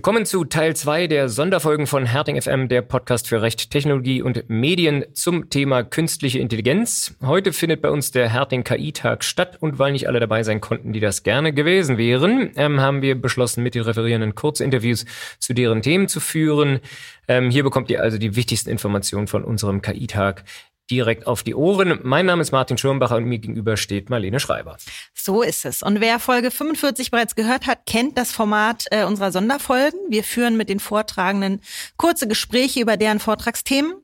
[0.00, 4.22] Wir kommen zu Teil 2 der Sonderfolgen von Herting FM, der Podcast für Recht, Technologie
[4.22, 7.14] und Medien zum Thema künstliche Intelligenz.
[7.20, 10.94] Heute findet bei uns der Herting KI-Tag statt und weil nicht alle dabei sein konnten,
[10.94, 15.04] die das gerne gewesen wären, ähm, haben wir beschlossen, mit den Referierenden Kurzinterviews
[15.38, 16.80] zu deren Themen zu führen.
[17.28, 20.44] Ähm, hier bekommt ihr also die wichtigsten Informationen von unserem KI-Tag
[20.90, 22.00] direkt auf die Ohren.
[22.02, 24.76] Mein Name ist Martin Schirmbacher und mir gegenüber steht Marlene Schreiber.
[25.14, 25.82] So ist es.
[25.82, 29.98] Und wer Folge 45 bereits gehört hat, kennt das Format äh, unserer Sonderfolgen.
[30.08, 31.60] Wir führen mit den Vortragenden
[31.96, 33.94] kurze Gespräche über deren Vortragsthemen.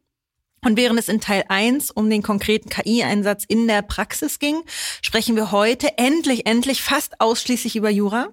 [0.67, 4.65] Und während es in Teil 1 um den konkreten KI-Einsatz in der Praxis ging,
[5.01, 8.31] sprechen wir heute endlich, endlich fast ausschließlich über Jura.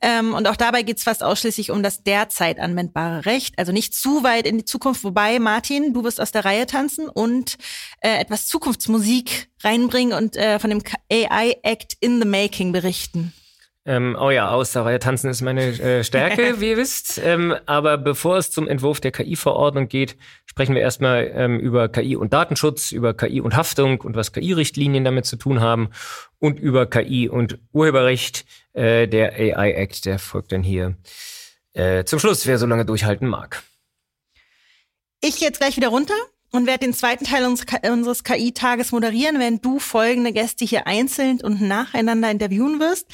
[0.00, 3.92] Ähm, und auch dabei geht es fast ausschließlich um das derzeit anwendbare Recht, also nicht
[3.92, 5.04] zu weit in die Zukunft.
[5.04, 7.58] Wobei, Martin, du wirst aus der Reihe tanzen und
[8.00, 13.34] äh, etwas Zukunftsmusik reinbringen und äh, von dem AI Act in the Making berichten.
[13.88, 17.20] Ähm, oh ja, aus der Reihe tanzen ist meine äh, Stärke, wie ihr wisst.
[17.22, 22.16] Ähm, aber bevor es zum Entwurf der KI-Verordnung geht, sprechen wir erstmal ähm, über KI
[22.16, 25.90] und Datenschutz, über KI und Haftung und was KI-Richtlinien damit zu tun haben
[26.40, 28.44] und über KI und Urheberrecht.
[28.72, 30.96] Äh, der AI-Act, der folgt dann hier
[31.72, 33.62] äh, zum Schluss, wer so lange durchhalten mag.
[35.22, 36.14] Ich jetzt gleich wieder runter
[36.52, 41.60] und werde den zweiten Teil unseres KI-Tages moderieren, wenn du folgende Gäste hier einzeln und
[41.60, 43.06] nacheinander interviewen wirst.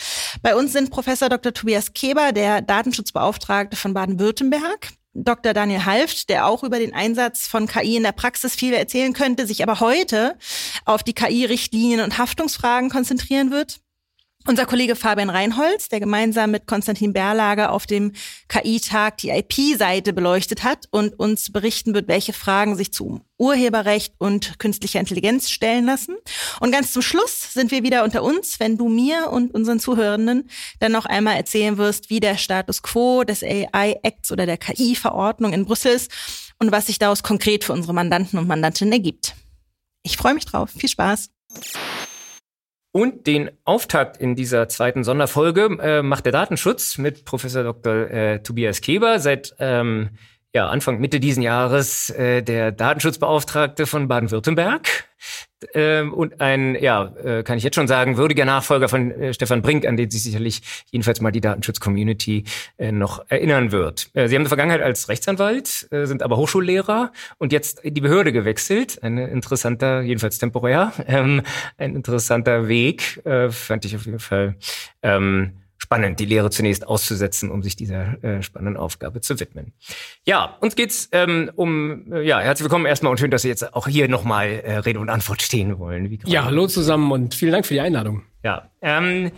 [0.43, 1.53] Bei uns sind Professor Dr.
[1.53, 4.91] Tobias Keber, der Datenschutzbeauftragte von Baden-Württemberg.
[5.15, 5.53] Dr.
[5.53, 9.47] Daniel Halft, der auch über den Einsatz von KI in der Praxis viel erzählen könnte,
[9.47, 10.39] sich aber heute
[10.87, 13.82] auf die KI-Richtlinien und Haftungsfragen konzentrieren wird.
[14.45, 18.13] Unser Kollege Fabian Reinholz, der gemeinsam mit Konstantin Berlager auf dem
[18.49, 24.59] KI-Tag die IP-Seite beleuchtet hat und uns berichten wird, welche Fragen sich zu Urheberrecht und
[24.59, 26.17] künstlicher Intelligenz stellen lassen.
[26.59, 30.51] Und ganz zum Schluss sind wir wieder unter uns, wenn du mir und unseren Zuhörenden
[30.81, 35.67] dann noch einmal erzählen wirst, wie der Status quo des AI-Acts oder der KI-Verordnung in
[35.67, 36.11] Brüssel ist
[36.59, 39.37] und was sich daraus konkret für unsere Mandanten und Mandantinnen ergibt.
[40.03, 40.71] Ich freue mich drauf.
[40.77, 41.31] Viel Spaß.
[42.93, 48.11] Und den Auftakt in dieser zweiten Sonderfolge äh, macht der Datenschutz mit Professor Dr.
[48.11, 50.11] Äh, Tobias Keber seit ähm,
[50.55, 55.07] ja, Anfang Mitte diesen Jahres äh, der Datenschutzbeauftragte von Baden-Württemberg
[55.75, 59.63] ähm, und ein, ja, äh, kann ich jetzt schon sagen, würdiger Nachfolger von äh, Stefan
[59.63, 62.45] Brink, an den sich sicherlich jedenfalls mal die Datenschutz-Community
[62.79, 64.11] äh, noch erinnern wird.
[64.15, 68.01] Äh, Sie haben eine Vergangenheit als Rechtsanwalt, äh, sind aber Hochschullehrer und jetzt in die
[68.01, 69.03] Behörde gewechselt.
[69.03, 71.43] Ein interessanter, jedenfalls temporär, ähm,
[71.79, 74.57] ein interessanter Weg, äh, fand ich auf jeden Fall.
[75.03, 79.73] Ähm, spannend, die Lehre zunächst auszusetzen, um sich dieser äh, spannenden Aufgabe zu widmen.
[80.25, 83.75] Ja, uns geht's ähm, um, äh, ja, herzlich willkommen erstmal und schön, dass Sie jetzt
[83.75, 86.19] auch hier nochmal äh, Rede und Antwort stehen wollen.
[86.25, 88.23] ja, hallo zusammen und vielen Dank für die Einladung.
[88.45, 89.33] Ja, ähm,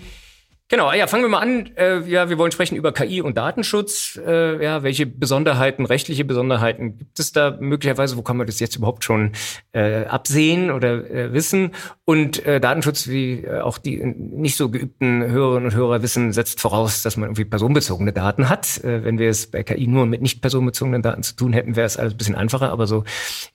[0.68, 1.76] Genau, ja, fangen wir mal an.
[1.76, 4.18] Äh, ja, wir wollen sprechen über KI und Datenschutz.
[4.26, 8.16] Äh, ja, welche Besonderheiten, rechtliche Besonderheiten gibt es da möglicherweise?
[8.16, 9.32] Wo kann man das jetzt überhaupt schon
[9.72, 11.72] äh, absehen oder äh, wissen?
[12.06, 16.62] Und äh, Datenschutz, wie äh, auch die nicht so geübten Hörerinnen und Hörer wissen, setzt
[16.62, 18.82] voraus, dass man irgendwie personenbezogene Daten hat.
[18.82, 21.86] Äh, wenn wir es bei KI nur mit nicht personenbezogenen Daten zu tun hätten, wäre
[21.86, 23.04] es alles ein bisschen einfacher, aber so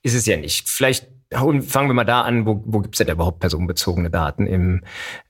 [0.03, 0.69] ist es ja nicht.
[0.69, 4.81] Vielleicht fangen wir mal da an, wo, wo gibt es denn überhaupt personenbezogene Daten im,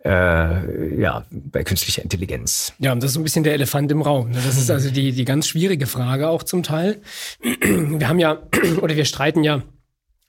[0.06, 2.74] äh, ja, bei künstlicher Intelligenz?
[2.80, 4.32] Ja, das ist so ein bisschen der Elefant im Raum.
[4.32, 7.02] Das ist also die, die ganz schwierige Frage auch zum Teil.
[7.42, 8.42] Wir haben ja,
[8.82, 9.62] oder wir streiten ja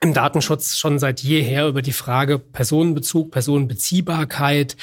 [0.01, 4.75] im Datenschutz schon seit jeher über die Frage Personenbezug, Personenbeziehbarkeit.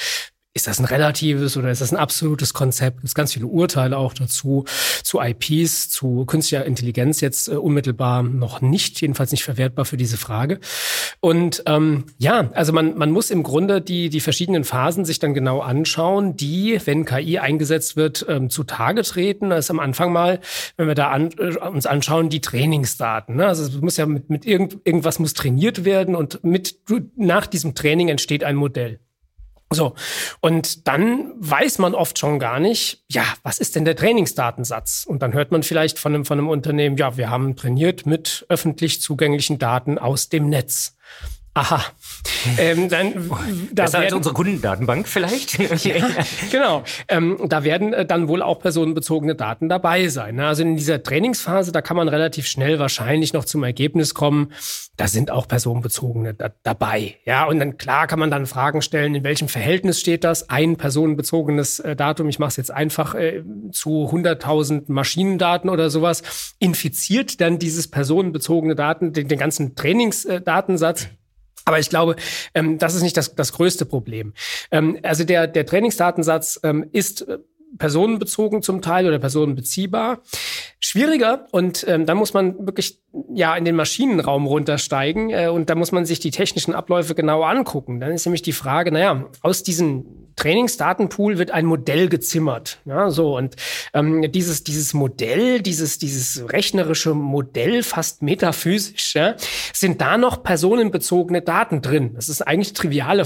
[0.55, 2.97] Ist das ein relatives oder ist das ein absolutes Konzept?
[3.03, 4.65] Es gibt ganz viele Urteile auch dazu,
[5.03, 10.17] zu IPs, zu künstlicher Intelligenz jetzt äh, unmittelbar noch nicht, jedenfalls nicht verwertbar für diese
[10.17, 10.59] Frage.
[11.19, 15.35] Und ähm, ja, also man, man muss im Grunde die, die verschiedenen Phasen sich dann
[15.35, 19.51] genau anschauen, die, wenn KI eingesetzt wird, ähm, zutage treten.
[19.51, 20.39] Das ist am Anfang mal,
[20.77, 23.35] wenn wir da an, äh, uns anschauen, die Trainingsdaten.
[23.35, 23.45] Ne?
[23.45, 26.79] Also es muss ja mit, mit irgend, irgendwas muss trainiert werden und mit
[27.15, 28.99] nach diesem Training entsteht ein Modell.
[29.71, 29.93] So,
[30.39, 35.05] und dann weiß man oft schon gar nicht, ja, was ist denn der Trainingsdatensatz?
[35.07, 38.47] Und dann hört man vielleicht von einem, von einem Unternehmen, ja, wir haben trainiert mit
[38.49, 40.95] öffentlich zugänglichen Daten aus dem Netz.
[41.55, 41.83] Aha.
[42.57, 43.29] Ähm, dann,
[43.73, 45.57] da Besser werden, als unsere Kundendatenbank vielleicht.
[45.83, 46.07] ja,
[46.51, 46.83] genau.
[47.07, 50.35] Ähm, da werden äh, dann wohl auch personenbezogene Daten dabei sein.
[50.35, 50.47] Ne?
[50.47, 54.53] Also in dieser Trainingsphase, da kann man relativ schnell wahrscheinlich noch zum Ergebnis kommen,
[54.95, 57.15] da sind auch personenbezogene da, dabei.
[57.25, 60.49] Ja, und dann klar kann man dann Fragen stellen, in welchem Verhältnis steht das?
[60.49, 66.53] Ein personenbezogenes äh, Datum, ich mache es jetzt einfach äh, zu 100.000 Maschinendaten oder sowas,
[66.59, 71.09] infiziert dann dieses personenbezogene Daten den, den ganzen Trainingsdatensatz?
[71.69, 72.15] Aber ich glaube,
[72.55, 74.33] ähm, das ist nicht das, das größte Problem.
[74.71, 77.37] Ähm, also der, der Trainingsdatensatz ähm, ist äh,
[77.79, 80.19] personenbezogen zum Teil oder personenbeziehbar.
[80.79, 82.99] Schwieriger und ähm, da muss man wirklich
[83.33, 87.41] ja in den Maschinenraum runtersteigen äh, und da muss man sich die technischen Abläufe genau
[87.43, 87.99] angucken.
[87.99, 90.05] Dann ist nämlich die Frage, naja, aus diesem
[90.35, 92.79] Trainingsdatenpool wird ein Modell gezimmert.
[92.85, 93.55] Ja, so und
[93.93, 99.35] ähm, dieses dieses Modell, dieses dieses rechnerische Modell, fast metaphysisch, ja,
[99.73, 102.11] sind da noch personenbezogene Daten drin.
[102.15, 103.25] Das ist eigentlich triviale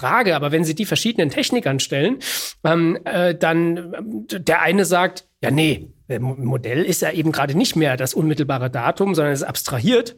[0.00, 2.18] Frage, aber wenn Sie die verschiedenen Technikern stellen,
[2.64, 7.76] ähm, äh, dann äh, der eine sagt, ja nee, Modell ist ja eben gerade nicht
[7.76, 10.16] mehr das unmittelbare Datum, sondern es ist abstrahiert.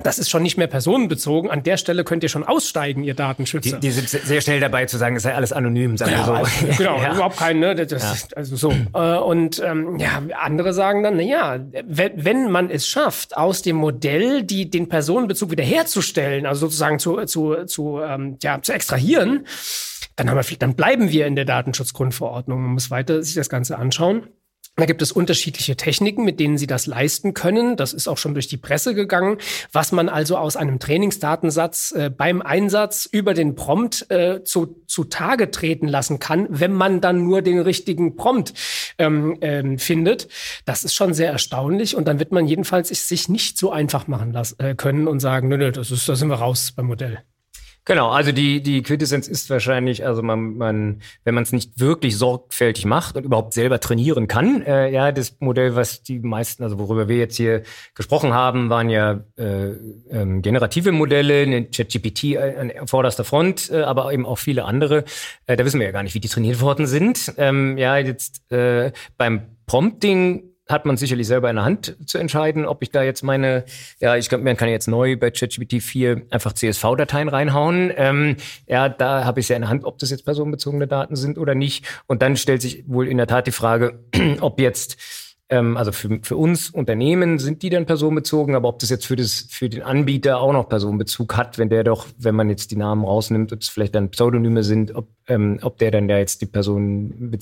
[0.00, 1.50] Das ist schon nicht mehr personenbezogen.
[1.50, 3.78] An der Stelle könnt ihr schon aussteigen, ihr Datenschützer.
[3.78, 6.24] Die, die sind sehr schnell dabei zu sagen, es sei alles anonym, sagen wir ja,
[6.24, 6.32] so.
[6.32, 7.14] Also, genau, ja.
[7.14, 7.74] überhaupt kein, ne?
[7.74, 8.36] Das, ja.
[8.36, 8.72] also so.
[8.94, 13.62] Äh, und ähm, ja, andere sagen dann, na ja, wenn, wenn man es schafft, aus
[13.62, 19.46] dem Modell die den Personenbezug wiederherzustellen, also sozusagen zu zu zu ähm, ja zu extrahieren,
[20.16, 22.60] dann haben wir, dann bleiben wir in der Datenschutzgrundverordnung.
[22.60, 24.28] Man muss weiter sich das Ganze anschauen.
[24.78, 27.76] Da gibt es unterschiedliche Techniken, mit denen Sie das leisten können.
[27.76, 29.38] Das ist auch schon durch die Presse gegangen.
[29.72, 35.02] Was man also aus einem Trainingsdatensatz äh, beim Einsatz über den Prompt äh, zu, zu
[35.02, 38.54] Tage treten lassen kann, wenn man dann nur den richtigen Prompt
[38.98, 40.28] ähm, ähm, findet.
[40.64, 41.96] Das ist schon sehr erstaunlich.
[41.96, 45.48] Und dann wird man jedenfalls sich nicht so einfach machen lassen, äh, können und sagen,
[45.48, 47.24] nö, nö, das ist, da sind wir raus beim Modell.
[47.88, 52.18] Genau, also die, die Quintessenz ist wahrscheinlich, also man, man wenn man es nicht wirklich
[52.18, 56.78] sorgfältig macht und überhaupt selber trainieren kann, äh, ja, das Modell, was die meisten, also
[56.78, 57.62] worüber wir jetzt hier
[57.94, 59.70] gesprochen haben, waren ja äh,
[60.10, 65.04] ähm, generative Modelle, ChatGPT an vorderster Front, äh, aber eben auch viele andere.
[65.46, 67.32] Äh, da wissen wir ja gar nicht, wie die trainiert worden sind.
[67.38, 72.66] Ähm, ja, jetzt äh, beim Prompting hat man sicherlich selber in der Hand zu entscheiden,
[72.66, 73.64] ob ich da jetzt meine,
[74.00, 77.92] ja, ich glaube, man kann jetzt neu bei ChatGPT 4 einfach CSV-Dateien reinhauen.
[77.96, 78.36] Ähm,
[78.66, 81.54] ja, da habe ich ja in der Hand, ob das jetzt personenbezogene Daten sind oder
[81.54, 81.86] nicht.
[82.06, 83.98] Und dann stellt sich wohl in der Tat die Frage,
[84.40, 84.98] ob jetzt
[85.50, 89.16] ähm, also für, für uns Unternehmen sind die dann personenbezogen, aber ob das jetzt für,
[89.16, 92.76] das, für den Anbieter auch noch Personenbezug hat, wenn der doch, wenn man jetzt die
[92.76, 96.40] Namen rausnimmt, ob es vielleicht dann Pseudonyme sind, ob, ähm, ob der dann ja jetzt
[96.42, 97.32] die Person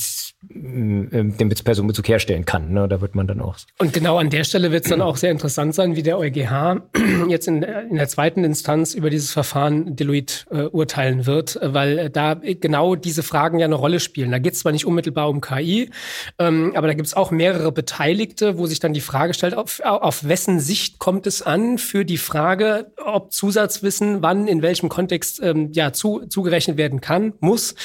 [0.50, 2.72] ähm, den Personenbezug herstellen kann.
[2.72, 2.88] Ne?
[2.88, 3.56] Da wird man dann auch.
[3.78, 6.82] Und genau an der Stelle wird es dann auch sehr interessant sein, wie der EuGH
[7.28, 12.10] jetzt in, in der zweiten Instanz über dieses Verfahren Deloitte äh, urteilen wird, weil äh,
[12.10, 14.30] da genau diese Fragen ja eine Rolle spielen.
[14.30, 15.90] Da geht es zwar nicht unmittelbar um KI,
[16.38, 19.54] ähm, aber da gibt es auch mehrere Beteiligte Beteiligte, wo sich dann die Frage stellt,
[19.54, 24.88] auf, auf wessen Sicht kommt es an für die Frage, ob Zusatzwissen wann in welchem
[24.88, 27.75] Kontext ähm, ja zu, zugerechnet werden kann, muss.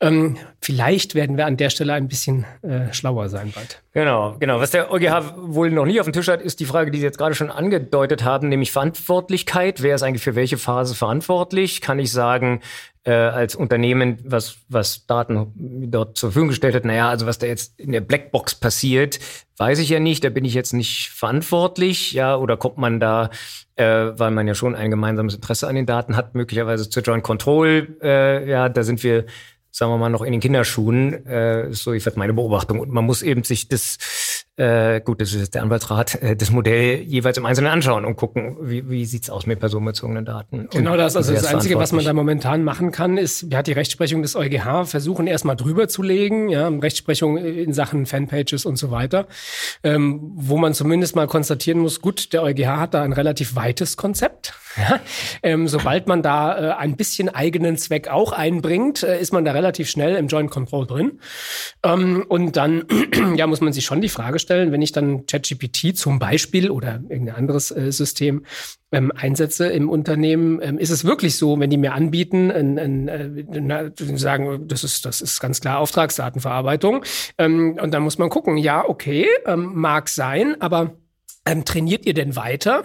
[0.00, 3.82] Ähm, vielleicht werden wir an der Stelle ein bisschen äh, schlauer sein bald.
[3.92, 4.60] Genau, genau.
[4.60, 7.04] Was der EuGH wohl noch nie auf dem Tisch hat, ist die Frage, die Sie
[7.04, 9.82] jetzt gerade schon angedeutet haben, nämlich Verantwortlichkeit.
[9.82, 11.80] Wer ist eigentlich für welche Phase verantwortlich?
[11.80, 12.60] Kann ich sagen,
[13.04, 15.52] äh, als Unternehmen, was, was Daten
[15.90, 19.18] dort zur Verfügung gestellt hat, naja, also was da jetzt in der Blackbox passiert,
[19.56, 23.30] weiß ich ja nicht, da bin ich jetzt nicht verantwortlich, ja, oder kommt man da,
[23.80, 27.22] äh, weil man ja schon ein gemeinsames Interesse an den Daten hat, möglicherweise zur Joint
[27.22, 29.24] Control, äh, ja, da sind wir
[29.72, 31.24] sagen wir mal, noch in den Kinderschuhen.
[31.26, 32.80] Äh, so ist meine Beobachtung.
[32.80, 33.98] Und man muss eben sich das
[34.56, 38.16] äh, gut, das ist jetzt der Anwaltsrat, äh, das Modell jeweils im Einzelnen anschauen und
[38.16, 40.68] gucken, wie, wie sieht's aus mit personenbezogenen Daten.
[40.70, 43.72] Genau das, also das Einzige, was man da momentan machen kann, ist, wir hat die
[43.72, 48.90] Rechtsprechung des EuGH versuchen erstmal drüber zu legen, ja, Rechtsprechung in Sachen Fanpages und so
[48.90, 49.26] weiter,
[49.82, 53.96] ähm, wo man zumindest mal konstatieren muss, gut, der EuGH hat da ein relativ weites
[53.96, 54.52] Konzept.
[55.42, 59.52] Ähm, sobald man da äh, ein bisschen eigenen Zweck auch einbringt, äh, ist man da
[59.52, 61.20] relativ schnell im Joint Control drin.
[61.82, 62.84] Ähm, und dann
[63.36, 67.00] ja, muss man sich schon die Frage stellen, wenn ich dann ChatGPT zum Beispiel oder
[67.08, 68.44] irgendein anderes äh, System
[68.92, 73.08] ähm, einsetze im Unternehmen, ähm, ist es wirklich so, wenn die mir anbieten, ein, ein,
[73.08, 77.04] äh, sagen, das ist, das ist ganz klar Auftragsdatenverarbeitung.
[77.38, 80.94] Ähm, und dann muss man gucken, ja, okay, ähm, mag sein, aber
[81.50, 82.84] ähm, trainiert ihr denn weiter?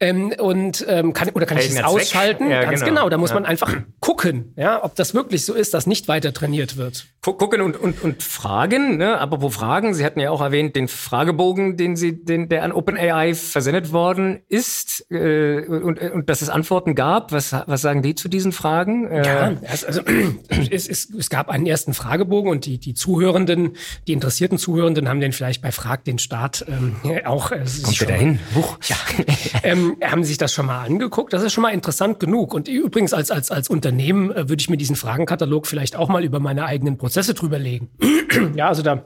[0.00, 2.50] Ähm, und ähm, kann oder kann ich es ausschalten?
[2.50, 3.02] Ja, Ganz genau.
[3.02, 3.08] genau.
[3.10, 3.34] Da muss ja.
[3.34, 7.06] man einfach gucken, ja, ob das wirklich so ist, dass nicht weiter trainiert wird.
[7.20, 9.18] Gucken und, und, und fragen, ne?
[9.18, 9.94] Aber wo fragen?
[9.94, 14.42] Sie hatten ja auch erwähnt, den Fragebogen, den Sie, den, der an OpenAI versendet worden
[14.48, 17.32] ist, äh, und, und dass es Antworten gab.
[17.32, 19.10] Was, was sagen die zu diesen Fragen?
[19.10, 20.02] Äh, ja, also
[20.70, 23.72] es, es, es gab einen ersten Fragebogen und die, die Zuhörenden,
[24.06, 27.50] die interessierten Zuhörenden haben den vielleicht bei Frag den Staat ähm, auch.
[27.50, 28.38] Äh, Kommt wir dahin?
[28.54, 28.78] Huch.
[28.88, 28.96] Ja.
[29.62, 31.32] ähm, haben Sie sich das schon mal angeguckt?
[31.32, 32.54] Das ist schon mal interessant genug.
[32.54, 36.24] Und übrigens als, als, als Unternehmen äh, würde ich mir diesen Fragenkatalog vielleicht auch mal
[36.24, 37.88] über meine eigenen Prozesse drüberlegen.
[38.54, 39.04] ja, also da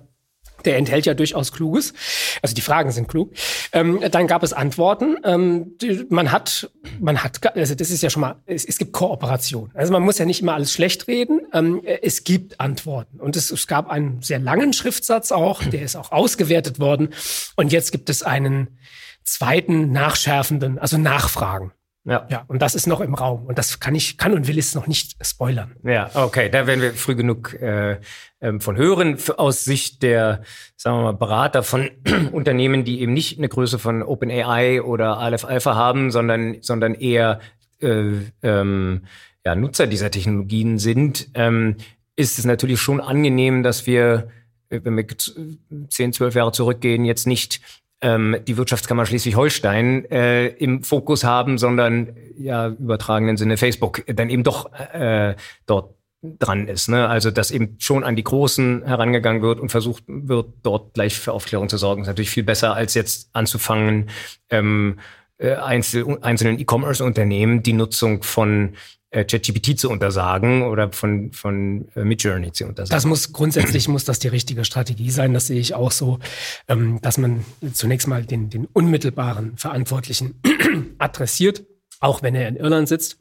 [0.64, 1.92] Der enthält ja durchaus Kluges.
[2.42, 3.32] Also die Fragen sind klug.
[3.72, 5.16] Ähm, dann gab es Antworten.
[5.24, 8.92] Ähm, die, man hat, man hat, also das ist ja schon mal, es, es, gibt
[8.92, 9.70] Kooperation.
[9.74, 11.40] Also man muss ja nicht immer alles schlecht reden.
[11.52, 13.20] Ähm, es gibt Antworten.
[13.20, 17.10] Und es, es gab einen sehr langen Schriftsatz auch, der ist auch ausgewertet worden.
[17.56, 18.78] Und jetzt gibt es einen
[19.24, 21.72] zweiten nachschärfenden, also Nachfragen.
[22.04, 22.26] Ja.
[22.30, 23.44] ja, und das ist noch im Raum.
[23.44, 25.76] Und das kann ich, kann und will es noch nicht spoilern.
[25.84, 28.00] Ja, okay, da werden wir früh genug äh,
[28.40, 29.18] ähm, von hören.
[29.36, 30.42] Aus Sicht der,
[30.76, 31.90] sagen wir mal, Berater von
[32.32, 37.40] Unternehmen, die eben nicht eine Größe von OpenAI oder Aleph Alpha haben, sondern, sondern eher
[37.80, 39.02] äh, ähm,
[39.44, 41.76] ja, Nutzer dieser Technologien sind, ähm,
[42.16, 44.28] ist es natürlich schon angenehm, dass wir,
[44.70, 45.06] äh, wenn wir
[45.88, 47.60] 10, 12 Jahre zurückgehen, jetzt nicht
[48.02, 54.42] ähm, die Wirtschaftskammer Schleswig-Holstein äh, im Fokus haben, sondern ja übertragenen Sinne Facebook dann eben
[54.42, 55.34] doch äh,
[55.66, 56.88] dort dran ist.
[56.88, 57.08] Ne?
[57.08, 61.32] Also dass eben schon an die Großen herangegangen wird und versucht wird, dort gleich für
[61.32, 64.10] Aufklärung zu sorgen, ist natürlich viel besser, als jetzt anzufangen,
[64.50, 64.98] ähm,
[65.38, 68.76] äh, einzel einzelnen E-Commerce-Unternehmen die Nutzung von äh,
[69.12, 72.96] ChatGPT zu untersagen oder von, von äh, Midjourney zu untersagen.
[72.96, 75.34] Das muss grundsätzlich muss das die richtige Strategie sein.
[75.34, 76.18] Das sehe ich auch so,
[76.68, 80.40] ähm, dass man zunächst mal den, den unmittelbaren Verantwortlichen
[80.98, 81.64] adressiert,
[81.98, 83.19] auch wenn er in Irland sitzt.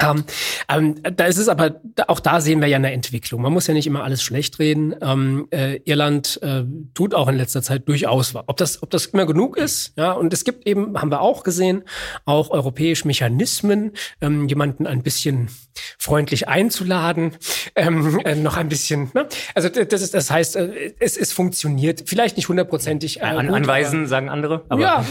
[0.00, 0.24] Ähm,
[0.68, 3.42] ähm, da ist es aber, auch da sehen wir ja eine Entwicklung.
[3.42, 4.94] Man muss ja nicht immer alles schlecht reden.
[5.00, 6.62] Ähm, äh, Irland äh,
[6.94, 8.44] tut auch in letzter Zeit durchaus was.
[8.46, 11.42] Ob das, ob das immer genug ist, ja, und es gibt eben, haben wir auch
[11.42, 11.82] gesehen,
[12.24, 15.48] auch europäische Mechanismen, ähm, jemanden ein bisschen
[15.98, 17.36] freundlich einzuladen,
[17.74, 19.28] ähm, äh, noch ein bisschen, ne?
[19.54, 22.04] Also das ist, das heißt, äh, es, es funktioniert.
[22.06, 23.20] Vielleicht nicht hundertprozentig.
[23.20, 24.64] Äh, An, anweisen, aber, sagen andere.
[24.68, 25.04] Aber ja,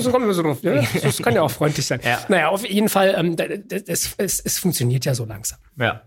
[0.00, 0.58] so kommen wir so drauf.
[0.62, 2.00] Ja, das kann ja auch freundlich sein.
[2.04, 2.20] Ja.
[2.28, 5.58] Naja, auf jeden Fall, ähm, das, es, es funktioniert ja so langsam.
[5.76, 6.02] Ja.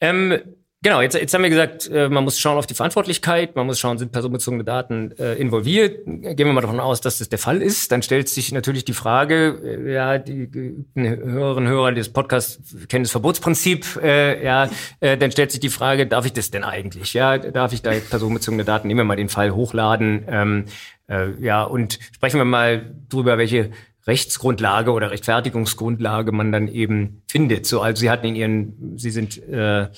[0.00, 0.38] Ähm,
[0.84, 3.80] Genau, jetzt, jetzt haben wir gesagt, äh, man muss schauen auf die Verantwortlichkeit, man muss
[3.80, 6.04] schauen, sind personenbezogene Daten äh, involviert.
[6.04, 7.90] Gehen wir mal davon aus, dass das der Fall ist.
[7.90, 12.76] Dann stellt sich natürlich die Frage, äh, ja, die geübten Hörerinnen und Hörer des Podcasts
[12.88, 14.68] kennen das Verbotsprinzip, äh, ja,
[15.00, 17.14] äh, dann stellt sich die Frage, darf ich das denn eigentlich?
[17.14, 20.26] Ja, darf ich da personenbezogene Daten, nehmen wir mal den Fall, hochladen?
[20.28, 20.64] Ähm,
[21.08, 23.70] äh, ja, und sprechen wir mal drüber, welche
[24.06, 27.66] Rechtsgrundlage oder Rechtfertigungsgrundlage man dann eben findet.
[27.66, 29.88] So, also Sie hatten in Ihren, Sie sind äh,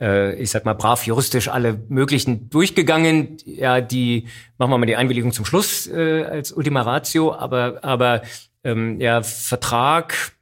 [0.00, 3.38] äh, ich sag mal, brav juristisch alle möglichen durchgegangen.
[3.44, 8.22] Ja, die machen wir mal die Einwilligung zum Schluss äh, als Ultima Ratio, aber, aber
[8.64, 10.36] ähm, ja, Vertrag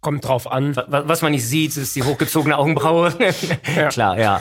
[0.00, 0.76] kommt drauf an.
[0.88, 3.14] Was, man nicht sieht, ist die hochgezogene Augenbraue.
[3.76, 3.88] ja.
[3.88, 4.40] Klar, ja.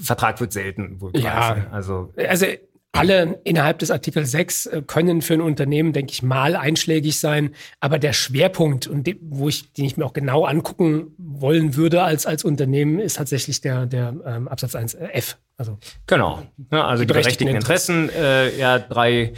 [0.00, 1.12] Vertrag wird selten wohl.
[1.14, 2.46] Ja, also, also
[2.92, 7.54] alle innerhalb des Artikel 6 äh, können für ein Unternehmen, denke ich, mal einschlägig sein.
[7.80, 12.02] Aber der Schwerpunkt, und de, wo ich, den ich mir auch genau angucken wollen würde
[12.02, 15.38] als, als Unternehmen, ist tatsächlich der, der ähm, Absatz 1 äh, F.
[15.56, 16.42] Also, genau.
[16.70, 19.32] Ja, also die berechtigten Interessen, äh, ja, drei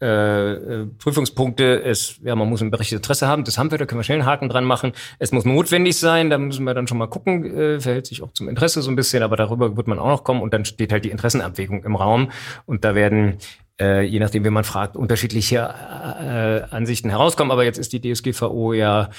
[0.00, 1.82] äh, äh, Prüfungspunkte.
[1.82, 3.44] Es, ja, man muss ein berechtigtes Interesse haben.
[3.44, 4.92] Das haben wir, da können wir schnell einen Haken dran machen.
[5.18, 8.32] Es muss notwendig sein, da müssen wir dann schon mal gucken, äh, verhält sich auch
[8.32, 10.92] zum Interesse so ein bisschen, aber darüber wird man auch noch kommen und dann steht
[10.92, 12.30] halt die Interessenabwägung im Raum
[12.66, 13.38] und da werden
[13.80, 17.50] äh, je nachdem, wie man fragt, unterschiedliche äh, Ansichten herauskommen.
[17.50, 19.10] Aber jetzt ist die DSGVO ja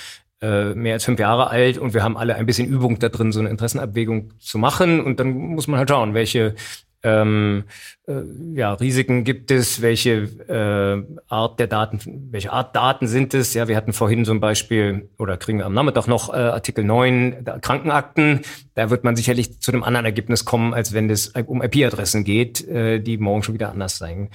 [0.41, 3.31] äh, mehr als fünf Jahre alt und wir haben alle ein bisschen Übung da drin,
[3.31, 5.00] so eine Interessenabwägung zu machen.
[5.00, 6.55] Und dann muss man halt schauen, welche
[7.03, 7.63] ähm,
[8.08, 8.22] äh,
[8.53, 13.53] ja, Risiken gibt es, welche äh, Art der Daten, welche Art Daten sind es?
[13.53, 17.46] Ja, wir hatten vorhin zum Beispiel, oder kriegen wir am Nachmittag noch äh, Artikel 9
[17.62, 18.41] Krankenakten.
[18.75, 22.67] Da wird man sicherlich zu einem anderen Ergebnis kommen, als wenn es um IP-Adressen geht,
[22.67, 24.29] äh, die morgen schon wieder anders sein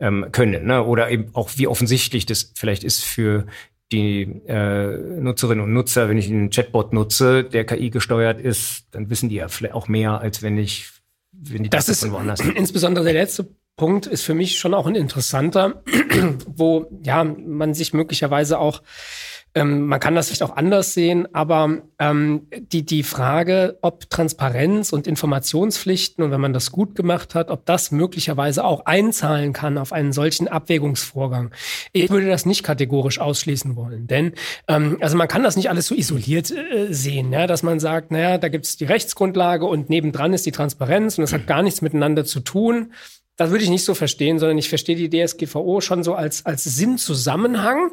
[0.00, 0.66] ähm, können.
[0.66, 0.82] Ne?
[0.84, 3.46] Oder eben auch, wie offensichtlich das vielleicht ist für
[3.92, 9.08] die äh, Nutzerinnen und Nutzer, wenn ich einen Chatbot nutze, der KI gesteuert ist, dann
[9.08, 10.90] wissen die ja vielleicht auch mehr, als wenn ich
[11.40, 12.40] wenn die das ist woanders.
[12.54, 15.82] Insbesondere der letzte Punkt ist für mich schon auch ein interessanter,
[16.46, 18.82] wo ja man sich möglicherweise auch
[19.58, 24.92] ähm, man kann das vielleicht auch anders sehen, aber ähm, die, die Frage, ob Transparenz
[24.92, 29.78] und Informationspflichten und wenn man das gut gemacht hat, ob das möglicherweise auch einzahlen kann
[29.78, 31.50] auf einen solchen Abwägungsvorgang.
[31.92, 34.32] Ich würde das nicht kategorisch ausschließen wollen, denn
[34.68, 38.10] ähm, also man kann das nicht alles so isoliert äh, sehen, ja, dass man sagt,
[38.10, 41.62] naja, da gibt es die Rechtsgrundlage und nebendran ist die Transparenz und das hat gar
[41.62, 42.92] nichts miteinander zu tun.
[43.38, 46.64] Das würde ich nicht so verstehen, sondern ich verstehe die DSGVO schon so als, als
[46.64, 47.92] Sinnzusammenhang,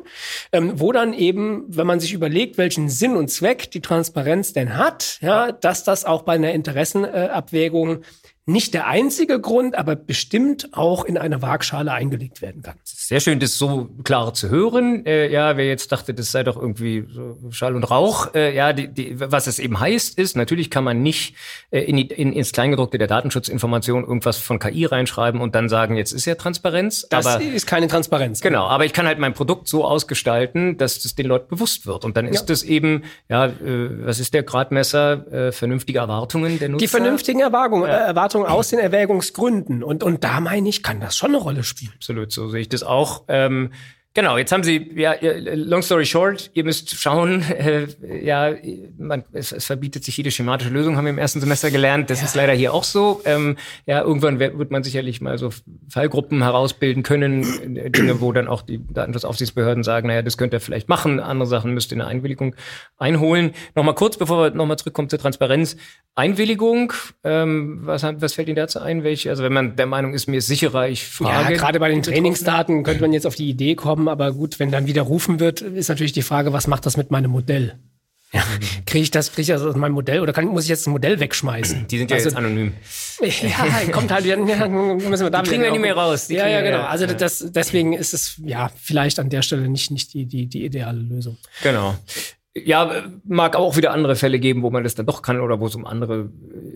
[0.52, 4.76] ähm, wo dann eben, wenn man sich überlegt, welchen Sinn und Zweck die Transparenz denn
[4.76, 8.04] hat, ja, dass das auch bei einer Interessenabwägung
[8.48, 12.76] nicht der einzige Grund, aber bestimmt auch in eine Waagschale eingelegt werden kann.
[12.84, 15.04] Sehr schön, das so klar zu hören.
[15.06, 18.36] Äh, ja, wer jetzt dachte, das sei doch irgendwie so Schall und Rauch.
[18.36, 21.36] Äh, ja, die, die, was es eben heißt, ist, natürlich kann man nicht
[21.72, 26.12] äh, in, in, ins Kleingedruckte der Datenschutzinformation irgendwas von KI reinschreiben und dann sagen, jetzt
[26.12, 27.08] ist ja Transparenz.
[27.10, 28.42] Das aber, ist keine Transparenz.
[28.42, 32.06] Genau, aber ich kann halt mein Produkt so ausgestalten, dass das den Leuten bewusst wird.
[32.06, 35.48] Und dann ist es eben, ja, äh, was ist der Gradmesser?
[35.48, 36.84] Äh, vernünftige Erwartungen der Nutzer?
[36.84, 38.12] Die vernünftigen Erwartungen, ja.
[38.12, 39.84] äh, Erwartungen aus den Erwägungsgründen.
[39.84, 41.94] Und, und da meine ich, kann das schon eine Rolle spielen.
[41.96, 43.24] Absolut, so sehe ich das auch.
[43.28, 43.72] Ähm,
[44.16, 47.86] Genau, jetzt haben Sie, ja, long story short, ihr müsst schauen, äh,
[48.24, 48.56] ja,
[48.98, 52.10] man, es, es verbietet sich jede schematische Lösung, haben wir im ersten Semester gelernt.
[52.10, 52.26] Das ja.
[52.26, 53.22] ist leider hier auch so.
[53.26, 55.50] Ähm, ja, irgendwann wird, wird man sicherlich mal so
[55.90, 60.62] Fallgruppen herausbilden können, äh, Dinge, wo dann auch die Datenschutzaufsichtsbehörden sagen, naja, das könnt ihr
[60.62, 62.56] vielleicht machen, andere Sachen müsst ihr eine Einwilligung
[62.98, 63.52] einholen.
[63.76, 65.76] Nochmal kurz, bevor wir nochmal zurückkommen zur Transparenz.
[66.18, 66.94] Einwilligung,
[67.26, 69.04] ähm, was, was fällt Ihnen dazu ein?
[69.04, 69.30] Welche?
[69.30, 71.52] Also wenn man der Meinung ist, mir ist sicherer, ich frage.
[71.52, 74.72] Ja, gerade bei den Trainingsdaten könnte man jetzt auf die Idee kommen, aber gut, wenn
[74.72, 77.80] dann widerrufen wird, ist natürlich die Frage, was macht das mit meinem Modell?
[78.34, 78.44] Ja,
[78.86, 80.92] kriege ich das, kriege ich das aus meinem Modell oder kann, muss ich jetzt ein
[80.92, 81.88] Modell wegschmeißen?
[81.88, 82.74] Die sind ja also, jetzt anonym.
[83.22, 86.28] Ja, kommt halt, ja, müssen wir da die kriegen wir nicht mehr raus.
[86.28, 86.82] Ja, ja, genau.
[86.82, 90.66] Also das, deswegen ist es ja vielleicht an der Stelle nicht, nicht die, die, die
[90.66, 91.38] ideale Lösung.
[91.64, 91.96] Genau.
[92.58, 95.68] Ja, mag auch wieder andere Fälle geben, wo man das dann doch kann oder wo
[95.68, 96.30] es um andere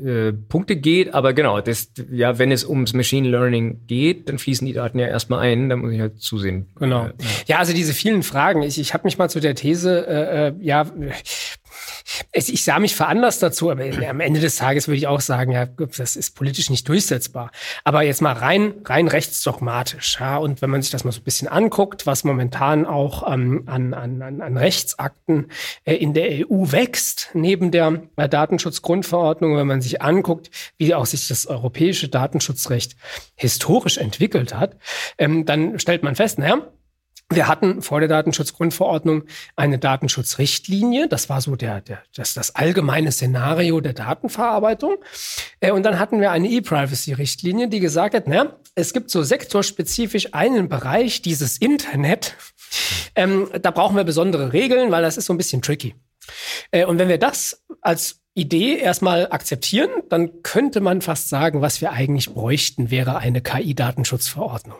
[0.04, 1.14] äh, Punkte geht.
[1.14, 5.08] Aber genau, das, ja, wenn es ums Machine Learning geht, dann fließen die Daten ja
[5.08, 5.70] erstmal ein.
[5.70, 6.68] Da muss ich halt zusehen.
[6.76, 7.06] Genau.
[7.06, 7.12] Ja,
[7.48, 8.62] ja also diese vielen Fragen.
[8.62, 10.86] Ich, ich habe mich mal zu der These, äh, äh ja,
[12.32, 15.52] es, ich sah mich veranlasst dazu, aber am Ende des Tages würde ich auch sagen,
[15.52, 17.52] ja, das ist politisch nicht durchsetzbar.
[17.84, 20.18] Aber jetzt mal rein, rein rechtsdogmatisch.
[20.20, 23.64] Ja, und wenn man sich das mal so ein bisschen anguckt, was momentan auch ähm,
[23.68, 25.48] an, an, an Rechtsakten
[25.86, 31.06] äh, in der EU wächst, neben der äh, Datenschutzgrundverordnung, wenn man sich anguckt, wie auch
[31.06, 32.96] sich das europäische Datenschutzrecht
[33.36, 34.78] historisch entwickelt hat,
[35.18, 36.68] ähm, dann stellt man fest, naja,
[37.32, 39.24] wir hatten vor der Datenschutzgrundverordnung
[39.56, 41.08] eine Datenschutzrichtlinie.
[41.08, 44.98] Das war so der, der, das, das allgemeine Szenario der Datenverarbeitung.
[45.60, 50.34] Äh, und dann hatten wir eine E-Privacy-Richtlinie, die gesagt hat, na, es gibt so sektorspezifisch
[50.34, 52.36] einen Bereich, dieses Internet.
[53.16, 55.96] Ähm, da brauchen wir besondere Regeln, weil das ist so ein bisschen tricky.
[56.72, 61.82] Äh, und wenn wir das als Idee erstmal akzeptieren, dann könnte man fast sagen, was
[61.82, 64.78] wir eigentlich bräuchten, wäre eine KI-Datenschutzverordnung.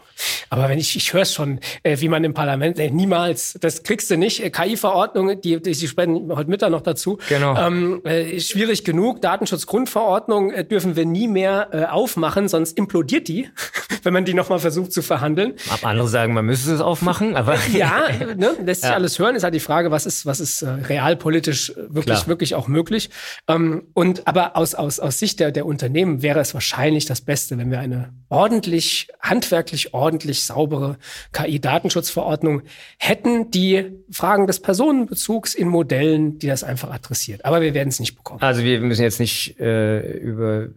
[0.50, 3.84] Aber wenn ich, ich höre es schon, äh, wie man im Parlament, äh, niemals, das
[3.84, 4.44] kriegst du nicht.
[4.44, 7.20] Äh, KI-Verordnung, die, die, die sprechen heute Mittag noch dazu.
[7.28, 7.56] Genau.
[7.58, 9.22] Ähm, äh, schwierig genug.
[9.22, 13.50] Datenschutzgrundverordnung äh, dürfen wir nie mehr äh, aufmachen, sonst implodiert die,
[14.04, 15.54] wenn man die nochmal versucht zu verhandeln.
[15.70, 17.58] Ab andere sagen, man müsste es aufmachen, aber.
[17.74, 18.04] ja,
[18.36, 18.96] ne, lässt sich ja.
[18.96, 19.36] alles hören.
[19.36, 22.28] Ist halt die Frage, was ist, was ist äh, realpolitisch wirklich, Klar.
[22.28, 23.10] wirklich auch möglich.
[23.50, 27.58] Ähm, und aber aus, aus, aus Sicht der, der Unternehmen wäre es wahrscheinlich das Beste,
[27.58, 30.98] wenn wir eine ordentlich, handwerklich ordentlich saubere
[31.34, 32.62] KI-Datenschutzverordnung
[33.00, 37.44] hätten, die Fragen des Personenbezugs in Modellen, die das einfach adressiert.
[37.44, 38.40] Aber wir werden es nicht bekommen.
[38.42, 40.68] Also wir müssen jetzt nicht äh, über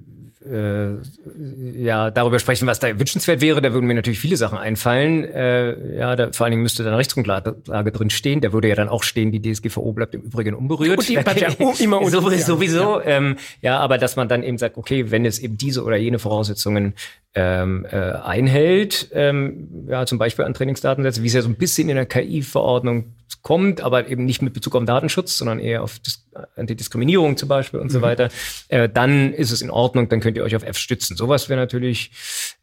[0.51, 3.61] äh, ja, darüber sprechen, was da wünschenswert wäre.
[3.63, 5.25] Da würden mir natürlich viele Sachen einfallen.
[5.25, 8.41] Äh, ja, da, vor allen Dingen müsste da eine Rechtsgrundlage drin stehen.
[8.41, 10.99] Da würde ja dann auch stehen, die DSGVO bleibt im Übrigen unberührt.
[10.99, 11.49] Und die bleibt ja
[11.81, 12.41] immer unberührt.
[12.41, 13.01] Sowieso.
[13.01, 13.07] Ja.
[13.07, 16.19] Ähm, ja, aber dass man dann eben sagt, okay, wenn es eben diese oder jene
[16.19, 16.95] Voraussetzungen
[17.35, 21.89] ähm, äh, einhält, ähm, ja, zum Beispiel an Trainingsdatensätze, wie es ja so ein bisschen
[21.89, 26.27] in der KI-Verordnung kommt, aber eben nicht mit Bezug auf Datenschutz, sondern eher auf Dis
[26.57, 27.93] Antidiskriminierung zum Beispiel und mhm.
[27.93, 28.31] so weiter,
[28.69, 31.17] äh, dann ist es in Ordnung, dann könnt ihr euch auf F stützen.
[31.17, 32.11] Sowas wäre natürlich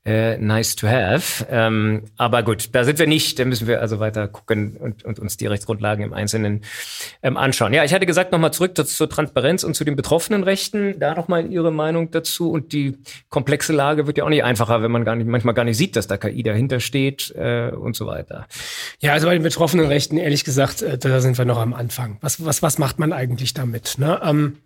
[0.06, 1.46] äh, nice to have.
[1.50, 5.20] Ähm, aber gut, da sind wir nicht, da müssen wir also weiter gucken und, und
[5.20, 6.62] uns die Rechtsgrundlagen im Einzelnen
[7.22, 7.74] ähm, anschauen.
[7.74, 11.52] Ja, ich hatte gesagt, nochmal zurück zur Transparenz und zu den betroffenen Rechten, da nochmal
[11.52, 12.50] Ihre Meinung dazu.
[12.50, 12.98] Und die
[13.30, 15.96] komplexe Lage wird ja auch nicht einfacher, wenn man gar nicht, manchmal gar nicht sieht,
[15.96, 18.48] dass da KI dahinter steht äh, und so weiter.
[19.00, 22.18] Ja, also bei den betroffenen Rechten, ehrlich gesagt, äh, da sind wir noch am Anfang.
[22.22, 23.96] Was, was, was macht man eigentlich damit?
[23.98, 24.20] Ne?
[24.24, 24.58] Ähm,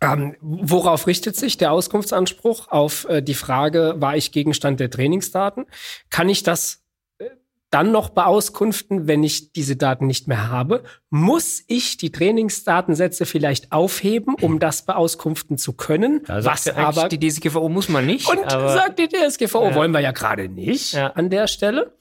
[0.00, 2.68] ähm, worauf richtet sich der Auskunftsanspruch?
[2.68, 5.66] Auf äh, die Frage, war ich Gegenstand der Trainingsdaten?
[6.08, 6.84] Kann ich das
[7.18, 7.30] äh,
[7.70, 10.84] dann noch beauskunften, wenn ich diese Daten nicht mehr habe?
[11.10, 16.22] Muss ich die Trainingsdatensätze vielleicht aufheben, um das beauskunften zu können?
[16.26, 18.30] Da was aber die DSGVO muss man nicht.
[18.30, 19.74] Und sagt die DSGVO, ja.
[19.74, 21.08] wollen wir ja gerade nicht ja.
[21.08, 21.92] an der Stelle.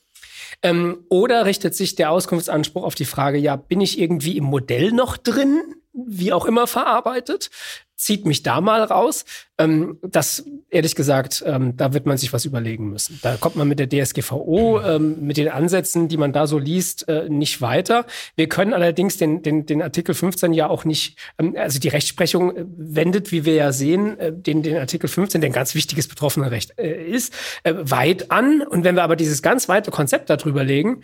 [0.62, 4.92] Ähm, oder richtet sich der Auskunftsanspruch auf die Frage, ja, bin ich irgendwie im Modell
[4.92, 5.62] noch drin?
[6.06, 7.50] wie auch immer verarbeitet?
[7.98, 9.26] Zieht mich da mal raus.
[9.58, 13.20] Ähm, das, ehrlich gesagt, ähm, da wird man sich was überlegen müssen.
[13.24, 17.10] Da kommt man mit der DSGVO, ähm, mit den Ansätzen, die man da so liest,
[17.10, 18.06] äh, nicht weiter.
[18.36, 22.56] Wir können allerdings den, den, den Artikel 15 ja auch nicht, ähm, also die Rechtsprechung
[22.56, 26.08] äh, wendet, wie wir ja sehen, äh, den, den Artikel 15, der ein ganz wichtiges
[26.08, 27.34] Betroffenenrecht äh, ist,
[27.64, 28.62] äh, weit an.
[28.62, 31.02] Und wenn wir aber dieses ganz weite Konzept darüber legen,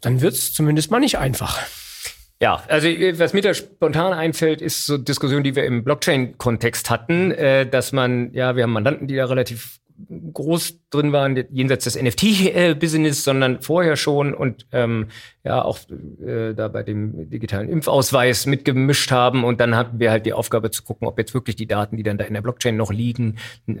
[0.00, 1.60] dann wird es zumindest mal nicht einfach.
[2.42, 7.32] Ja, also was mir da spontan einfällt, ist so Diskussion, die wir im Blockchain-Kontext hatten,
[7.32, 9.80] äh, dass man, ja, wir haben Mandanten, die da relativ
[10.32, 15.08] groß drin waren, jenseits des NFT-Business, sondern vorher schon und ähm,
[15.44, 15.78] ja auch
[16.26, 19.44] äh, da bei dem digitalen Impfausweis mitgemischt haben.
[19.44, 22.02] Und dann hatten wir halt die Aufgabe zu gucken, ob jetzt wirklich die Daten, die
[22.02, 23.36] dann da in der Blockchain noch liegen,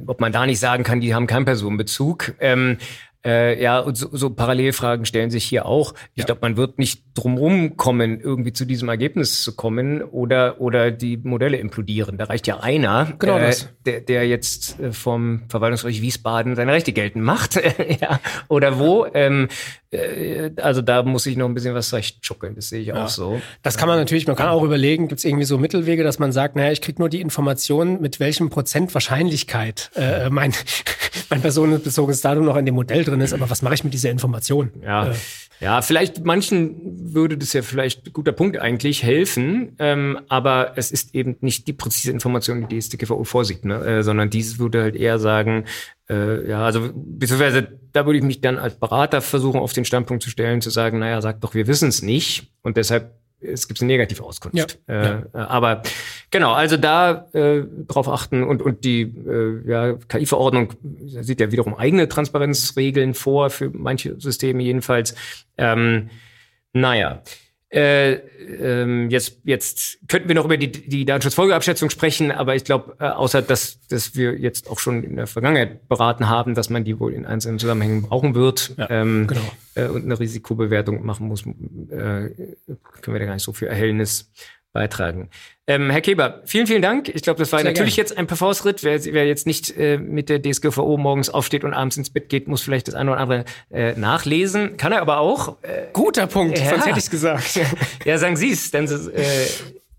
[0.06, 2.34] ob man da nicht sagen kann, die haben keinen Personenbezug.
[2.40, 2.76] Ähm,
[3.24, 5.92] äh, ja, und so, so Parallelfragen stellen sich hier auch.
[6.14, 6.24] Ich ja.
[6.24, 11.18] glaube, man wird nicht drumherum kommen, irgendwie zu diesem Ergebnis zu kommen oder, oder die
[11.18, 12.16] Modelle implodieren.
[12.16, 13.54] Da reicht ja einer, genau äh,
[13.84, 17.60] der, der jetzt äh, vom Verwaltungsgericht Wiesbaden seine Rechte geltend macht.
[18.00, 19.06] ja, oder wo.
[19.12, 19.48] Ähm,
[19.90, 23.04] äh, also da muss ich noch ein bisschen was recht schuckeln, das sehe ich ja.
[23.04, 23.40] auch so.
[23.62, 26.32] Das kann man natürlich, man kann auch überlegen, gibt es irgendwie so Mittelwege, dass man
[26.32, 30.54] sagt, naja, ich kriege nur die Informationen, mit welchem Prozent Wahrscheinlichkeit äh, mein,
[31.30, 34.10] mein personenbezogenes Datum noch in dem Modell drin ist, aber was mache ich mit dieser
[34.10, 34.70] Information?
[34.82, 35.10] Ja.
[35.10, 35.14] Äh,
[35.60, 41.14] ja, vielleicht manchen würde das ja vielleicht guter Punkt eigentlich helfen, ähm, aber es ist
[41.14, 43.74] eben nicht die präzise Information, die die StGVO vorsieht, ne?
[43.84, 45.66] äh, sondern dieses würde halt eher sagen,
[46.08, 50.22] äh, ja, also beziehungsweise da würde ich mich dann als Berater versuchen, auf den Standpunkt
[50.22, 53.80] zu stellen, zu sagen, naja, sag doch, wir wissen es nicht und deshalb es gibt
[53.80, 54.78] eine negative Auskunft.
[54.88, 55.18] Ja, äh, ja.
[55.32, 55.82] Äh, aber
[56.30, 60.74] genau, also da äh, drauf achten und, und die äh, ja, KI-Verordnung
[61.06, 65.14] sieht ja wiederum eigene Transparenzregeln vor, für manche Systeme jedenfalls.
[65.56, 66.10] Ähm,
[66.72, 67.22] naja.
[67.70, 72.96] Äh, ähm, jetzt, jetzt könnten wir noch über die, die Datenschutzfolgeabschätzung sprechen, aber ich glaube,
[72.98, 76.82] äh, außer dass, dass wir jetzt auch schon in der Vergangenheit beraten haben, dass man
[76.82, 79.40] die wohl in einzelnen Zusammenhängen brauchen wird ja, ähm, genau.
[79.76, 82.26] äh, und eine Risikobewertung machen muss, äh, können
[83.06, 84.32] wir da gar nicht so viel Erhellnis
[84.72, 85.28] beitragen.
[85.66, 87.08] Ähm, Herr Keber, vielen, vielen Dank.
[87.08, 88.08] Ich glaube, das war Sehr natürlich gerne.
[88.08, 88.82] jetzt ein PV-Schritt.
[88.82, 92.48] Wer, wer jetzt nicht äh, mit der DSGVO morgens aufsteht und abends ins Bett geht,
[92.48, 94.76] muss vielleicht das eine oder andere äh, nachlesen.
[94.76, 95.62] Kann er aber auch.
[95.62, 96.70] Äh, Guter Punkt, ja.
[96.70, 97.60] sonst hätte ich gesagt.
[98.04, 98.70] ja, sagen Sie es.
[98.70, 99.46] Denn äh,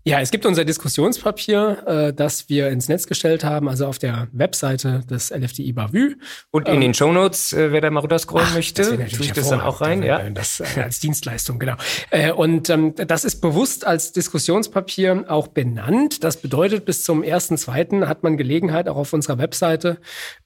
[0.04, 4.28] ja, es gibt unser Diskussionspapier, äh, das wir ins Netz gestellt haben, also auf der
[4.32, 6.16] Webseite des LFDI Bavü.
[6.50, 9.60] Und in ähm, den Shownotes, äh, wer da mal runterscrollen möchte, tue ich das dann
[9.60, 10.02] auch rein.
[10.02, 11.74] Ja, das äh, als Dienstleistung, genau.
[12.10, 16.24] Äh, und ähm, das ist bewusst als Diskussionspapier auch benannt.
[16.24, 19.98] Das bedeutet, bis zum ersten, zweiten hat man Gelegenheit, auch auf unserer Webseite,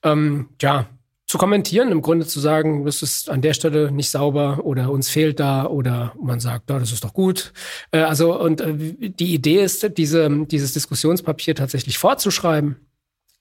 [0.03, 0.87] ähm, ja,
[1.27, 5.09] zu kommentieren, im Grunde zu sagen, das ist an der Stelle nicht sauber oder uns
[5.09, 7.51] fehlt da oder man sagt, ja, das ist doch gut.
[7.91, 12.77] Äh, also und äh, die Idee ist, diese, dieses Diskussionspapier tatsächlich vorzuschreiben,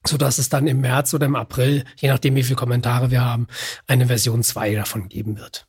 [0.04, 3.24] so dass es dann im März oder im April, je nachdem wie viele Kommentare wir
[3.24, 3.46] haben,
[3.86, 5.66] eine Version 2 davon geben wird.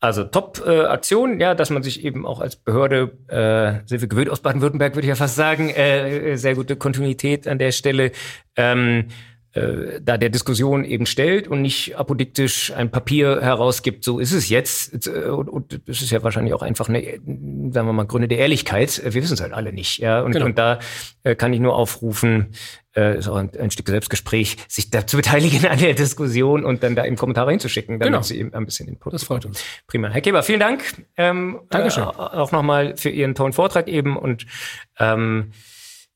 [0.00, 4.28] Also Top-Aktion, äh, ja, dass man sich eben auch als Behörde, äh, sind wir gewöhnt
[4.28, 8.10] aus Baden-Württemberg, würde ich ja fast sagen, äh, sehr gute Kontinuität an der Stelle.
[8.56, 9.06] Ähm,
[9.54, 14.48] äh, da der Diskussion eben stellt und nicht apodiktisch ein Papier herausgibt, so ist es
[14.48, 15.06] jetzt.
[15.06, 18.38] Äh, und, und das ist ja wahrscheinlich auch einfach eine, sagen wir mal, Gründe der
[18.38, 19.00] Ehrlichkeit.
[19.04, 19.98] Wir wissen es halt alle nicht.
[19.98, 20.22] Ja?
[20.22, 20.46] Und, genau.
[20.46, 20.80] und da
[21.22, 22.52] äh, kann ich nur aufrufen,
[22.96, 26.82] äh, ist auch ein, ein Stück Selbstgespräch, sich da zu beteiligen an der Diskussion und
[26.82, 28.22] dann da eben Kommentare hinzuschicken, damit genau.
[28.22, 29.64] sie eben ein bisschen Input Das freut uns.
[29.86, 30.08] Prima.
[30.08, 30.82] Herr Keber, vielen Dank.
[31.16, 32.02] Ähm, Dankeschön.
[32.02, 34.46] Äh, auch nochmal für Ihren tollen Vortrag eben und
[34.98, 35.52] ähm,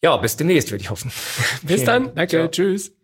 [0.02, 1.12] ja, bis demnächst, würde ich hoffen.
[1.62, 2.14] bis dann.
[2.16, 2.36] Danke.
[2.36, 2.48] Ciao.
[2.48, 2.97] Tschüss.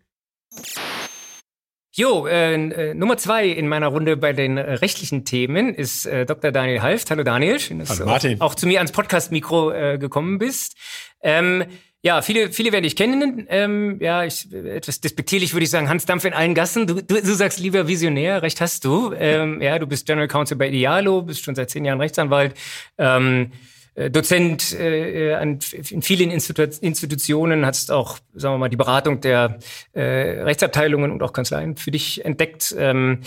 [1.97, 6.25] Jo, äh, äh, Nummer zwei in meiner Runde bei den äh, rechtlichen Themen ist äh,
[6.25, 6.51] Dr.
[6.51, 7.09] Daniel Halft.
[7.09, 10.75] Hallo Daniel, schön, dass Hallo, du auch, auch, zu mir ans Podcast-Mikro äh, gekommen bist.
[11.21, 11.63] Ähm,
[12.01, 13.47] ja, viele, viele werden dich kennen.
[13.49, 16.85] Ähm, ja, ich, etwas despektierlich würde ich sagen, Hans Dampf in allen Gassen.
[16.85, 19.13] Du, du, du sagst lieber Visionär, recht hast du.
[19.13, 22.55] Ähm, ja, du bist General Counsel bei Idealo, bist schon seit zehn Jahren Rechtsanwalt.
[22.97, 28.75] Ähm, äh, Dozent äh, an in vielen Institu Institutionen, hast auch, sagen wir mal, die
[28.75, 29.59] Beratung der
[29.93, 32.75] äh, Rechtsabteilungen und auch Kanzleien für dich entdeckt.
[32.77, 33.21] Ähm,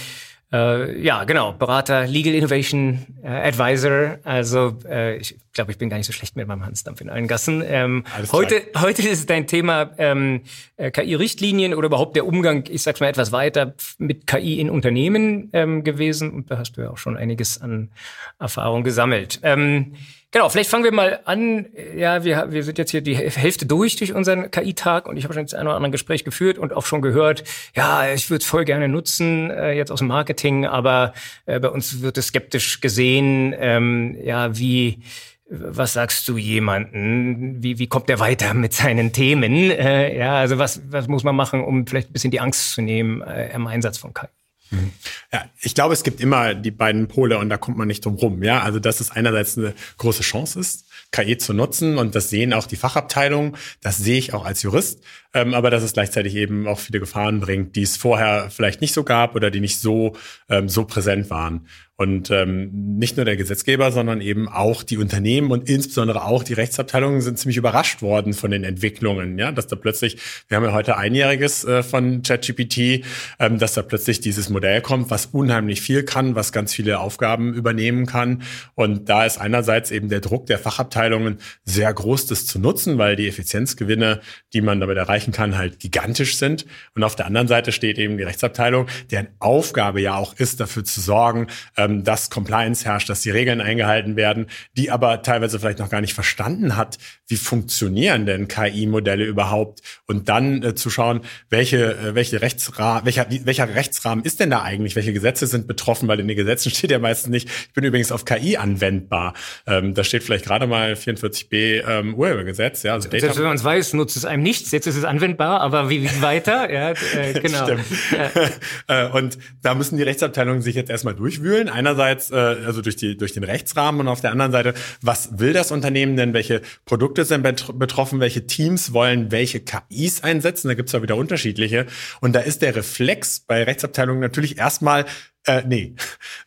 [0.52, 4.18] äh, ja, genau, Berater, Legal Innovation äh, Advisor.
[4.24, 7.26] Also äh, ich glaube, ich bin gar nicht so schlecht mit meinem Hansdampf in allen
[7.26, 7.64] Gassen.
[7.66, 10.42] Ähm, heute, heute ist dein Thema ähm,
[10.76, 15.50] äh, KI-Richtlinien oder überhaupt der Umgang, ich sag's mal etwas weiter, mit KI in Unternehmen
[15.52, 16.30] ähm, gewesen.
[16.30, 17.90] Und da hast du ja auch schon einiges an
[18.38, 19.40] Erfahrung gesammelt.
[19.42, 19.96] Ähm,
[20.30, 21.66] Genau, vielleicht fangen wir mal an.
[21.96, 25.32] Ja, wir, wir sind jetzt hier die Hälfte durch durch unseren KI-Tag und ich habe
[25.32, 27.44] schon das ein oder andere Gespräch geführt und auch schon gehört,
[27.74, 31.14] ja, ich würde es voll gerne nutzen, äh, jetzt aus dem Marketing, aber
[31.46, 35.02] äh, bei uns wird es skeptisch gesehen, ähm, ja, wie
[35.50, 37.62] was sagst du jemanden?
[37.62, 39.70] Wie, wie kommt er weiter mit seinen Themen?
[39.70, 42.82] Äh, ja, also was, was muss man machen, um vielleicht ein bisschen die Angst zu
[42.82, 44.26] nehmen äh, im Einsatz von KI?
[44.70, 44.92] Mhm.
[45.32, 48.16] Ja, ich glaube, es gibt immer die beiden Pole und da kommt man nicht drum
[48.16, 48.42] rum.
[48.42, 52.52] Ja, also dass es einerseits eine große Chance ist, KI zu nutzen und das sehen
[52.52, 53.56] auch die Fachabteilungen.
[53.80, 55.00] Das sehe ich auch als Jurist
[55.34, 58.94] ähm, aber dass es gleichzeitig eben auch viele Gefahren bringt, die es vorher vielleicht nicht
[58.94, 60.16] so gab oder die nicht so,
[60.48, 61.66] ähm, so präsent waren.
[62.00, 66.52] Und ähm, nicht nur der Gesetzgeber, sondern eben auch die Unternehmen und insbesondere auch die
[66.52, 69.36] Rechtsabteilungen sind ziemlich überrascht worden von den Entwicklungen.
[69.36, 73.04] Ja, dass da plötzlich, wir haben ja heute einjähriges äh, von ChatGPT,
[73.40, 77.52] ähm, dass da plötzlich dieses Modell kommt, was unheimlich viel kann, was ganz viele Aufgaben
[77.52, 78.42] übernehmen kann.
[78.76, 83.16] Und da ist einerseits eben der Druck der Fachabteilungen sehr groß, das zu nutzen, weil
[83.16, 84.20] die Effizienzgewinne,
[84.52, 86.64] die man damit erreichen kann, halt gigantisch sind.
[86.94, 90.84] Und auf der anderen Seite steht eben die Rechtsabteilung, deren Aufgabe ja auch ist, dafür
[90.84, 91.48] zu sorgen,
[91.88, 94.46] ähm, dass Compliance herrscht, dass die Regeln eingehalten werden,
[94.76, 100.28] die aber teilweise vielleicht noch gar nicht verstanden hat, wie funktionieren denn KI-Modelle überhaupt und
[100.28, 101.20] dann äh, zu schauen,
[101.50, 106.08] welche, äh, welche Rechtsra welcher, welcher Rechtsrahmen ist denn da eigentlich, welche Gesetze sind betroffen,
[106.08, 109.34] weil in den Gesetzen steht ja meistens nicht, ich bin übrigens auf KI anwendbar.
[109.66, 112.82] Ähm, da steht vielleicht gerade mal 44b ähm, Urhebergesetz.
[112.82, 114.70] Ja, also Selbst wenn man es weiß, nutzt es einem nichts.
[114.70, 116.70] Jetzt ist es anwendbar, aber wie, wie weiter?
[116.72, 117.64] Ja, äh, genau.
[117.64, 117.84] Stimmt.
[118.12, 118.30] Ja.
[118.86, 121.68] Äh, und da müssen die Rechtsabteilungen sich jetzt erstmal durchwühlen.
[121.78, 125.52] Einerseits äh, also durch, die, durch den Rechtsrahmen und auf der anderen Seite, was will
[125.52, 126.34] das Unternehmen denn?
[126.34, 127.42] Welche Produkte sind
[127.78, 128.18] betroffen?
[128.18, 130.66] Welche Teams wollen welche KIs einsetzen?
[130.66, 131.86] Da gibt's ja wieder unterschiedliche.
[132.20, 135.04] Und da ist der Reflex bei Rechtsabteilungen natürlich erstmal
[135.46, 135.94] äh, nee,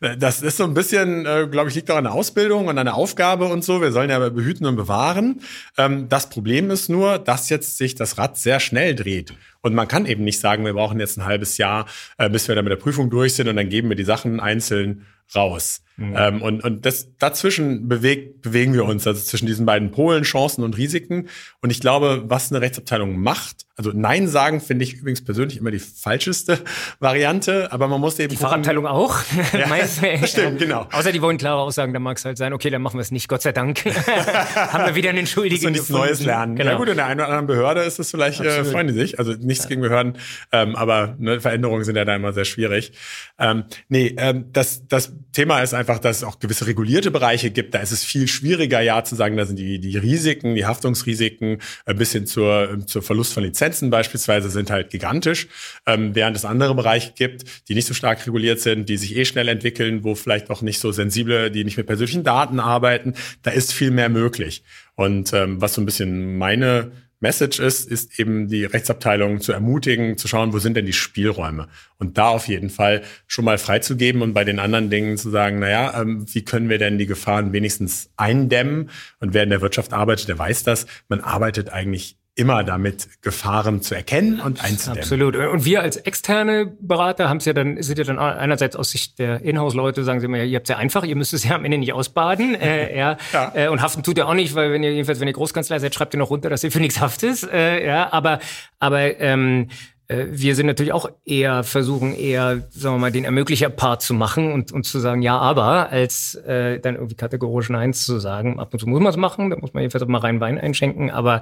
[0.18, 2.86] das ist so ein bisschen, äh, glaube ich, liegt auch an der Ausbildung und an
[2.86, 3.80] der Aufgabe und so.
[3.80, 5.40] Wir sollen ja behüten und bewahren.
[5.76, 9.34] Ähm, das Problem ist nur, dass jetzt sich das Rad sehr schnell dreht.
[9.60, 11.86] Und man kann eben nicht sagen, wir brauchen jetzt ein halbes Jahr,
[12.18, 14.40] äh, bis wir da mit der Prüfung durch sind und dann geben wir die Sachen
[14.40, 15.80] einzeln raus.
[15.96, 16.14] Mhm.
[16.16, 20.64] Ähm, und, und das dazwischen bewegt, bewegen wir uns, also zwischen diesen beiden Polen, Chancen
[20.64, 21.28] und Risiken.
[21.60, 25.70] Und ich glaube, was eine Rechtsabteilung macht, also Nein sagen finde ich übrigens persönlich immer
[25.70, 26.58] die falscheste
[27.00, 28.28] Variante, aber man muss eben.
[28.28, 29.20] Die Fachabteilung auch.
[29.52, 29.66] Ja,
[30.26, 30.86] stimmt, genau.
[30.92, 33.10] Außer die wollen klare Aussagen, dann mag es halt sein, okay, dann machen wir es
[33.10, 33.84] nicht, Gott sei Dank.
[33.84, 35.66] Haben wir wieder einen Entschuldigung.
[35.66, 36.56] Und nichts Neues lernen.
[36.56, 36.72] Genau.
[36.72, 39.18] Ja gut, in der einen oder anderen Behörde ist es vielleicht, äh, freuen die sich.
[39.18, 39.68] Also nichts ja.
[39.68, 40.14] gegen Behörden,
[40.52, 42.92] ähm, aber ne, Veränderungen sind ja da immer sehr schwierig.
[43.38, 47.74] Ähm, nee, ähm, das, das Thema ist einfach, dass es auch gewisse regulierte Bereiche gibt.
[47.74, 51.58] Da ist es viel schwieriger, ja zu sagen, da sind die, die Risiken, die Haftungsrisiken
[51.86, 55.48] äh, bis hin zur, zur Verlust von Lizenzen beispielsweise sind halt gigantisch,
[55.86, 59.24] ähm, während es andere Bereiche gibt, die nicht so stark reguliert sind, die sich eh
[59.24, 63.14] schnell entwickeln, wo vielleicht auch nicht so sensible, die nicht mit persönlichen Daten arbeiten.
[63.42, 64.64] Da ist viel mehr möglich.
[64.94, 70.18] Und ähm, was so ein bisschen meine Message ist, ist eben die Rechtsabteilung zu ermutigen,
[70.18, 74.22] zu schauen, wo sind denn die Spielräume und da auf jeden Fall schon mal freizugeben
[74.22, 77.52] und bei den anderen Dingen zu sagen, naja, ähm, wie können wir denn die Gefahren
[77.52, 78.90] wenigstens eindämmen?
[79.20, 80.86] Und wer in der Wirtschaft arbeitet, der weiß das.
[81.08, 85.00] Man arbeitet eigentlich immer damit, Gefahren zu erkennen und einzudämmen.
[85.00, 85.36] Absolut.
[85.36, 89.18] Und wir als externe Berater haben es ja dann, sind ja dann einerseits aus Sicht
[89.18, 91.64] der Inhouse-Leute, sagen sie immer, ihr habt es ja einfach, ihr müsst es ja am
[91.64, 92.54] Ende nicht ausbaden.
[92.54, 93.52] Äh, ja, ja.
[93.54, 95.94] Äh, und haften tut ihr auch nicht, weil wenn ihr jedenfalls, wenn ihr Großkanzler seid,
[95.94, 97.42] schreibt ihr noch runter, dass ihr für nichts haftet.
[97.52, 98.38] Äh, ja, aber,
[98.78, 104.02] aber ähm, äh, wir sind natürlich auch eher, versuchen eher, sagen wir mal, den Ermöglicher-Part
[104.02, 108.18] zu machen und, und zu sagen, ja, aber, als äh, dann irgendwie kategorisch Nein zu
[108.18, 108.58] sagen.
[108.58, 110.58] Ab und zu muss man es machen, da muss man jedenfalls auch mal rein Wein
[110.58, 111.40] einschenken, aber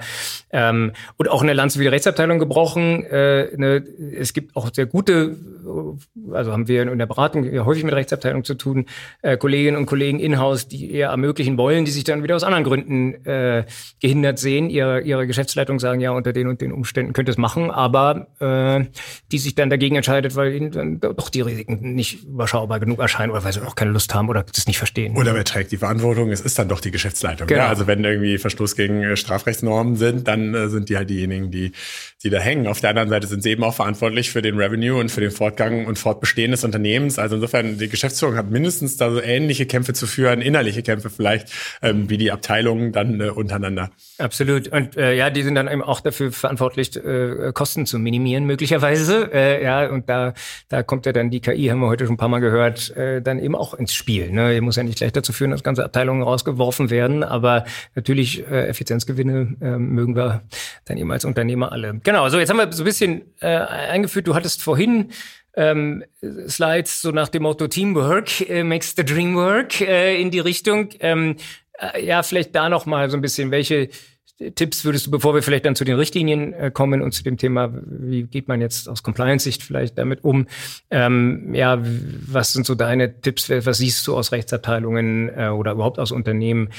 [0.51, 3.05] ähm, und auch eine Lanze wie die Rechtsabteilung gebrochen.
[3.05, 3.85] Äh, ne,
[4.17, 5.37] es gibt auch sehr gute,
[6.33, 8.87] also haben wir in der Beratung häufig mit Rechtsabteilung zu tun,
[9.23, 12.65] äh, Kolleginnen und Kollegen in-house, die eher ermöglichen wollen, die sich dann wieder aus anderen
[12.65, 13.65] Gründen äh,
[14.01, 14.71] gehindert sehen.
[14.71, 18.29] Ihre, ihre Geschäftsleitung sagen, ja, unter den und den Umständen könnt ihr es machen, aber
[18.41, 18.87] äh, äh,
[19.33, 23.31] die sich dann dagegen entscheidet, weil ihnen dann doch die Risiken nicht überschaubar genug erscheinen
[23.31, 25.17] oder weil sie auch keine Lust haben oder das nicht verstehen.
[25.17, 26.31] Oder wer trägt die Verantwortung?
[26.31, 27.47] Es ist dann doch die Geschäftsleitung.
[27.47, 27.61] Genau.
[27.61, 27.69] Ja?
[27.69, 31.73] Also wenn irgendwie Verstoß gegen äh, Strafrechtsnormen sind, dann äh, sind die halt diejenigen, die,
[32.23, 32.67] die da hängen.
[32.67, 35.31] Auf der anderen Seite sind sie eben auch verantwortlich für den Revenue und für den
[35.31, 37.19] Fortgang und Fortbestehen des Unternehmens.
[37.19, 41.49] Also insofern, die Geschäftsführung hat mindestens da so ähnliche Kämpfe zu führen, innerliche Kämpfe vielleicht,
[41.83, 43.91] ähm, wie die Abteilungen dann äh, untereinander.
[44.19, 44.69] Absolut.
[44.69, 49.31] Und äh, ja, die sind dann eben auch dafür verantwortlich, äh, Kosten zu minimieren möglicherweise.
[49.33, 50.35] Äh, ja, und da,
[50.69, 53.21] da kommt ja dann die KI, haben wir heute schon ein paar Mal gehört, äh,
[53.23, 54.31] dann eben auch ins Spiel.
[54.31, 54.55] Ne?
[54.55, 58.69] Die muss ja nicht gleich dazu führen, dass ganze Abteilungen rausgeworfen werden, aber natürlich äh,
[58.69, 60.43] Effizienzgewinne äh, mögen wir
[60.85, 62.01] dann eben als Unternehmer alle.
[62.03, 65.11] Genau, so jetzt haben wir so ein bisschen äh, eingeführt, du hattest vorhin
[65.57, 66.05] ähm,
[66.49, 70.91] Slides so nach dem Motto Teamwork äh, makes the dream work äh, in die Richtung.
[71.01, 71.37] Ähm,
[71.79, 73.89] äh, ja, vielleicht da noch mal so ein bisschen, welche
[74.55, 77.37] Tipps würdest du, bevor wir vielleicht dann zu den Richtlinien äh, kommen und zu dem
[77.37, 80.47] Thema, wie geht man jetzt aus Compliance-Sicht vielleicht damit um?
[80.91, 81.79] Ähm, ja,
[82.27, 83.51] was sind so deine Tipps?
[83.51, 86.71] Was siehst du aus Rechtsabteilungen äh, oder überhaupt aus Unternehmen?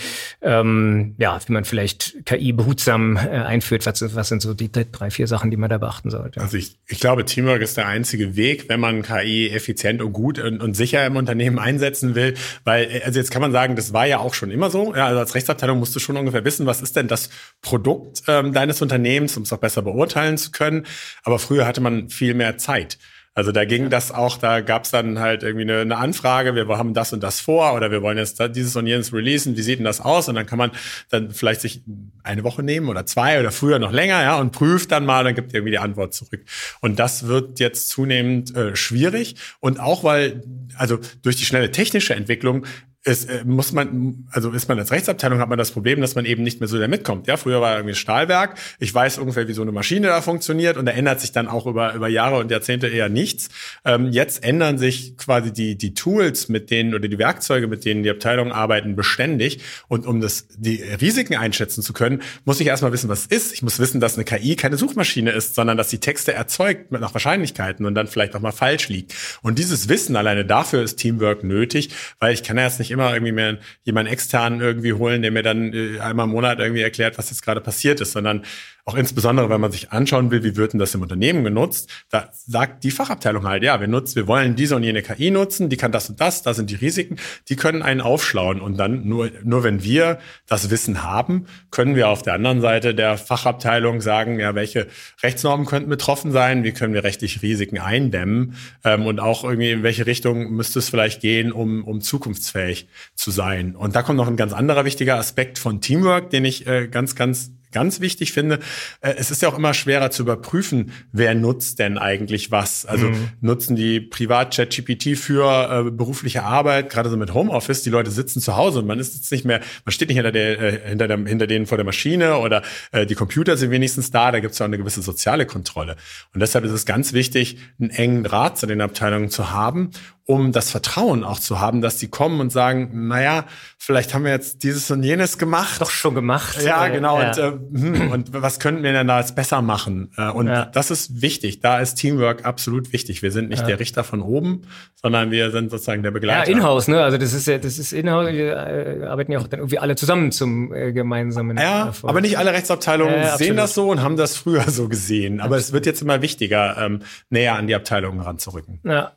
[0.41, 3.85] Ähm, ja, wie man vielleicht KI behutsam äh, einführt.
[3.85, 6.41] Was, was sind so die drei, vier Sachen, die man da beachten sollte?
[6.41, 10.39] Also ich, ich glaube, Teamwork ist der einzige Weg, wenn man KI effizient und gut
[10.39, 12.33] und, und sicher im Unternehmen einsetzen will.
[12.63, 14.95] Weil, also jetzt kann man sagen, das war ja auch schon immer so.
[14.95, 17.29] Ja, also als Rechtsabteilung musst du schon ungefähr wissen, was ist denn das
[17.61, 20.85] Produkt ähm, deines Unternehmens, um es auch besser beurteilen zu können.
[21.23, 22.97] Aber früher hatte man viel mehr Zeit.
[23.33, 26.67] Also da ging das auch, da gab es dann halt irgendwie eine, eine, Anfrage, wir
[26.77, 29.79] haben das und das vor oder wir wollen jetzt dieses und jenes releasen, wie sieht
[29.79, 30.27] denn das aus?
[30.27, 30.71] Und dann kann man
[31.09, 31.81] dann vielleicht sich
[32.23, 35.33] eine Woche nehmen oder zwei oder früher noch länger, ja, und prüft dann mal, dann
[35.33, 36.43] gibt irgendwie die Antwort zurück.
[36.81, 39.37] Und das wird jetzt zunehmend äh, schwierig.
[39.61, 40.43] Und auch weil,
[40.75, 42.65] also durch die schnelle technische Entwicklung
[43.03, 46.25] es äh, muss man, also ist man als Rechtsabteilung, hat man das Problem, dass man
[46.25, 47.25] eben nicht mehr so da mitkommt.
[47.27, 48.59] Ja, früher war irgendwie Stahlwerk.
[48.79, 51.65] Ich weiß ungefähr, wie so eine Maschine da funktioniert und da ändert sich dann auch
[51.65, 53.49] über, über Jahre und Jahrzehnte eher nichts.
[53.85, 58.03] Ähm, jetzt ändern sich quasi die, die Tools, mit denen oder die Werkzeuge, mit denen
[58.03, 59.61] die Abteilungen arbeiten, beständig.
[59.87, 63.53] Und um das, die Risiken einschätzen zu können, muss ich erstmal wissen, was es ist.
[63.53, 67.01] Ich muss wissen, dass eine KI keine Suchmaschine ist, sondern dass sie Texte erzeugt mit
[67.01, 69.15] nach Wahrscheinlichkeiten und dann vielleicht auch mal falsch liegt.
[69.41, 73.13] Und dieses Wissen alleine dafür ist Teamwork nötig, weil ich kann ja jetzt nicht immer
[73.13, 77.17] irgendwie mehr jemanden externen irgendwie holen, der mir dann äh, einmal im Monat irgendwie erklärt,
[77.17, 78.43] was jetzt gerade passiert ist, sondern
[78.85, 82.29] auch insbesondere, wenn man sich anschauen will, wie wird denn das im Unternehmen genutzt, da
[82.33, 85.77] sagt die Fachabteilung halt, ja, wir nutzen, wir wollen diese und jene KI nutzen, die
[85.77, 87.17] kann das und das, da sind die Risiken,
[87.49, 92.09] die können einen aufschlauen und dann nur, nur wenn wir das Wissen haben, können wir
[92.09, 94.87] auf der anderen Seite der Fachabteilung sagen, ja, welche
[95.23, 99.83] Rechtsnormen könnten betroffen sein, wie können wir rechtliche Risiken eindämmen ähm, und auch irgendwie in
[99.83, 103.75] welche Richtung müsste es vielleicht gehen, um, um zukunftsfähig zu sein.
[103.75, 107.15] Und da kommt noch ein ganz anderer wichtiger Aspekt von Teamwork, den ich äh, ganz,
[107.15, 108.59] ganz ganz wichtig finde,
[109.01, 112.85] äh, es ist ja auch immer schwerer zu überprüfen, wer nutzt denn eigentlich was.
[112.85, 113.29] Also mhm.
[113.41, 118.41] nutzen die privat ChatGPT für äh, berufliche Arbeit, gerade so mit Homeoffice, die Leute sitzen
[118.41, 121.07] zu Hause und man ist jetzt nicht mehr, man steht nicht hinter, der, äh, hinter,
[121.07, 124.53] der, hinter denen vor der Maschine oder äh, die Computer sind wenigstens da, da gibt
[124.53, 125.95] es ja auch eine gewisse soziale Kontrolle.
[126.33, 129.91] Und deshalb ist es ganz wichtig, einen engen Draht zu den Abteilungen zu haben
[130.31, 133.45] um das Vertrauen auch zu haben, dass die kommen und sagen, naja,
[133.77, 135.81] vielleicht haben wir jetzt dieses und jenes gemacht.
[135.81, 136.61] Doch schon gemacht.
[136.63, 137.19] Ja, äh, genau.
[137.19, 137.27] Ja.
[137.29, 140.11] Und, äh, hm, und was könnten wir denn da jetzt besser machen?
[140.17, 140.65] Äh, und ja.
[140.65, 141.59] das ist wichtig.
[141.59, 143.21] Da ist Teamwork absolut wichtig.
[143.21, 143.67] Wir sind nicht ja.
[143.67, 144.61] der Richter von oben,
[144.95, 146.49] sondern wir sind sozusagen der Begleiter.
[146.49, 147.03] Ja, Inhouse, ne?
[147.03, 148.31] Also das ist ja, das ist Inhouse.
[148.31, 151.57] Wir äh, arbeiten ja auch dann irgendwie alle zusammen zum äh, gemeinsamen.
[151.57, 152.09] Ja, Erfolg.
[152.09, 155.41] aber nicht alle Rechtsabteilungen sehen das so und haben das früher so gesehen.
[155.41, 155.63] Aber absolut.
[155.65, 158.79] es wird jetzt immer wichtiger, ähm, näher an die Abteilungen ranzurücken.
[158.85, 159.11] Ja.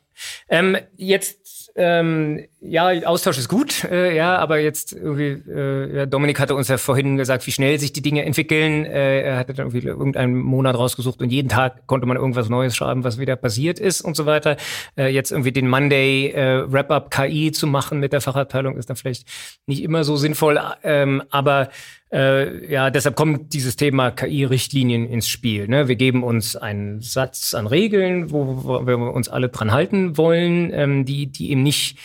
[0.49, 6.55] Ähm, jetzt, ähm, ja, Austausch ist gut, äh, ja, aber jetzt irgendwie, äh, Dominik hatte
[6.55, 8.85] uns ja vorhin gesagt, wie schnell sich die Dinge entwickeln.
[8.85, 12.75] Äh, er hatte dann irgendwie irgendeinen Monat rausgesucht und jeden Tag konnte man irgendwas Neues
[12.75, 14.57] schreiben, was wieder passiert ist und so weiter.
[14.97, 18.97] Äh, jetzt irgendwie den Monday äh, Wrap-up KI zu machen mit der Fachabteilung ist dann
[18.97, 19.27] vielleicht
[19.65, 21.69] nicht immer so sinnvoll, ähm, aber
[22.11, 25.67] äh, ja, deshalb kommt dieses Thema KI-Richtlinien ins Spiel.
[25.67, 25.87] Ne?
[25.87, 30.71] Wir geben uns einen Satz an Regeln, wo, wo wir uns alle dran halten wollen,
[30.73, 31.97] ähm, die, die eben nicht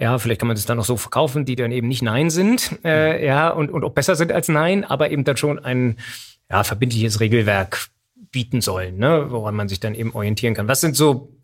[0.00, 2.78] ja, vielleicht kann man das dann auch so verkaufen, die dann eben nicht Nein sind,
[2.84, 5.98] äh, ja, und, und auch besser sind als Nein, aber eben dann schon ein
[6.50, 7.88] ja, verbindliches Regelwerk
[8.32, 10.68] bieten sollen, ne, woran man sich dann eben orientieren kann.
[10.68, 11.36] Was sind so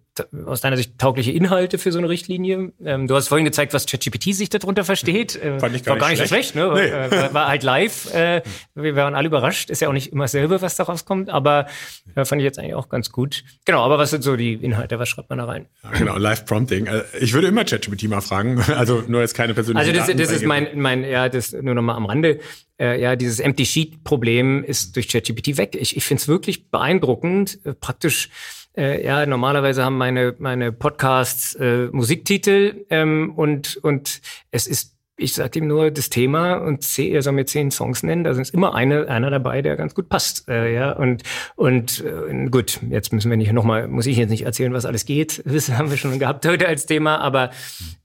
[0.47, 2.73] aus deiner Sicht taugliche Inhalte für so eine Richtlinie?
[2.85, 5.37] Ähm, du hast vorhin gezeigt, was ChatGPT sich darunter versteht.
[5.37, 6.55] Äh, Fand ich gar, war gar nicht, so schlecht.
[6.55, 6.71] Ne?
[6.75, 7.17] Nee.
[7.17, 8.13] War, war, halt live.
[8.15, 8.43] Äh,
[8.75, 9.71] wir waren alle überrascht.
[9.71, 11.67] Ist ja auch nicht immer dasselbe, was da rauskommt, aber
[12.15, 13.45] äh, fand ich jetzt eigentlich auch ganz gut.
[13.65, 14.99] Genau, aber was sind so die Inhalte?
[14.99, 15.67] Was schreibt man da rein?
[15.83, 16.87] Ja, genau, Live-Prompting.
[16.87, 18.63] Äh, ich würde immer ChatGPT mal fragen.
[18.77, 21.83] Also nur jetzt keine persönliche Also das, das ist mein, mein, ja, das nur noch
[21.83, 22.41] mal am Rande.
[22.79, 25.77] Äh, ja, dieses Empty Sheet Problem ist durch ChatGPT weg.
[25.81, 28.29] Ich, ich finde es wirklich beeindruckend, äh, praktisch
[28.77, 35.33] äh, ja, normalerweise haben meine, meine Podcasts äh, Musiktitel ähm, und, und es ist ich
[35.33, 38.25] sage ihm nur das Thema und zehn, er soll mir zehn Songs nennen.
[38.25, 40.47] Da ist immer eine, einer dabei, der ganz gut passt.
[40.49, 41.23] Äh, ja und
[41.55, 45.07] und äh, gut, jetzt müssen wir nicht nochmal, muss ich jetzt nicht erzählen, was alles
[45.07, 45.43] geht.
[45.57, 47.17] Das haben wir schon gehabt heute als Thema.
[47.17, 47.51] Aber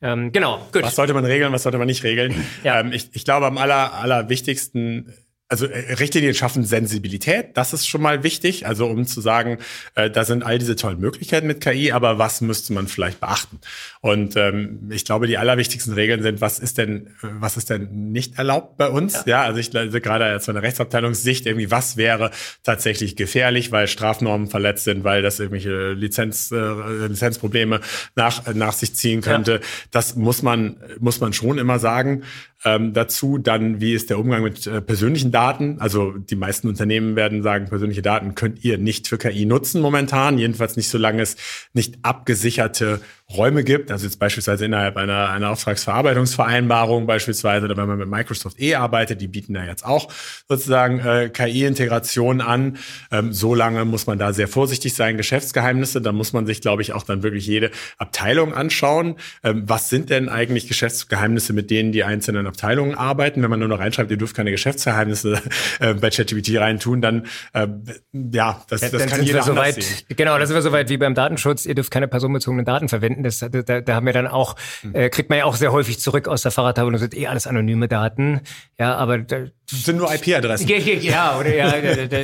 [0.01, 0.83] ähm, genau, gut.
[0.83, 2.33] Was sollte man regeln, was sollte man nicht regeln?
[2.63, 2.79] Ja.
[2.79, 5.13] Ähm, ich, ich glaube, am aller allerwichtigsten
[5.51, 9.57] also äh, Richtlinien schaffen Sensibilität, das ist schon mal wichtig, also um zu sagen,
[9.95, 13.59] äh, da sind all diese tollen Möglichkeiten mit KI, aber was müsste man vielleicht beachten?
[13.99, 18.37] Und ähm, ich glaube, die allerwichtigsten Regeln sind, was ist denn, was ist denn nicht
[18.37, 19.25] erlaubt bei uns?
[19.25, 22.31] Ja, ja also ich also gerade von der Rechtsabteilungssicht irgendwie, was wäre
[22.63, 27.81] tatsächlich gefährlich, weil Strafnormen verletzt sind, weil das irgendwelche Lizenz, äh, Lizenzprobleme
[28.15, 29.51] nach, nach sich ziehen könnte.
[29.53, 29.59] Ja.
[29.91, 32.23] Das muss man, muss man schon immer sagen.
[32.63, 33.37] Ähm, dazu.
[33.37, 35.77] Dann, wie ist der Umgang mit äh, persönlichen Daten?
[35.79, 40.37] Also die meisten Unternehmen werden sagen, persönliche Daten könnt ihr nicht für KI nutzen momentan,
[40.37, 41.37] jedenfalls nicht, solange es
[41.73, 43.01] nicht abgesicherte
[43.35, 48.59] Räume gibt, also jetzt beispielsweise innerhalb einer, einer Auftragsverarbeitungsvereinbarung beispielsweise, oder wenn man mit Microsoft
[48.59, 50.11] E arbeitet, die bieten da jetzt auch
[50.47, 52.77] sozusagen äh, KI-Integration an.
[53.11, 55.17] Ähm, so lange muss man da sehr vorsichtig sein.
[55.17, 59.15] Geschäftsgeheimnisse, da muss man sich, glaube ich, auch dann wirklich jede Abteilung anschauen.
[59.43, 63.41] Ähm, was sind denn eigentlich Geschäftsgeheimnisse, mit denen die einzelnen Abteilungen arbeiten?
[63.41, 65.41] Wenn man nur noch reinschreibt, ihr dürft keine Geschäftsgeheimnisse
[65.79, 67.67] äh, bei ChatGPT reintun, dann äh,
[68.13, 70.05] ja, das, das dann kann jeder so anders weit, sehen.
[70.15, 71.65] Genau, da sind wir so weit wie beim Datenschutz.
[71.65, 73.20] Ihr dürft keine personenbezogenen Daten verwenden.
[73.23, 74.55] Das, da, da haben wir dann auch,
[74.93, 77.27] äh, kriegt man ja auch sehr häufig zurück aus der Fahrradtafel und das sind eh
[77.27, 78.41] alles anonyme Daten.
[78.79, 80.67] Ja, aber da, Das sind nur IP-Adressen.
[80.67, 81.73] ja, ja, ja, oder ja,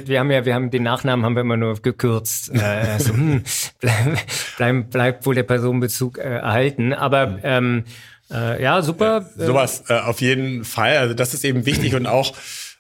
[0.08, 2.52] wir haben ja, wir haben den Nachnamen haben wir immer nur gekürzt.
[2.58, 3.44] Äh, so, hm,
[3.80, 4.26] bleib,
[4.58, 6.94] bleib, bleibt wohl der Personenbezug äh, erhalten.
[6.94, 7.86] Aber ähm,
[8.32, 9.30] äh, ja, super.
[9.38, 10.98] Sowas äh, auf jeden Fall.
[10.98, 12.34] Also das ist eben wichtig und auch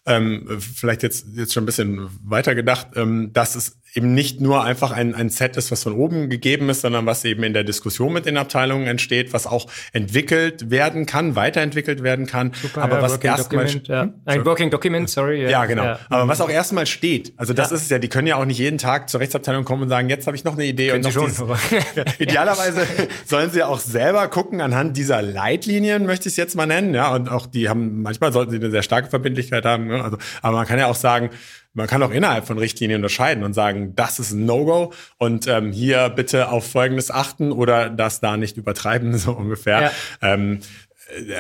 [0.06, 4.64] ähm, vielleicht jetzt jetzt schon ein bisschen weiter gedacht, ähm, dass es eben nicht nur
[4.64, 7.64] einfach ein, ein Set ist, was von oben gegeben ist, sondern was eben in der
[7.64, 13.02] Diskussion mit den Abteilungen entsteht, was auch entwickelt werden kann, weiterentwickelt werden kann, aber ja,
[13.02, 14.14] was erstmal ja.
[14.26, 15.50] Ein Working Document, sorry.
[15.50, 15.84] ja, genau.
[15.84, 16.00] Ja.
[16.10, 17.34] Aber was auch erstmal steht.
[17.38, 19.84] Also das ist es ja, die können ja auch nicht jeden Tag zur Rechtsabteilung kommen
[19.84, 21.82] und sagen, jetzt habe ich noch eine Idee Können und sie noch schon,
[22.20, 22.86] idealerweise
[23.26, 27.16] sollen sie auch selber gucken anhand dieser Leitlinien, möchte ich es jetzt mal nennen, ja,
[27.16, 30.04] und auch die haben manchmal sollten sie eine sehr starke Verbindlichkeit haben, ne?
[30.04, 31.32] also aber man kann ja auch sagen,
[31.78, 35.72] man kann auch innerhalb von Richtlinien unterscheiden und sagen, das ist ein No-Go und ähm,
[35.72, 39.82] hier bitte auf Folgendes achten oder das da nicht übertreiben, so ungefähr.
[39.84, 39.92] Ja.
[40.22, 40.60] Ähm,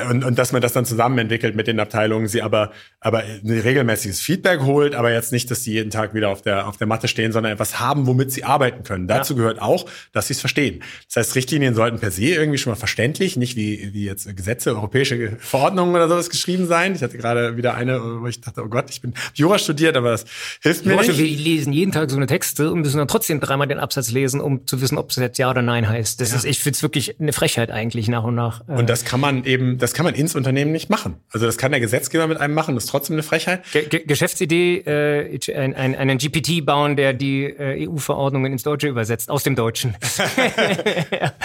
[0.09, 3.49] und, und dass man das dann zusammen entwickelt mit den Abteilungen, sie aber, aber ein
[3.49, 6.87] regelmäßiges Feedback holt, aber jetzt nicht, dass sie jeden Tag wieder auf der, auf der
[6.87, 9.07] Matte stehen, sondern etwas haben, womit sie arbeiten können.
[9.07, 10.83] Dazu gehört auch, dass sie es verstehen.
[11.07, 14.75] Das heißt, Richtlinien sollten per se irgendwie schon mal verständlich, nicht wie, wie jetzt Gesetze,
[14.75, 16.95] europäische Verordnungen oder sowas geschrieben sein.
[16.95, 20.11] Ich hatte gerade wieder eine, wo ich dachte, oh Gott, ich bin Jura studiert, aber
[20.11, 20.25] das
[20.61, 21.19] hilft mir Leute, nicht.
[21.19, 24.39] wir lesen jeden Tag so eine Texte und müssen dann trotzdem dreimal den Absatz lesen,
[24.39, 26.21] um zu wissen, ob es jetzt Ja oder Nein heißt.
[26.21, 28.61] Das ist, ich finde es wirklich eine Frechheit eigentlich nach und nach.
[28.67, 31.15] Äh, Und das kann man eben, das kann man ins Unternehmen nicht machen.
[31.31, 33.63] Also das kann der Gesetzgeber mit einem machen, das ist trotzdem eine Frechheit.
[33.71, 39.29] Ge Geschäftsidee, äh, ein, ein, einen GPT bauen, der die äh, EU-Verordnungen ins Deutsche übersetzt,
[39.29, 39.95] aus dem Deutschen.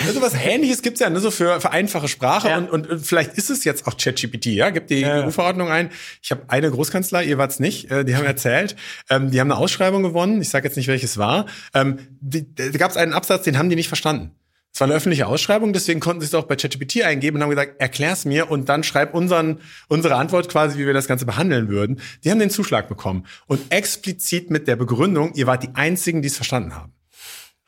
[0.06, 2.58] Also was Ähnliches gibt's ja nur so für, für einfache Sprache Ja.
[2.58, 4.70] und, und, und vielleicht ist es jetzt auch ChatGPT, ja?
[4.70, 5.90] Gibt die EU-Verordnung ein.
[6.22, 8.76] Ich habe eine Großkanzlei, ihr wart's nicht, äh, die haben erzählt,
[9.10, 11.46] ähm, die haben eine Ausschreibung gewonnen, ich sage jetzt nicht, welches war.
[11.74, 14.32] Ähm, die, da gab's einen Absatz, den haben die nicht verstanden.
[14.74, 17.50] Es war eine öffentliche Ausschreibung, deswegen konnten sie es auch bei ChatGPT eingeben und haben
[17.50, 21.68] gesagt, erklär's mir und dann schreib unseren, unsere Antwort quasi, wie wir das Ganze behandeln
[21.68, 22.00] würden.
[22.24, 26.28] Die haben den Zuschlag bekommen und explizit mit der Begründung, ihr wart die Einzigen, die
[26.28, 26.94] es verstanden haben.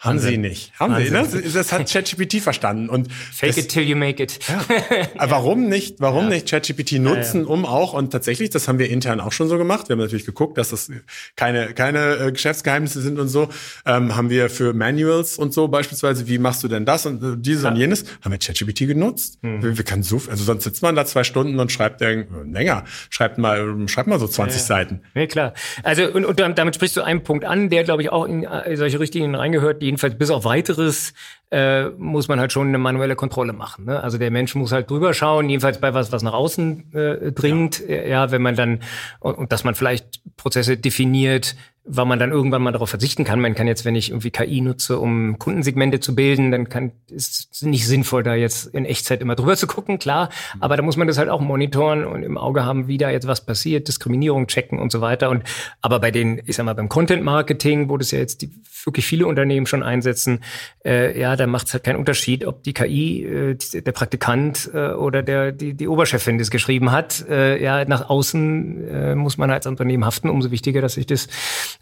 [0.05, 0.73] Haben sie nicht.
[0.79, 1.27] Haben sie, ne?
[1.53, 2.89] Das hat ChatGPT verstanden.
[2.89, 4.39] Und Fake das, it till you make it.
[5.19, 9.21] aber warum nicht, warum nicht ChatGPT nutzen, um auch, und tatsächlich, das haben wir intern
[9.21, 10.91] auch schon so gemacht, wir haben natürlich geguckt, dass das
[11.37, 13.49] keine, keine äh, Geschäftsgeheimnisse sind und so,
[13.87, 17.37] ähm, haben wir für Manuals und so beispielsweise, wie machst du denn das und äh,
[17.37, 19.39] dieses und jenes, haben wir ChatGPT genutzt.
[19.43, 22.85] Wir, wir können so, also sonst sitzt man da zwei Stunden und schreibt äh, länger,
[23.11, 25.01] schreibt mal, schreibt mal so 20 Seiten.
[25.15, 25.55] Nee, klar.
[25.83, 28.77] Also, und, und damit sprichst du einen Punkt an, der, glaube ich, auch in äh,
[28.77, 29.83] solche Richtlinien reingehört.
[29.95, 31.15] Jedenfalls bis auf weiteres
[31.53, 33.85] äh, muss man halt schon eine manuelle Kontrolle machen.
[33.85, 34.03] Ne?
[34.03, 37.81] Also der Mensch muss halt drüber schauen, jedenfalls bei was, was nach außen äh, dringt.
[37.87, 38.03] Ja.
[38.03, 38.81] ja, wenn man dann,
[39.21, 41.55] und, und dass man vielleicht Prozesse definiert,
[41.87, 43.41] weil man dann irgendwann mal darauf verzichten kann.
[43.41, 47.49] Man kann jetzt, wenn ich irgendwie KI nutze, um Kundensegmente zu bilden, dann kann ist
[47.53, 50.31] es nicht sinnvoll, da jetzt in Echtzeit immer drüber zu gucken, klar.
[50.61, 53.27] Aber da muss man das halt auch monitoren und im Auge haben, wie da jetzt
[53.27, 55.29] was passiert, Diskriminierung checken und so weiter.
[55.29, 55.45] Und
[55.83, 58.51] aber bei den, ich sag mal, beim Content Marketing, wo das ja jetzt die,
[58.85, 60.41] wirklich viele Unternehmen schon einsetzen,
[60.85, 64.71] äh, ja, da macht es halt keinen Unterschied, ob die KI, äh, die, der Praktikant
[64.73, 67.25] äh, oder der die, die Oberchefin das geschrieben hat.
[67.29, 70.31] Äh, ja, nach außen äh, muss man als Unternehmen haften.
[70.31, 71.29] Umso wichtiger, dass ich das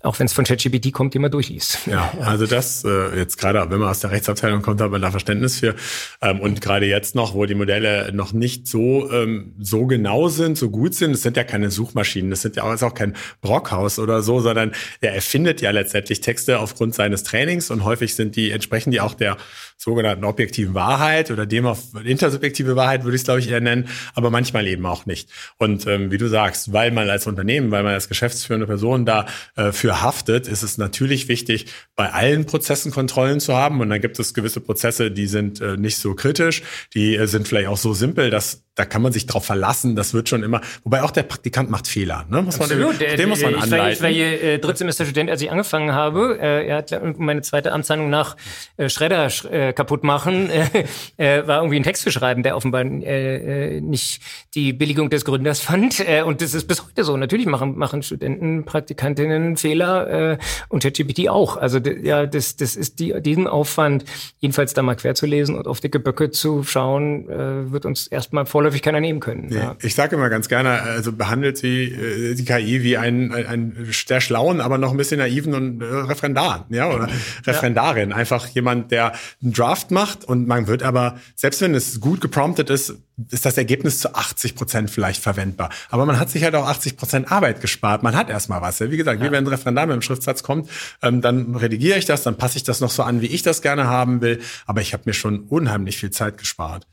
[0.01, 1.87] auch wenn es von ChatGPT kommt, immer durchliest.
[1.87, 5.11] Ja, also das äh, jetzt gerade, wenn man aus der Rechtsabteilung kommt, hat man da
[5.11, 5.75] Verständnis für.
[6.21, 10.57] Ähm, und gerade jetzt noch, wo die Modelle noch nicht so ähm, so genau sind,
[10.59, 13.15] so gut sind, es sind ja keine Suchmaschinen, das sind ja auch, ist auch kein
[13.41, 18.37] Brockhaus oder so, sondern er erfindet ja letztendlich Texte aufgrund seines Trainings und häufig sind
[18.37, 19.37] die entsprechen die auch der
[19.83, 23.89] sogenannten objektiven Wahrheit oder dem auf intersubjektive Wahrheit würde ich es glaube ich eher nennen,
[24.15, 25.29] aber manchmal eben auch nicht.
[25.59, 29.27] Und ähm, wie du sagst, weil man als Unternehmen, weil man als geschäftsführende Person da
[29.57, 31.67] äh, dafür haftet, ist es natürlich wichtig,
[31.97, 33.81] bei allen Prozessen Kontrollen zu haben.
[33.81, 36.63] Und dann gibt es gewisse Prozesse, die sind äh, nicht so kritisch,
[36.95, 40.15] die äh, sind vielleicht auch so simpel, dass da kann man sich drauf verlassen, das
[40.15, 42.41] wird schon immer, wobei auch der Praktikant macht Fehler, ne?
[42.41, 42.87] Muss Absolut.
[42.87, 43.85] man, den, den muss man ich anleiten.
[43.85, 46.39] War, ich war hier äh, Drittsemesterstudent, als ich angefangen habe.
[46.41, 48.37] Äh, er hat meine zweite Amtshandlung nach
[48.79, 50.49] äh, Schredder äh, kaputt machen,
[51.19, 54.23] äh, äh, war irgendwie ein Text zu schreiben, der offenbar äh, äh, nicht
[54.55, 56.01] die Billigung des Gründers fand.
[56.01, 57.17] Äh, und das ist bis heute so.
[57.17, 61.59] Natürlich machen, machen Studenten, Praktikantinnen Fehler äh, und ChatGPT auch.
[61.59, 64.05] Also ja, das, das ist die, diesen Aufwand,
[64.39, 68.07] jedenfalls da mal quer zu lesen und auf dicke Böcke zu schauen, äh, wird uns
[68.07, 69.47] erstmal vor vorläufig keiner nehmen können.
[69.49, 69.77] Nee, ja.
[69.83, 74.21] Ich sage immer ganz gerne, also behandelt sie äh, die KI wie einen, einen sehr
[74.21, 77.09] schlauen, aber noch ein bisschen naiven und äh, Referendar, ja, oder
[77.45, 78.11] Referendarin.
[78.11, 78.17] Ja.
[78.17, 79.13] Einfach jemand, der
[79.43, 82.95] einen Draft macht und man wird aber, selbst wenn es gut gepromptet ist,
[83.31, 85.71] ist das Ergebnis zu 80 Prozent vielleicht verwendbar.
[85.89, 88.03] Aber man hat sich halt auch 80 Prozent Arbeit gespart.
[88.03, 88.81] Man hat erstmal was.
[88.81, 89.27] Wie gesagt, ja.
[89.29, 90.69] wie wenn ein Referendar mit dem Schriftsatz kommt,
[91.01, 93.63] ähm, dann redigiere ich das, dann passe ich das noch so an, wie ich das
[93.63, 94.41] gerne haben will.
[94.67, 96.89] Aber ich habe mir schon unheimlich viel Zeit gespart.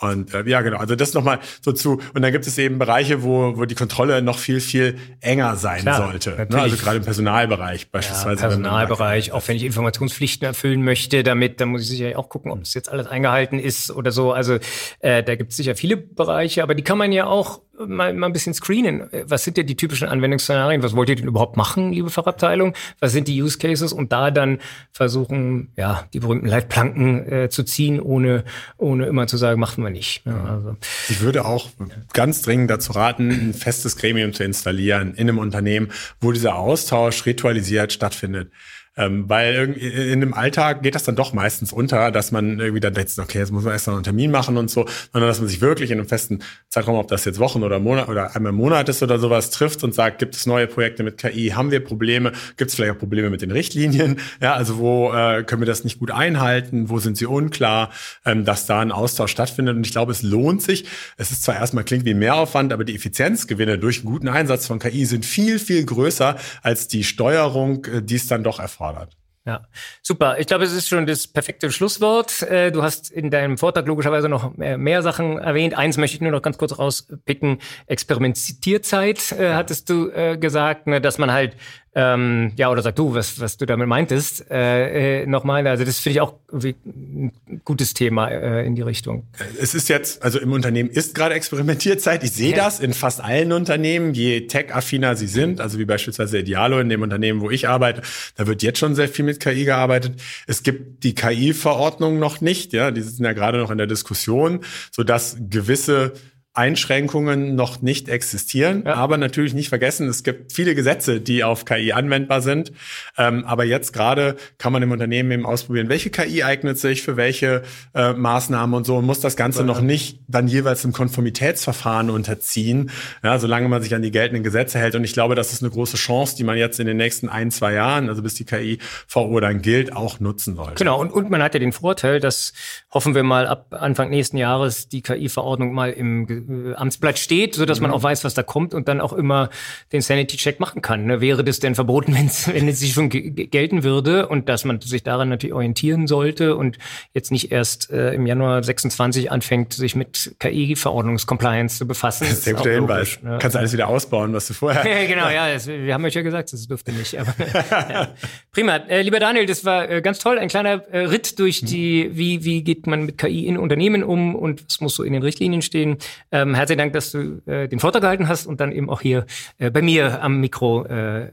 [0.00, 0.78] Und äh, ja, genau.
[0.78, 2.00] Also das nochmal so zu.
[2.14, 5.82] Und dann gibt es eben Bereiche, wo, wo die Kontrolle noch viel, viel enger sein
[5.82, 6.46] Klar, sollte.
[6.48, 6.60] Ne?
[6.60, 8.40] Also gerade im Personalbereich beispielsweise.
[8.40, 12.52] Ja, Personalbereich, auch wenn ich Informationspflichten erfüllen möchte, damit, dann muss ich sicher auch gucken,
[12.52, 14.32] ob das jetzt alles eingehalten ist oder so.
[14.32, 14.58] Also
[15.00, 18.26] äh, da gibt es sicher viele Bereiche, aber die kann man ja auch mal, mal
[18.26, 19.08] ein bisschen screenen.
[19.24, 20.82] Was sind denn die typischen Anwendungsszenarien?
[20.82, 22.74] Was wollt ihr denn überhaupt machen, liebe Fachabteilung?
[23.00, 23.92] Was sind die Use Cases?
[23.92, 24.58] Und da dann
[24.92, 28.44] versuchen, ja, die berühmten Leitplanken äh, zu ziehen, ohne,
[28.76, 30.22] ohne immer zu sagen, machen wir nicht.
[30.26, 30.76] Ja, also.
[31.08, 31.68] Ich würde auch
[32.12, 35.88] ganz dringend dazu raten, ein festes Gremium zu installieren in einem Unternehmen,
[36.20, 38.50] wo dieser Austausch ritualisiert stattfindet.
[38.98, 42.80] Ähm, weil irgendwie in dem Alltag geht das dann doch meistens unter, dass man irgendwie
[42.80, 45.38] dann denkt, okay, jetzt muss man erst noch einen Termin machen und so, sondern dass
[45.38, 48.50] man sich wirklich in einem festen Zeitraum, ob das jetzt Wochen oder Monat oder einmal
[48.50, 51.70] im Monat ist oder sowas, trifft und sagt, gibt es neue Projekte mit KI, haben
[51.70, 55.62] wir Probleme, gibt es vielleicht auch Probleme mit den Richtlinien, ja, also wo äh, können
[55.62, 57.90] wir das nicht gut einhalten, wo sind sie unklar,
[58.26, 59.76] ähm, dass da ein Austausch stattfindet.
[59.76, 60.86] Und ich glaube, es lohnt sich.
[61.16, 64.80] Es ist zwar erstmal klingt wie Mehraufwand, aber die Effizienzgewinne durch einen guten Einsatz von
[64.80, 69.16] KI sind viel, viel größer als die Steuerung, äh, die es dann doch erfordert gefordert.
[69.46, 69.62] Ja,
[70.02, 70.38] super.
[70.38, 72.42] Ich glaube, es ist schon das perfekte Schlusswort.
[72.42, 75.72] Äh, du hast in deinem Vortrag logischerweise noch mehr Sachen erwähnt.
[75.72, 77.58] Eins möchte ich nur noch ganz kurz rauspicken.
[77.86, 81.56] Experimentierzeit äh, hattest du äh, gesagt, ne, dass man halt
[81.94, 85.66] ähm, ja, oder sag du, was, was du damit meintest, äh, äh, nochmal.
[85.66, 87.32] Also das finde ich auch ein
[87.64, 89.26] gutes Thema äh, in die Richtung.
[89.60, 92.22] Es ist jetzt, also im Unternehmen ist gerade Experimentierzeit.
[92.24, 92.64] Ich sehe ja.
[92.64, 97.02] das in fast allen Unternehmen, je tech-affiner sie sind, also wie beispielsweise Idealo in dem
[97.02, 98.02] Unternehmen, wo ich arbeite,
[98.36, 100.20] da wird jetzt schon sehr viel mit KI gearbeitet.
[100.46, 104.60] Es gibt die KI-Verordnung noch nicht, ja, die sind ja gerade noch in der Diskussion,
[104.90, 106.12] so dass gewisse
[106.54, 108.82] Einschränkungen noch nicht existieren.
[108.84, 108.94] Ja.
[108.94, 112.72] Aber natürlich nicht vergessen, es gibt viele Gesetze, die auf KI anwendbar sind.
[113.16, 117.16] Ähm, aber jetzt gerade kann man im Unternehmen eben ausprobieren, welche KI eignet sich für
[117.16, 117.62] welche
[117.94, 119.66] äh, Maßnahmen und so und muss das Ganze ja.
[119.66, 122.90] noch nicht dann jeweils im Konformitätsverfahren unterziehen,
[123.22, 124.96] ja, solange man sich an die geltenden Gesetze hält.
[124.96, 127.52] Und ich glaube, das ist eine große Chance, die man jetzt in den nächsten ein,
[127.52, 130.74] zwei Jahren, also bis die KI-VO dann gilt, auch nutzen sollte.
[130.74, 131.00] Genau.
[131.00, 132.52] Und, und man hat ja den Vorteil, dass
[132.90, 137.66] hoffen wir mal ab Anfang nächsten Jahres die KI-Verordnung mal im äh, Amtsblatt steht, so
[137.66, 137.88] dass mhm.
[137.88, 139.50] man auch weiß, was da kommt und dann auch immer
[139.92, 141.06] den Sanity-Check machen kann.
[141.06, 141.20] Ne?
[141.20, 145.02] Wäre das denn verboten, wenn's, wenn es sich schon gelten würde und dass man sich
[145.02, 146.78] daran natürlich orientieren sollte und
[147.14, 152.24] jetzt nicht erst äh, im Januar 26 anfängt, sich mit KI-Verordnungscompliance zu befassen.
[152.24, 153.22] Das ist sehr guter Hinweis.
[153.22, 153.38] Ne?
[153.40, 155.06] Kannst alles wieder ausbauen, was du vorher.
[155.06, 157.18] genau, ja, das, wir haben euch ja gesagt, das dürfte nicht.
[157.18, 157.34] Aber,
[157.70, 158.08] ja.
[158.52, 158.76] Prima.
[158.76, 162.44] Äh, lieber Daniel, das war äh, ganz toll, ein kleiner äh, Ritt durch die, wie,
[162.44, 165.62] wie geht man mit KI in Unternehmen um und was muss so in den Richtlinien
[165.62, 165.98] stehen.
[166.30, 169.26] Ähm, herzlichen Dank, dass du äh, den Vortrag gehalten hast und dann eben auch hier
[169.58, 171.30] äh, bei mir am Mikro äh, äh,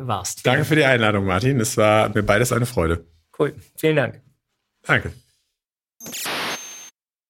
[0.00, 0.46] warst.
[0.46, 1.60] Danke für die Einladung, Martin.
[1.60, 3.04] Es war mir beides eine Freude.
[3.38, 3.54] Cool.
[3.76, 4.20] Vielen Dank.
[4.86, 5.12] Danke.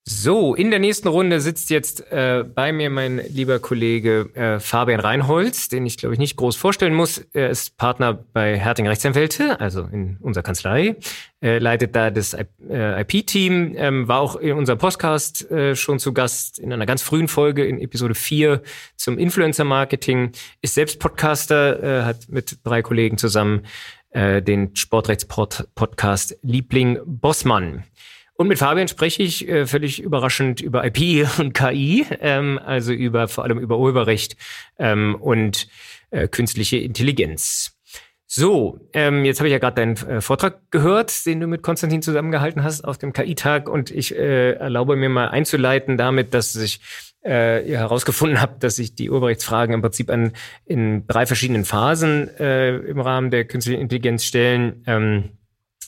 [0.06, 5.00] So, in der nächsten Runde sitzt jetzt äh, bei mir mein lieber Kollege äh, Fabian
[5.00, 7.24] Reinholz, den ich glaube ich nicht groß vorstellen muss.
[7.32, 10.96] Er ist Partner bei Herting Rechtsanwälte, also in unserer Kanzlei,
[11.40, 16.12] äh, leitet da das IP-Team, äh, ähm, war auch in unserem Podcast äh, schon zu
[16.12, 18.60] Gast in einer ganz frühen Folge in Episode 4
[18.96, 23.62] zum Influencer-Marketing, ist selbst Podcaster, äh, hat mit drei Kollegen zusammen
[24.10, 27.84] äh, den Sportrechtspodcast Liebling Bossmann.
[28.36, 33.28] Und mit Fabian spreche ich äh, völlig überraschend über IP und KI, ähm, also über
[33.28, 34.36] vor allem über Urheberrecht
[34.78, 35.68] ähm, und
[36.10, 37.78] äh, künstliche Intelligenz.
[38.26, 42.02] So, ähm, jetzt habe ich ja gerade deinen äh, Vortrag gehört, den du mit Konstantin
[42.02, 46.80] zusammengehalten hast auf dem KI-Tag und ich äh, erlaube mir mal einzuleiten damit, dass sich
[47.20, 50.32] äh, herausgefunden habe, dass sich die Urheberrechtsfragen im Prinzip an,
[50.64, 54.82] in drei verschiedenen Phasen äh, im Rahmen der künstlichen Intelligenz stellen.
[54.86, 55.30] Ähm,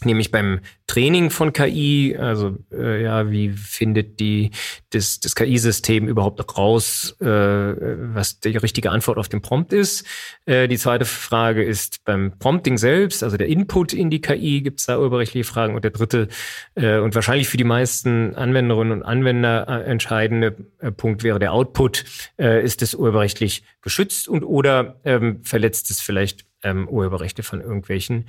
[0.04, 4.50] nämlich beim Training von KI, also äh, ja, wie findet die
[4.90, 10.06] das, das KI-System überhaupt raus, äh, was die richtige Antwort auf den Prompt ist?
[10.44, 14.80] Äh, die zweite Frage ist beim Prompting selbst, also der Input in die KI, gibt
[14.80, 15.74] es da urheberrechtliche Fragen?
[15.74, 16.28] Und der dritte
[16.74, 21.52] äh, und wahrscheinlich für die meisten Anwenderinnen und Anwender äh, entscheidende äh, Punkt wäre der
[21.52, 22.04] Output.
[22.36, 28.26] Ist es urheberrechtlich geschützt und oder ähm, verletzt es vielleicht ähm, Urheberrechte von irgendwelchen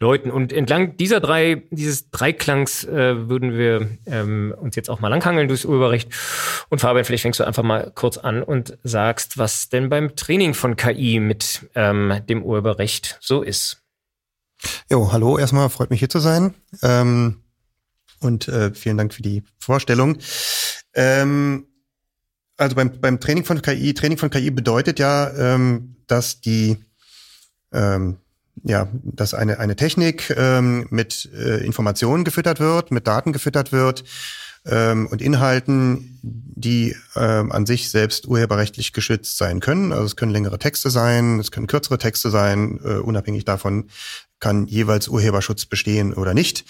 [0.00, 0.30] Leuten.
[0.30, 5.48] Und entlang dieser drei, dieses Dreiklangs äh, würden wir ähm, uns jetzt auch mal langhangeln
[5.48, 6.10] durchs Urheberrecht.
[6.68, 10.54] Und Fabian, vielleicht fängst du einfach mal kurz an und sagst, was denn beim Training
[10.54, 13.82] von KI mit ähm, dem Urheberrecht so ist.
[14.90, 16.54] Jo, hallo, erstmal freut mich hier zu sein.
[16.82, 17.42] Ähm,
[18.20, 20.18] und äh, vielen Dank für die Vorstellung.
[20.94, 21.66] Ähm,
[22.56, 26.78] also beim, beim Training von KI, Training von KI bedeutet ja, ähm, dass die
[27.72, 28.18] ähm,
[28.64, 34.04] ja, dass eine, eine Technik ähm, mit äh, Informationen gefüttert wird, mit Daten gefüttert wird
[34.66, 39.92] ähm, und Inhalten, die ähm, an sich selbst urheberrechtlich geschützt sein können.
[39.92, 43.88] Also es können längere Texte sein, es können kürzere Texte sein, äh, unabhängig davon
[44.40, 46.64] kann jeweils Urheberschutz bestehen oder nicht.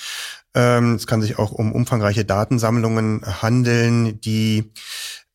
[0.55, 4.73] Ähm, es kann sich auch um umfangreiche Datensammlungen handeln, die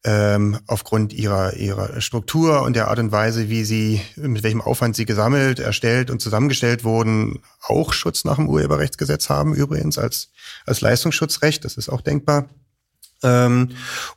[0.06, 4.96] ähm, aufgrund ihrer, ihrer Struktur und der Art und Weise, wie sie, mit welchem Aufwand
[4.96, 10.32] sie gesammelt, erstellt und zusammengestellt wurden, auch Schutz nach dem Urheberrechtsgesetz haben, übrigens als,
[10.66, 11.64] als Leistungsschutzrecht.
[11.64, 12.50] Das ist auch denkbar.
[13.24, 13.70] Ähm,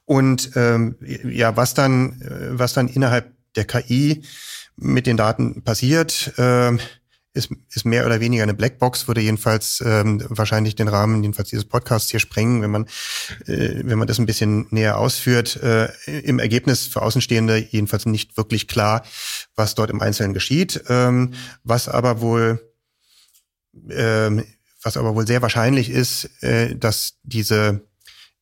[0.05, 2.21] und ähm, ja, was dann,
[2.51, 4.23] was dann innerhalb der KI
[4.77, 6.81] mit den Daten passiert, ähm,
[7.37, 11.67] ist, ist mehr oder weniger eine Blackbox, würde jedenfalls ähm, wahrscheinlich den Rahmen jedenfalls dieses
[11.67, 12.87] Podcasts hier sprengen, wenn man,
[13.47, 15.57] äh, wenn man das ein bisschen näher ausführt.
[15.63, 15.89] Äh,
[16.21, 19.05] Im Ergebnis für Außenstehende jedenfalls nicht wirklich klar,
[19.55, 20.83] was dort im Einzelnen geschieht.
[20.89, 22.61] Ähm, was aber wohl
[23.91, 24.45] ähm,
[24.83, 27.83] was aber wohl sehr wahrscheinlich ist, äh, dass diese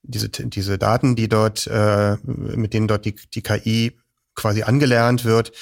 [0.03, 3.99] diese diese Daten, die dort äh, mit denen dort die die KI
[4.35, 5.53] quasi angelernt wird,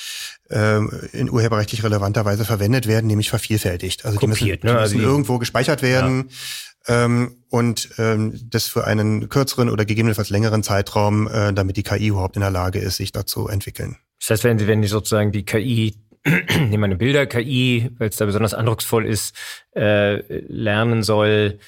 [0.52, 4.04] in urheberrechtlich relevanter Weise verwendet werden, nämlich vervielfältigt.
[4.04, 4.56] Also Kopiert, die müssen, ne?
[4.56, 6.28] die müssen also irgendwo gespeichert werden.
[6.28, 7.04] Ja.
[7.04, 12.08] Ähm, und ähm, das für einen kürzeren oder gegebenenfalls längeren Zeitraum, äh, damit die KI
[12.08, 13.96] überhaupt in der Lage ist, sich dazu entwickeln.
[14.20, 15.94] Das heißt, wenn, wenn die sozusagen die KI,
[16.24, 19.36] nehmen wir eine Bilder-KI, weil es da besonders eindrucksvoll ist,
[19.76, 21.58] äh, lernen soll,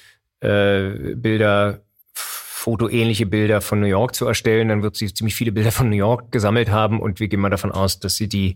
[0.41, 1.84] äh, Bilder
[2.65, 5.95] fotoähnliche Bilder von New York zu erstellen, dann wird sie ziemlich viele Bilder von New
[5.95, 8.55] York gesammelt haben und wir gehen mal davon aus, dass sie die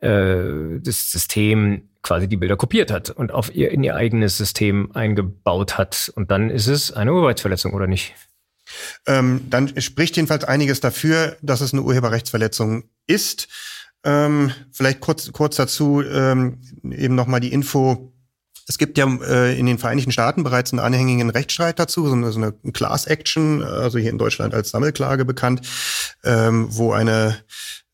[0.00, 4.90] äh, das System quasi die Bilder kopiert hat und auf ihr in ihr eigenes System
[4.92, 8.16] eingebaut hat und dann ist es eine Urheberrechtsverletzung oder nicht?
[9.06, 13.46] Ähm, dann spricht jedenfalls einiges dafür, dass es eine Urheberrechtsverletzung ist.
[14.02, 16.58] Ähm, vielleicht kurz, kurz dazu ähm,
[16.90, 18.12] eben nochmal die Info,
[18.68, 22.30] es gibt ja äh, in den Vereinigten Staaten bereits einen anhängigen Rechtsstreit dazu, so eine,
[22.30, 25.62] so eine Class Action, also hier in Deutschland als Sammelklage bekannt,
[26.22, 27.36] ähm, wo eine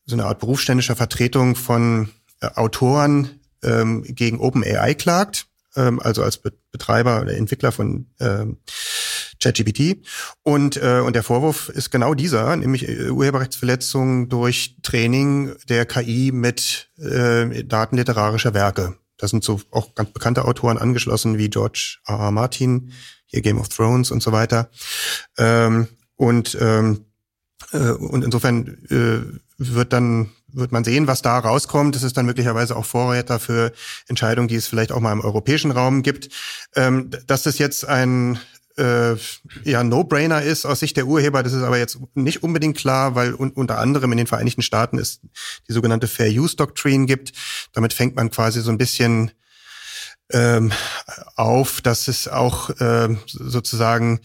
[0.05, 2.09] so eine Art berufsständischer Vertretung von
[2.41, 8.57] äh, Autoren ähm, gegen OpenAI klagt, ähm, also als Be Betreiber oder Entwickler von ähm,
[9.41, 10.05] ChatGPT.
[10.43, 16.31] Und, äh, und der Vorwurf ist genau dieser, nämlich äh, Urheberrechtsverletzung durch Training der KI
[16.33, 18.97] mit äh, Daten literarischer Werke.
[19.17, 22.19] Da sind so auch ganz bekannte Autoren angeschlossen wie George R.
[22.19, 22.31] R.
[22.31, 22.91] Martin,
[23.25, 24.69] hier Game of Thrones und so weiter.
[25.37, 27.05] Ähm, und, ähm,
[27.71, 31.95] äh, und insofern äh, wird dann wird man sehen, was da rauskommt.
[31.95, 33.73] Das ist dann möglicherweise auch Vorräter für
[34.07, 36.29] Entscheidungen, die es vielleicht auch mal im europäischen Raum gibt.
[36.75, 38.39] Ähm, dass das jetzt ein
[38.77, 39.15] äh,
[39.63, 41.43] ja No-Brainer ist aus Sicht der Urheber.
[41.43, 44.97] Das ist aber jetzt nicht unbedingt klar, weil un unter anderem in den Vereinigten Staaten
[44.97, 45.21] es
[45.67, 47.33] die sogenannte Fair Use Doctrine gibt.
[47.73, 49.31] Damit fängt man quasi so ein bisschen
[50.31, 50.71] ähm,
[51.35, 54.19] auf, dass es auch äh, sozusagen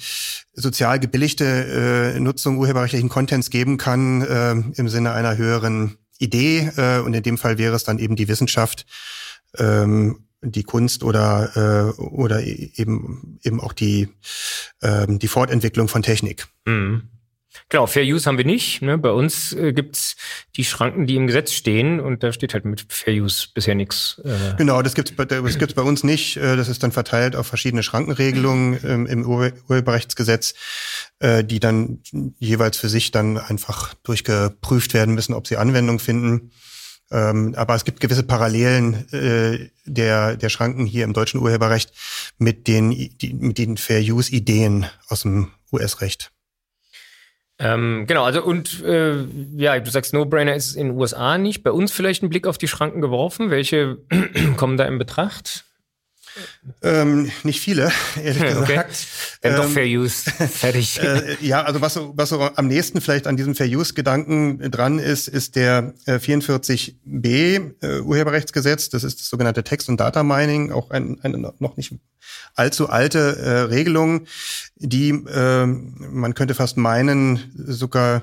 [0.55, 6.71] sozial gebilligte äh, Nutzung urheberrechtlichen Contents geben kann äh, im Sinne einer höheren Idee.
[6.77, 8.87] Äh, und in dem Fall wäre es dann eben die Wissenschaft.
[9.59, 14.09] Ähm, die Kunst oder äh, oder e-, eben eben auch die
[14.83, 16.47] ähm, die Fortentwicklung von Technik.
[16.67, 17.11] Mhm.
[17.69, 18.81] Genau, Fair Use haben wir nicht.
[18.81, 18.97] Ne?
[18.97, 20.17] Bei uns äh, gibt's
[20.57, 24.21] die Schranken, die im Gesetz stehen und da steht halt mit Fair Use bisher nichts.
[24.25, 24.57] Äh.
[24.57, 26.37] Genau, das gibt's das gibt's bei uns nicht.
[26.37, 30.55] Äh, das ist dann verteilt auf verschiedene Schrankenregelungen ähm, im Urheberrechtsgesetz,
[31.19, 32.03] äh, die dann
[32.39, 36.53] jeweils für sich dann einfach durchgeprüft werden müssen, ob sie Anwendung finden.
[37.13, 41.93] Ähm, aber es gibt gewisse Parallelen äh, der, der Schranken hier im deutschen Urheberrecht
[42.39, 46.31] mit den, die, mit den Fair Use Ideen aus dem US-Recht.
[47.59, 49.25] Ähm, genau, also und äh,
[49.57, 51.63] ja, du sagst, No-Brainer ist in den USA nicht.
[51.63, 53.51] Bei uns vielleicht ein Blick auf die Schranken geworfen.
[53.51, 53.99] Welche
[54.57, 55.67] kommen da in Betracht?
[56.83, 57.91] Ähm, nicht viele,
[58.23, 58.61] ehrlich Okay.
[58.61, 59.07] gesagt.
[59.43, 60.31] Dann doch Ähm, Fair Use.
[60.31, 61.01] Fertig.
[61.01, 65.29] Äh, ja, also was, was so am nächsten vielleicht an diesem Fair Use-Gedanken dran ist,
[65.29, 68.91] ist der äh, 44b äh, Urheberrechtsgesetz.
[68.91, 71.95] Das ist das sogenannte Text- und Data Mining, auch ein, eine noch nicht
[72.55, 74.27] allzu alte äh, Regelung,
[74.77, 78.23] die äh, man könnte fast meinen, sogar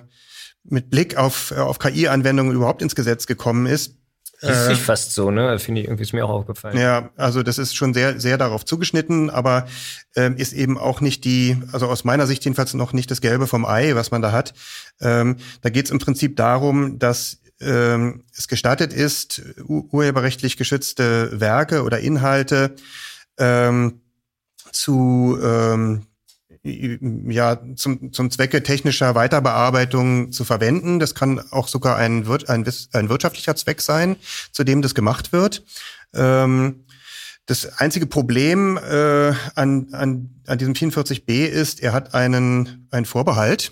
[0.64, 3.96] mit Blick auf, äh, auf KI-Anwendungen überhaupt ins Gesetz gekommen ist.
[4.42, 5.58] Ist nicht fast so, ne?
[5.60, 6.78] Finde ich irgendwie ist mir auch aufgefallen.
[6.78, 9.68] Ja, also das ist schon sehr, sehr darauf zugeschnitten, aber
[10.16, 13.48] ähm, ist eben auch nicht die, also aus meiner Sicht jedenfalls noch nicht das Gelbe
[13.48, 14.54] vom Ei, was man da hat.
[15.02, 21.40] Ähm, da geht es im Prinzip darum, dass ähm, es gestattet ist, ur- urheberrechtlich geschützte
[21.40, 22.76] Werke oder Inhalte
[23.40, 24.02] ähm,
[24.72, 26.07] zu ähm,
[27.28, 31.00] ja, zum, zum Zwecke technischer Weiterbearbeitung zu verwenden.
[31.00, 34.16] Das kann auch sogar ein, wir- ein, ein wirtschaftlicher Zweck sein,
[34.52, 35.64] zu dem das gemacht wird.
[36.14, 36.84] Ähm,
[37.46, 43.72] das einzige Problem äh, an, an, an diesem 44b ist, er hat einen, einen Vorbehalt.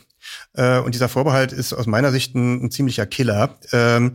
[0.53, 3.59] Äh, und dieser Vorbehalt ist aus meiner Sicht ein, ein ziemlicher Killer.
[3.73, 4.13] Ähm,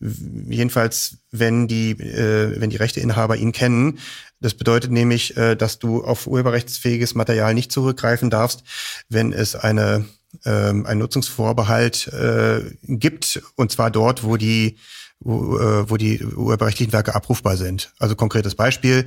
[0.00, 3.98] jedenfalls, wenn die, äh, wenn die Rechteinhaber ihn kennen.
[4.42, 8.64] Das bedeutet nämlich, äh, dass du auf urheberrechtsfähiges Material nicht zurückgreifen darfst,
[9.08, 10.04] wenn es eine,
[10.44, 13.42] ähm, einen Nutzungsvorbehalt äh, gibt.
[13.56, 14.76] Und zwar dort, wo die
[15.24, 17.92] wo, äh, wo die urheberrechtlichen Werke abrufbar sind.
[17.98, 19.06] Also konkretes Beispiel,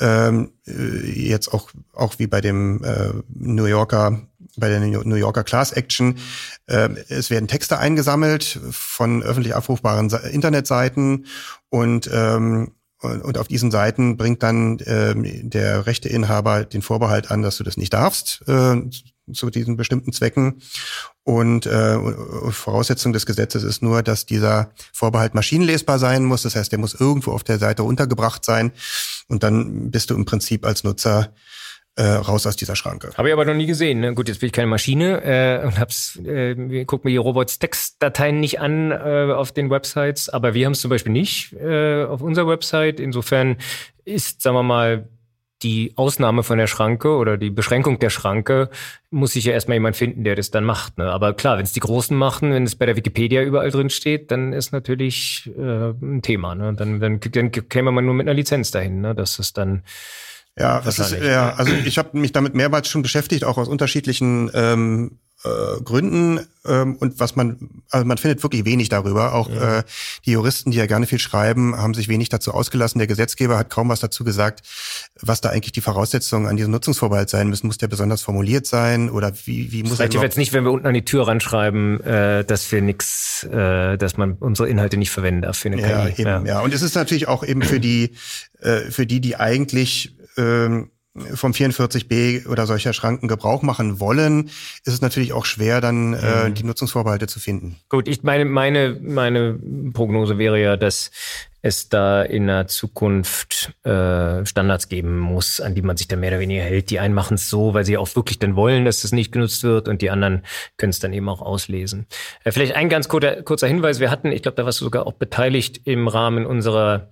[0.00, 4.22] ähm, äh, jetzt auch, auch wie bei dem äh, New Yorker,
[4.56, 6.18] bei der New Yorker Class Action,
[6.66, 11.26] äh, es werden Texte eingesammelt von öffentlich abrufbaren Internetseiten
[11.68, 12.72] und ähm,
[13.02, 17.76] und auf diesen Seiten bringt dann ähm, der Rechteinhaber den Vorbehalt an, dass du das
[17.76, 18.82] nicht darfst äh,
[19.32, 20.62] zu diesen bestimmten Zwecken.
[21.22, 21.98] Und äh,
[22.50, 26.42] Voraussetzung des Gesetzes ist nur, dass dieser Vorbehalt maschinenlesbar sein muss.
[26.42, 28.72] Das heißt, der muss irgendwo auf der Seite untergebracht sein.
[29.28, 31.34] Und dann bist du im Prinzip als Nutzer
[31.96, 33.10] äh, raus aus dieser Schranke.
[33.16, 34.00] Habe ich aber noch nie gesehen.
[34.00, 34.14] Ne?
[34.14, 38.38] Gut, jetzt bin ich keine Maschine äh, und hab's, äh, gucken mir die Robots Textdateien
[38.38, 42.20] nicht an äh, auf den Websites, aber wir haben es zum Beispiel nicht äh, auf
[42.20, 43.00] unserer Website.
[43.00, 43.56] Insofern
[44.04, 45.08] ist, sagen wir mal,
[45.62, 48.68] die Ausnahme von der Schranke oder die Beschränkung der Schranke
[49.10, 50.98] muss sich ja erstmal jemand finden, der das dann macht.
[50.98, 51.10] Ne?
[51.10, 54.30] Aber klar, wenn es die Großen machen, wenn es bei der Wikipedia überall drin steht,
[54.30, 56.54] dann ist natürlich äh, ein Thema.
[56.54, 56.74] Ne?
[56.74, 59.14] Dann, dann, dann käme man nur mit einer Lizenz dahin, ne?
[59.14, 59.82] dass es dann
[60.58, 64.50] Ja, das ist, ja, also ich habe mich damit mehrmals schon beschäftigt, auch aus unterschiedlichen
[64.54, 66.40] ähm, äh, Gründen.
[66.66, 69.34] Ähm, und was man, also man findet wirklich wenig darüber.
[69.34, 69.82] Auch äh,
[70.24, 72.98] die Juristen, die ja gerne viel schreiben, haben sich wenig dazu ausgelassen.
[72.98, 74.62] Der Gesetzgeber hat kaum was dazu gesagt,
[75.20, 77.66] was da eigentlich die Voraussetzungen an diesem Nutzungsvorbehalt sein müssen.
[77.66, 80.72] Muss der besonders formuliert sein oder wie, wie muss er Vielleicht jetzt nicht, wenn wir
[80.72, 85.10] unten an die Tür ranschreiben, äh, dass wir nix, äh, dass man unsere Inhalte nicht
[85.10, 86.22] verwenden darf für eine Ja, KI.
[86.22, 86.60] eben, ja.
[86.60, 88.12] Und es ist natürlich auch eben für die,
[88.60, 90.90] äh, für die, die eigentlich ähm,
[91.34, 94.46] vom 44b oder solcher Schranken Gebrauch machen wollen,
[94.84, 97.76] ist es natürlich auch schwer, dann äh, die Nutzungsvorbehalte zu finden.
[97.88, 99.58] Gut, ich meine, meine, meine
[99.92, 101.10] Prognose wäre ja, dass
[101.62, 106.30] es da in der Zukunft äh, Standards geben muss, an die man sich dann mehr
[106.30, 106.90] oder weniger hält.
[106.90, 109.64] Die einen machen es so, weil sie auch wirklich dann wollen, dass es nicht genutzt
[109.64, 110.44] wird und die anderen
[110.76, 112.06] können es dann eben auch auslesen.
[112.44, 113.98] Äh, vielleicht ein ganz kurzer, kurzer Hinweis.
[113.98, 117.08] Wir hatten, ich glaube, da warst du sogar auch beteiligt im Rahmen unserer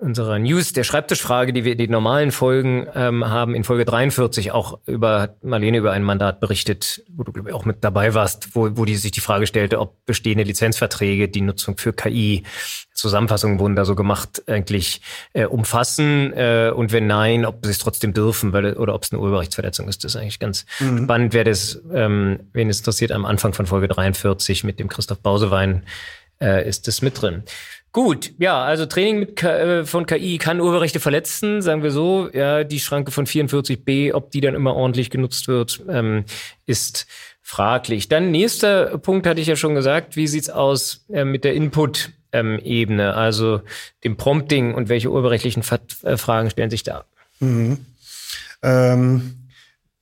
[0.00, 4.52] unserer News, der Schreibtischfrage, die wir in den normalen Folgen ähm, haben, in Folge 43
[4.52, 8.54] auch über Marlene über ein Mandat berichtet, wo du glaube ich auch mit dabei warst,
[8.54, 12.44] wo, wo die sich die Frage stellte, ob bestehende Lizenzverträge die Nutzung für KI
[13.00, 15.00] Zusammenfassungen wurden da so gemacht, eigentlich
[15.32, 19.12] äh, umfassen äh, und wenn nein, ob sie es trotzdem dürfen, weil oder ob es
[19.12, 20.04] eine Urheberrechtsverletzung ist.
[20.04, 23.88] Das ist eigentlich ganz spannend, wer das, ähm, wen es interessiert, am Anfang von Folge
[23.88, 25.84] 43 mit dem Christoph Bausewein
[26.40, 27.44] äh, ist es mit drin.
[27.92, 32.30] Gut, ja, also Training mit K äh, von KI kann Urheberrechte verletzen, sagen wir so.
[32.32, 36.24] Ja, die Schranke von 44b, ob die dann immer ordentlich genutzt wird, ähm,
[36.66, 37.08] ist
[37.42, 38.08] fraglich.
[38.08, 40.14] Dann nächster Punkt hatte ich ja schon gesagt.
[40.14, 43.62] Wie sieht's aus äh, mit der Input-Ebene, also
[44.04, 45.64] dem Prompting und welche urheberrechtlichen
[46.04, 47.04] äh, Fragen stellen sich da?
[48.62, 49.34] Ähm,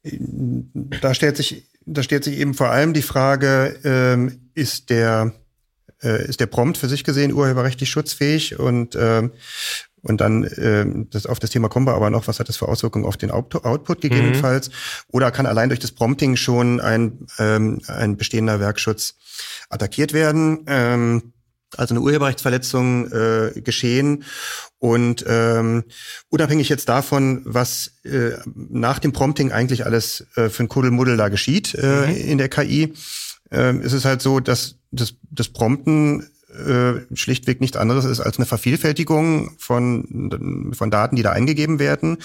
[0.03, 5.32] da stellt sich, da stellt sich eben vor allem die Frage, ähm, ist der
[6.03, 9.32] äh, ist der Prompt für sich gesehen urheberrechtlich schutzfähig und ähm,
[10.03, 12.68] und dann ähm, das, auf das Thema kommen wir aber noch, was hat das für
[12.68, 14.70] Auswirkungen auf den Out Output gegebenenfalls?
[15.09, 19.16] Oder kann allein durch das Prompting schon ein, ähm, ein bestehender Werkschutz
[19.70, 20.64] attackiert werden?
[20.66, 21.32] Ähm,
[21.76, 24.24] also eine Urheberrechtsverletzung äh, geschehen
[24.78, 25.84] und ähm,
[26.30, 31.28] unabhängig jetzt davon, was äh, nach dem Prompting eigentlich alles äh, für ein Kuddelmuddel da
[31.28, 32.94] geschieht äh, in der KI,
[33.51, 38.39] äh, ist es halt so, dass das, das Prompten äh, schlichtweg nichts anderes ist als
[38.39, 42.18] eine Vervielfältigung von, von Daten, die da eingegeben werden.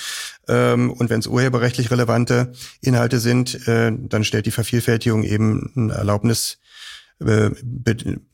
[0.48, 5.94] Ähm, und wenn es urheberrechtlich relevante Inhalte sind, äh, dann stellt die Vervielfältigung eben eine
[5.94, 6.60] Erlaubnis
[7.20, 7.52] äh,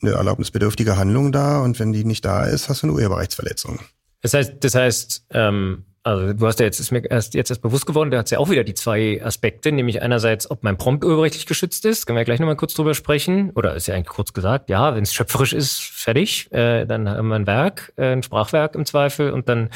[0.01, 3.79] eine erlaubnisbedürftige Handlung dar und wenn die nicht da ist, hast du eine Urheberrechtsverletzung.
[4.21, 7.61] Das heißt, das heißt, ähm, also du hast ja jetzt, ist mir erst jetzt erst
[7.61, 11.03] bewusst geworden, da hat ja auch wieder die zwei Aspekte, nämlich einerseits, ob mein Prompt
[11.03, 14.33] urheberrechtlich geschützt ist, können wir gleich nochmal kurz drüber sprechen, oder ist ja eigentlich kurz
[14.33, 18.23] gesagt, ja, wenn es schöpferisch ist, fertig, äh, dann haben wir ein Werk, äh, ein
[18.23, 19.31] Sprachwerk im Zweifel.
[19.31, 19.69] Und dann,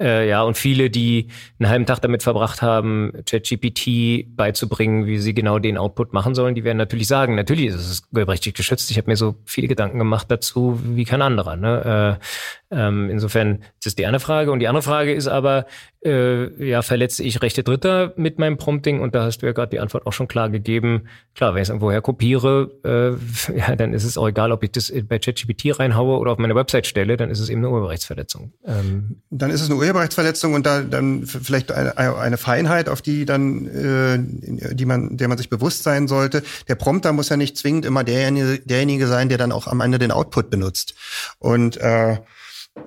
[0.00, 1.28] äh, ja, und viele, die
[1.58, 6.54] einen halben Tag damit verbracht haben, ChatGPT beizubringen, wie sie genau den Output machen sollen,
[6.54, 9.98] die werden natürlich sagen, natürlich ist es urheberrechtlich geschützt, ich habe mir so viele Gedanken
[9.98, 12.18] gemacht dazu, wie kein anderer, ne?
[12.18, 12.24] Äh,
[12.72, 14.52] ähm, insofern das ist die eine Frage.
[14.52, 15.66] Und die andere Frage ist aber,
[16.04, 19.00] äh, ja, verletze ich Rechte Dritter mit meinem Prompting?
[19.00, 21.08] Und da hast du ja gerade die Antwort auch schon klar gegeben.
[21.34, 24.70] Klar, wenn ich es irgendwoher kopiere, äh, ja, dann ist es auch egal, ob ich
[24.70, 28.52] das bei ChatGPT reinhaue oder auf meine Website stelle, dann ist es eben eine Urheberrechtsverletzung.
[28.64, 33.24] Ähm, dann ist es eine Urheberrechtsverletzung und da dann vielleicht eine, eine Feinheit, auf die
[33.24, 36.42] dann, äh, die man, der man sich bewusst sein sollte.
[36.68, 39.98] Der Prompter muss ja nicht zwingend immer derjenige, derjenige sein, der dann auch am Ende
[39.98, 40.94] den Output benutzt.
[41.38, 42.18] Und äh,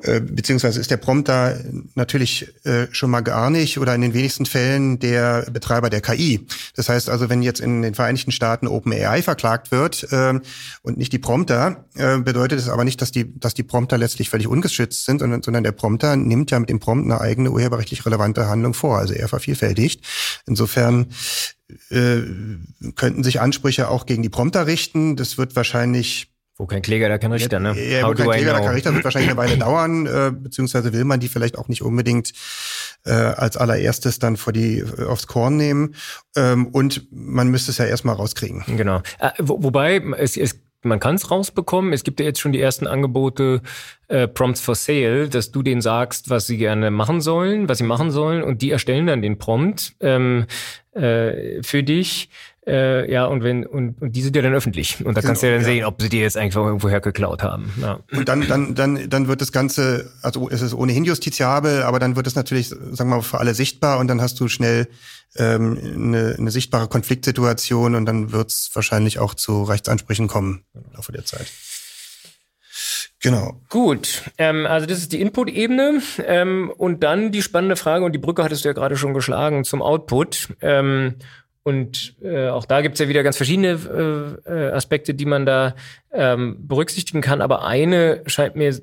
[0.02, 1.58] äh, beziehungsweise ist der Prompter
[1.96, 6.46] natürlich äh, schon mal gar nicht oder in den wenigsten Fällen der Betreiber der KI.
[6.76, 10.40] Das heißt also, wenn jetzt in den Vereinigten Staaten OpenAI verklagt wird äh,
[10.82, 14.30] und nicht die Prompter, äh, bedeutet es aber nicht, dass die, dass die Prompter letztlich
[14.30, 18.06] völlig ungeschützt sind, sondern, sondern der Prompter nimmt ja mit dem Prompt eine eigene urheberrechtlich
[18.06, 20.04] relevante Handlung vor, also er vervielfältigt.
[20.46, 21.08] Insofern
[21.90, 22.22] äh,
[22.96, 25.16] könnten sich Ansprüche auch gegen die Prompter richten.
[25.16, 27.74] Das wird wahrscheinlich wo kein Kläger, da kein Richter, ne?
[27.80, 31.04] Ja, wo kein Kläger, da kein Richter wird wahrscheinlich eine Weile dauern, äh, beziehungsweise will
[31.04, 32.34] man die vielleicht auch nicht unbedingt
[33.06, 35.96] äh, als allererstes dann vor die äh, aufs Korn nehmen.
[36.36, 38.64] Ähm, und man müsste es ja erstmal rauskriegen.
[38.78, 39.02] Genau.
[39.20, 41.94] Äh, wo, wobei, es, es man kann es rausbekommen.
[41.94, 43.62] Es gibt ja jetzt schon die ersten Angebote,
[44.10, 47.86] äh, Prompts for Sale, dass du denen sagst, was sie gerne machen sollen, was sie
[47.86, 50.46] machen sollen, und die erstellen dann den Prompt ähm,
[50.94, 52.30] äh, für dich.
[52.66, 55.04] Äh, ja, und wenn, und, und die sind ja dann öffentlich.
[55.04, 55.68] Und da genau, kannst du ja dann ja.
[55.68, 57.74] sehen, ob sie die jetzt eigentlich irgendwoher geklaut haben.
[57.82, 58.00] Ja.
[58.12, 62.16] Und dann, dann, dann, dann wird das Ganze, also es ist ohnehin justiziabel, aber dann
[62.16, 64.88] wird es natürlich, sagen wir mal, für alle sichtbar und dann hast du schnell
[65.36, 70.84] ähm, eine, eine sichtbare Konfliktsituation und dann wird es wahrscheinlich auch zu Rechtsansprüchen kommen im
[70.94, 71.48] Laufe der Zeit.
[73.22, 73.62] Genau.
[73.70, 78.20] Gut, ähm, also das ist die Input-Ebene ähm, und dann die spannende Frage, und die
[78.20, 80.50] Brücke hattest du ja gerade schon geschlagen, zum Output.
[80.62, 81.16] Ähm,
[81.64, 85.76] und äh, auch da gibt's ja wieder ganz verschiedene äh, äh, Aspekte, die man da
[86.12, 87.42] ähm, berücksichtigen kann.
[87.42, 88.78] Aber eine scheint mir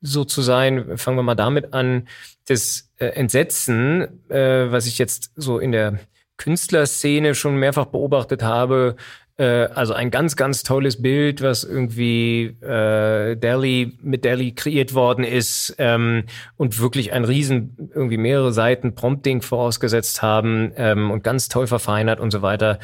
[0.00, 2.08] so zu sein, fangen wir mal damit an,
[2.46, 6.00] das äh, Entsetzen, äh, was ich jetzt so in der
[6.38, 8.96] Künstlerszene schon mehrfach beobachtet habe,
[9.38, 15.74] also ein ganz, ganz tolles Bild, was irgendwie äh, Delhi mit Delhi kreiert worden ist
[15.78, 16.24] ähm,
[16.56, 22.20] und wirklich ein riesen, irgendwie mehrere Seiten Prompting vorausgesetzt haben ähm, und ganz toll verfeinert
[22.20, 22.78] und so weiter,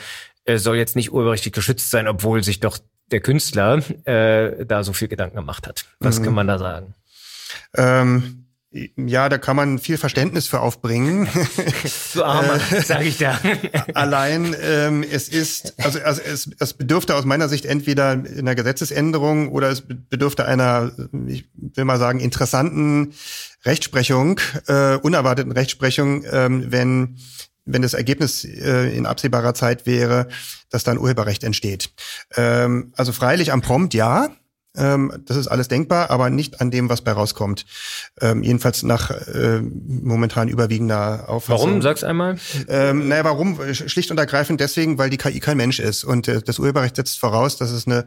[0.44, 2.78] äh, soll jetzt nicht urheberrechtlich geschützt sein, obwohl sich doch
[3.10, 5.86] der Künstler äh, da so viel Gedanken gemacht hat.
[6.00, 6.24] Was mhm.
[6.24, 6.94] kann man da sagen?
[7.76, 11.26] Ähm ja, da kann man viel Verständnis für aufbringen.
[12.14, 13.38] Du armer, äh, sage ich da.
[13.94, 19.50] Allein ähm, es ist, also, also es, es bedürfte aus meiner Sicht entweder einer Gesetzesänderung
[19.50, 20.92] oder es bedürfte einer,
[21.26, 23.14] ich will mal sagen, interessanten
[23.64, 27.18] Rechtsprechung, äh, unerwarteten Rechtsprechung, ähm, wenn
[27.70, 30.28] wenn das Ergebnis äh, in absehbarer Zeit wäre,
[30.70, 31.90] dass dann Urheberrecht entsteht.
[32.34, 34.30] Ähm, also freilich am Prompt ja,
[34.78, 37.66] ähm, das ist alles denkbar, aber nicht an dem, was bei rauskommt.
[38.20, 41.68] Ähm, jedenfalls nach äh, momentan überwiegender Auffassung.
[41.68, 41.82] Warum?
[41.82, 42.38] Sag's einmal.
[42.68, 43.58] Ähm, naja, warum?
[43.74, 46.04] Schlicht und ergreifend deswegen, weil die KI kein Mensch ist.
[46.04, 48.06] Und äh, das Urheberrecht setzt voraus, dass es eine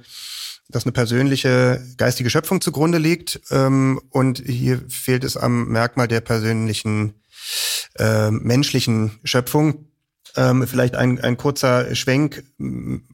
[0.69, 3.41] dass eine persönliche geistige Schöpfung zugrunde liegt.
[3.51, 7.13] Ähm, und hier fehlt es am Merkmal der persönlichen
[7.97, 9.91] äh, menschlichen Schöpfung.
[10.38, 12.43] Ähm, vielleicht ein, ein kurzer Schwenk.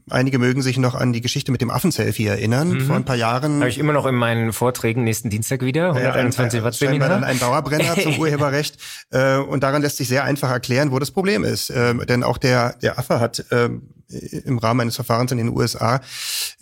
[0.08, 2.70] Einige mögen sich noch an die Geschichte mit dem Affenselfie erinnern.
[2.70, 2.80] Mhm.
[2.82, 3.60] Vor ein paar Jahren.
[3.60, 5.88] Habe ich immer noch in meinen Vorträgen nächsten Dienstag wieder.
[5.94, 7.08] 121 ja, Watt Seminar.
[7.08, 8.78] dann ein Dauerbrenner zum Urheberrecht.
[9.10, 11.70] Äh, und daran lässt sich sehr einfach erklären, wo das Problem ist.
[11.70, 13.70] Äh, denn auch der, der Affe hat äh,
[14.08, 16.00] im Rahmen eines Verfahrens in den USA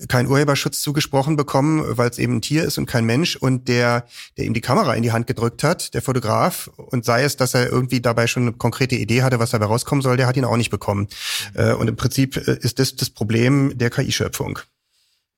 [0.08, 4.06] keinen Urheberschutz zugesprochen bekommen, weil es eben ein Tier ist und kein Mensch und der,
[4.36, 7.54] der ihm die Kamera in die Hand gedrückt hat, der Fotograf, und sei es, dass
[7.54, 10.44] er irgendwie dabei schon eine konkrete Idee hatte, was dabei rauskommen soll, der hat ihn
[10.44, 11.08] auch nicht bekommen.
[11.54, 11.76] Mhm.
[11.76, 14.58] Und im Prinzip äh, ist das das Problem der KI-Schöpfung.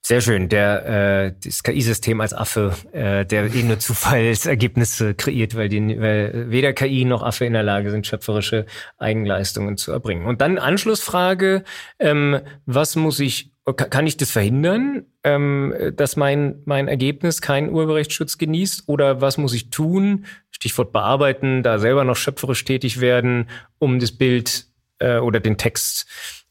[0.08, 0.48] Sehr schön.
[0.48, 0.86] Der
[1.26, 6.72] äh, das KI-System als Affe, äh, der eh nur Zufallsergebnisse kreiert, weil, die, weil weder
[6.72, 8.64] KI noch Affe in der Lage sind, schöpferische
[8.96, 10.24] Eigenleistungen zu erbringen.
[10.24, 11.62] Und dann Anschlussfrage:
[11.98, 18.38] ähm, Was muss ich kann ich das verhindern, ähm, dass mein, mein Ergebnis keinen Urheberrechtsschutz
[18.38, 18.84] genießt?
[18.86, 20.24] Oder was muss ich tun?
[20.50, 24.68] Stichwort bearbeiten, da selber noch schöpferisch tätig werden, um das Bild
[25.00, 26.06] äh, oder den Text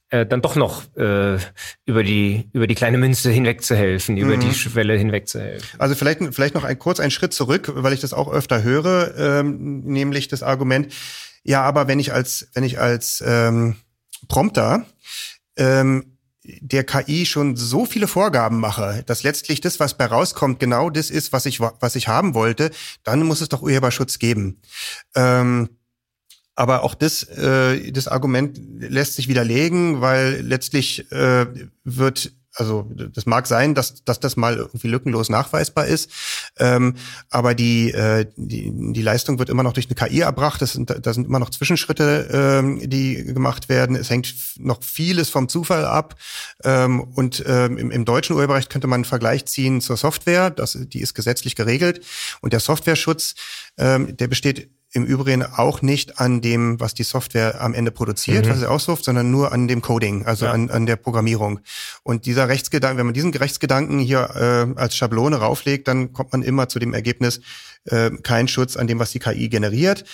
[0.10, 1.38] äh, dann doch noch äh,
[1.86, 4.22] über die über die kleine Münze hinweg zu helfen, mhm.
[4.22, 5.68] über die Schwelle hinweg zu helfen.
[5.80, 9.16] Also vielleicht vielleicht noch ein kurz einen Schritt zurück, weil ich das auch öfter höre,
[9.18, 10.94] ähm, nämlich das Argument,
[11.44, 13.76] ja, aber wenn ich als wenn ich als ähm,
[14.28, 14.86] Prompter
[15.58, 20.90] ähm, der KI schon so viele Vorgaben mache, dass letztlich das, was bei rauskommt, genau
[20.90, 22.72] das ist, was ich was ich haben wollte,
[23.04, 24.62] dann muss es doch Urheberschutz geben.
[25.16, 25.77] Ähm,
[26.58, 31.46] aber auch das, äh, das Argument lässt sich widerlegen, weil letztlich äh,
[31.84, 36.10] wird also das mag sein, dass, dass das mal irgendwie lückenlos nachweisbar ist,
[36.58, 36.96] ähm,
[37.30, 40.60] aber die, äh, die, die Leistung wird immer noch durch eine KI erbracht.
[40.62, 43.96] Das sind, da sind immer noch Zwischenschritte, ähm, die gemacht werden.
[43.96, 46.16] Es hängt noch vieles vom Zufall ab.
[46.64, 50.50] Ähm, und ähm, im, im deutschen Urheberrecht könnte man einen Vergleich ziehen zur Software.
[50.50, 52.04] Das, die ist gesetzlich geregelt.
[52.42, 53.36] Und der Softwareschutz,
[53.78, 58.46] ähm, der besteht im Übrigen auch nicht an dem, was die Software am Ende produziert,
[58.46, 58.52] mhm.
[58.52, 60.52] was sie ausruft, sondern nur an dem Coding, also ja.
[60.52, 61.60] an, an der Programmierung.
[62.04, 64.30] Und dieser Rechtsgedanke, wenn man diesen Rechtsgedanken hier
[64.76, 67.42] äh, als Schablone rauflegt, dann kommt man immer zu dem Ergebnis,
[67.86, 70.06] äh, kein Schutz an dem, was die KI generiert.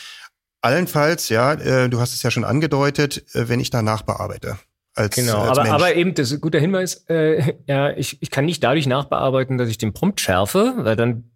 [0.62, 4.58] Allenfalls, ja, äh, du hast es ja schon angedeutet, äh, wenn ich danach bearbeite.
[4.96, 8.30] Als, genau, als aber, aber eben, das ist ein guter Hinweis, äh, ja, ich, ich
[8.30, 11.32] kann nicht dadurch nachbearbeiten, dass ich den Prompt schärfe, weil dann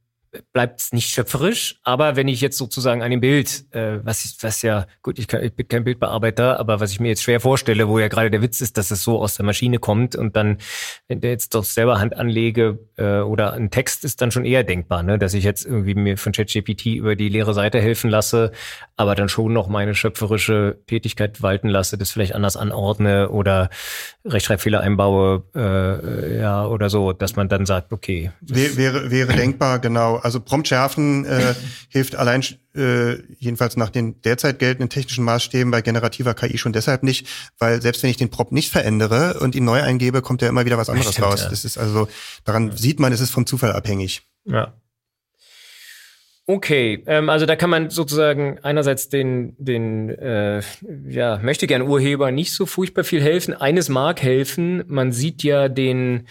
[0.54, 1.80] bleibt es nicht schöpferisch.
[1.84, 5.44] Aber wenn ich jetzt sozusagen an dem Bild, äh, was, was ja, gut, ich, kann,
[5.44, 8.42] ich bin kein Bildbearbeiter, aber was ich mir jetzt schwer vorstelle, wo ja gerade der
[8.42, 10.58] Witz ist, dass es so aus der Maschine kommt und dann,
[11.08, 14.64] wenn der jetzt doch selber Hand anlege äh, oder ein Text ist dann schon eher
[14.64, 15.18] denkbar, ne?
[15.18, 18.52] dass ich jetzt irgendwie mir von ChatGPT über die leere Seite helfen lasse,
[18.96, 23.70] aber dann schon noch meine schöpferische Tätigkeit walten lasse, das vielleicht anders anordne oder
[24.26, 28.32] Rechtschreibfehler einbaue, äh, ja, oder so, dass man dann sagt, okay.
[28.42, 31.54] Wäre, wäre denkbar, genau also Prompt schärfen äh,
[31.90, 32.44] hilft allein
[32.76, 37.28] äh, jedenfalls nach den derzeit geltenden technischen Maßstäben bei generativer KI schon deshalb nicht,
[37.60, 40.66] weil selbst wenn ich den Prompt nicht verändere und ihn neu eingebe, kommt ja immer
[40.66, 41.42] wieder was anderes Stimmt, raus.
[41.44, 41.50] Ja.
[41.50, 42.08] Das ist also
[42.44, 42.78] daran ja.
[42.78, 44.24] sieht man, es ist vom Zufall abhängig.
[44.46, 44.74] Ja.
[46.50, 50.62] Okay, ähm, also da kann man sozusagen einerseits den, den äh,
[51.10, 53.54] ja, möchte gern Urheber nicht so furchtbar viel helfen.
[53.54, 56.28] Eines mag helfen, man sieht ja den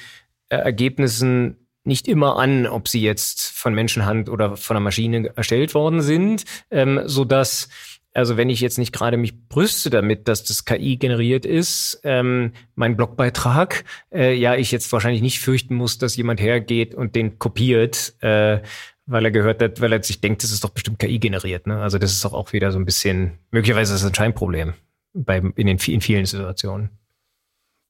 [0.49, 5.75] äh, Ergebnissen nicht immer an, ob sie jetzt von Menschenhand oder von einer Maschine erstellt
[5.75, 7.69] worden sind, ähm, so dass
[8.17, 12.53] also wenn ich jetzt nicht gerade mich brüste damit, dass das KI generiert ist, ähm,
[12.75, 17.39] mein Blogbeitrag, äh, ja, ich jetzt wahrscheinlich nicht fürchten muss, dass jemand hergeht und den
[17.39, 18.61] kopiert, äh,
[19.05, 21.67] weil er gehört hat, weil er sich denkt, das ist doch bestimmt KI generiert.
[21.67, 21.79] Ne?
[21.81, 24.73] Also das ist doch auch wieder so ein bisschen, möglicherweise ist das ein Scheinproblem
[25.13, 26.89] bei, in, den, in vielen Situationen.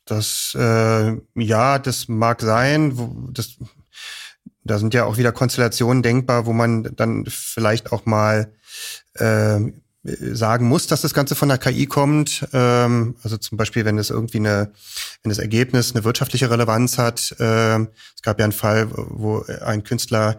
[0.07, 3.31] Das, äh, ja, das mag sein.
[3.33, 3.59] Das
[4.67, 8.53] da sind ja auch wieder Konstellationen denkbar, wo man dann vielleicht auch mal
[9.15, 9.61] äh,
[10.03, 12.47] sagen muss, dass das Ganze von der KI kommt.
[12.53, 14.73] Ähm, also zum Beispiel, wenn es irgendwie eine,
[15.23, 17.35] wenn das Ergebnis eine wirtschaftliche Relevanz hat.
[17.39, 20.39] Äh, es gab ja einen Fall, wo ein Künstler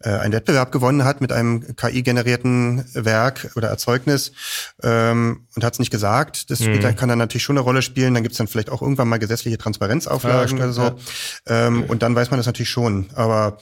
[0.00, 4.32] einen Wettbewerb gewonnen hat mit einem KI-generierten Werk oder Erzeugnis
[4.82, 6.50] ähm, und hat es nicht gesagt.
[6.50, 6.80] Das mhm.
[6.96, 8.14] kann dann natürlich schon eine Rolle spielen.
[8.14, 10.82] Dann gibt es dann vielleicht auch irgendwann mal gesetzliche Transparenzauflagen ja, oder so.
[10.82, 10.96] Ja.
[11.46, 13.10] Ähm, und dann weiß man das natürlich schon.
[13.14, 13.58] Aber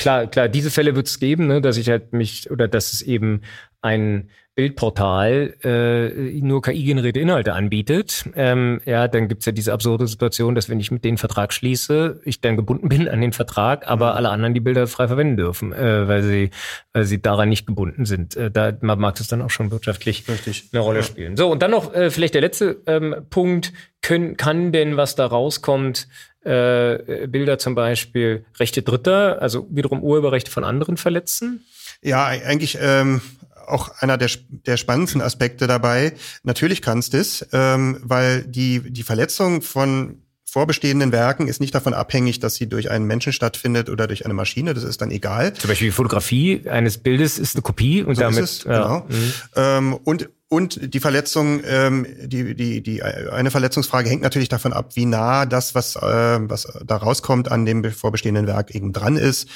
[0.00, 3.02] Klar, klar, diese Fälle wird es geben, ne, dass ich halt mich oder dass es
[3.02, 3.42] eben
[3.82, 10.54] ein Bildportal äh, nur KI-generierte Inhalte anbietet, ähm, ja, dann gibt's ja diese absurde Situation,
[10.54, 14.12] dass wenn ich mit denen Vertrag schließe, ich dann gebunden bin an den Vertrag, aber
[14.12, 14.16] mhm.
[14.16, 16.50] alle anderen die Bilder frei verwenden dürfen, äh, weil sie
[16.94, 18.34] weil sie daran nicht gebunden sind.
[18.34, 20.70] Äh, da mag es dann auch schon wirtschaftlich Richtig.
[20.72, 21.04] eine Rolle ja.
[21.04, 21.36] spielen.
[21.36, 25.26] So, und dann noch äh, vielleicht der letzte ähm, Punkt, können, kann denn, was da
[25.26, 26.08] rauskommt,
[26.44, 31.66] äh, Bilder zum Beispiel Rechte Dritter, also wiederum Urheberrechte von anderen verletzen?
[32.02, 33.20] Ja, eigentlich ähm,
[33.68, 36.14] auch einer der, der spannendsten Aspekte dabei.
[36.42, 41.92] Natürlich kannst du es, ähm, weil die, die Verletzung von vorbestehenden Werken ist nicht davon
[41.92, 44.72] abhängig, dass sie durch einen Menschen stattfindet oder durch eine Maschine.
[44.72, 45.52] Das ist dann egal.
[45.52, 48.44] Zum Beispiel die Fotografie eines Bildes ist eine Kopie und so damit.
[48.44, 48.82] Ist es, ja.
[48.82, 49.06] genau.
[49.08, 49.32] Mhm.
[49.56, 54.90] Ähm, und und die Verletzung, ähm, die, die, die eine Verletzungsfrage hängt natürlich davon ab,
[54.94, 59.48] wie nah das, was, äh, was da rauskommt, an dem vorbestehenden Werk eben dran ist.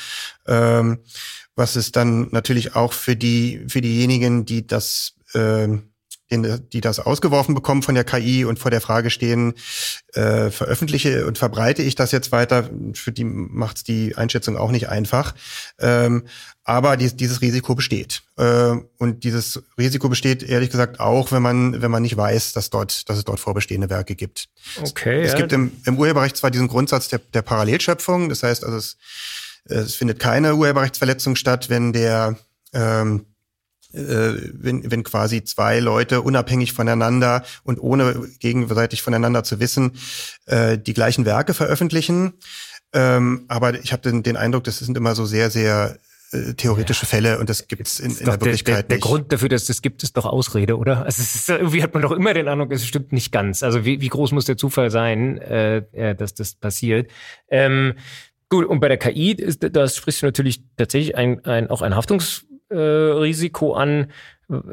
[0.49, 0.99] Ähm,
[1.57, 5.79] was es dann natürlich auch für die für diejenigen, die das äh,
[6.31, 9.55] den, die das ausgeworfen bekommen von der KI und vor der Frage stehen,
[10.13, 14.89] äh, veröffentliche und verbreite ich das jetzt weiter, für die macht die Einschätzung auch nicht
[14.89, 15.35] einfach.
[15.79, 16.25] Ähm,
[16.63, 18.23] aber dies, dieses Risiko besteht.
[18.37, 22.71] Äh, und dieses Risiko besteht ehrlich gesagt auch, wenn man, wenn man nicht weiß, dass
[22.71, 24.49] dort, dass es dort vorbestehende Werke gibt.
[24.81, 25.23] Okay.
[25.23, 25.39] Es ja.
[25.39, 28.97] gibt im, im Urheberrecht zwar diesen Grundsatz der, der Parallelschöpfung, das heißt also es,
[29.65, 32.37] es findet keine Urheberrechtsverletzung statt, wenn der
[32.73, 33.27] ähm,
[33.93, 39.93] äh, wenn, wenn quasi zwei Leute unabhängig voneinander und ohne gegenseitig voneinander zu wissen,
[40.47, 42.35] äh, die gleichen Werke veröffentlichen.
[42.93, 45.97] Ähm, aber ich habe den, den Eindruck, das sind immer so sehr, sehr
[46.31, 47.09] äh, theoretische ja.
[47.09, 49.05] Fälle und das gibt es in, in der Wirklichkeit der, der, der nicht.
[49.05, 51.05] Grund dafür, dass das gibt, ist doch Ausrede, oder?
[51.05, 53.65] Also es ist, irgendwie hat man doch immer den Eindruck, es stimmt nicht ganz.
[53.65, 57.11] Also wie, wie groß muss der Zufall sein, äh, dass das passiert?
[57.49, 57.95] Ähm,
[58.51, 61.97] gut, und bei der KI, ist, da sprichst du natürlich tatsächlich ein, ein, auch ein
[61.97, 64.13] Haftungs äh, an,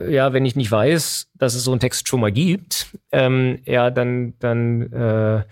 [0.10, 3.92] ja, wenn ich nicht weiß, dass es so einen Text schon mal gibt, ähm, ja,
[3.92, 5.44] dann, dann äh,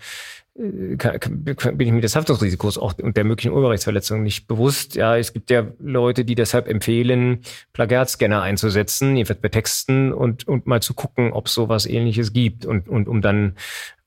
[0.96, 1.42] kann, kann,
[1.76, 4.94] bin ich mir des Haftungsrisikos auch und der möglichen Urheberrechtsverletzung nicht bewusst.
[4.94, 7.40] Ja, es gibt ja Leute, die deshalb empfehlen,
[7.72, 12.64] Plagiatscanner einzusetzen, jedenfalls bei Texten und, und mal zu gucken, ob es sowas ähnliches gibt
[12.64, 13.56] und, und um dann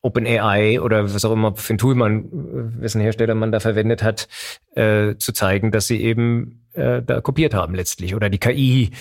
[0.01, 2.25] OpenAI oder was auch immer für ein Tool man,
[2.79, 4.27] wessen Hersteller man da verwendet hat,
[4.75, 8.91] äh, zu zeigen, dass sie eben äh, da kopiert haben letztlich oder die KI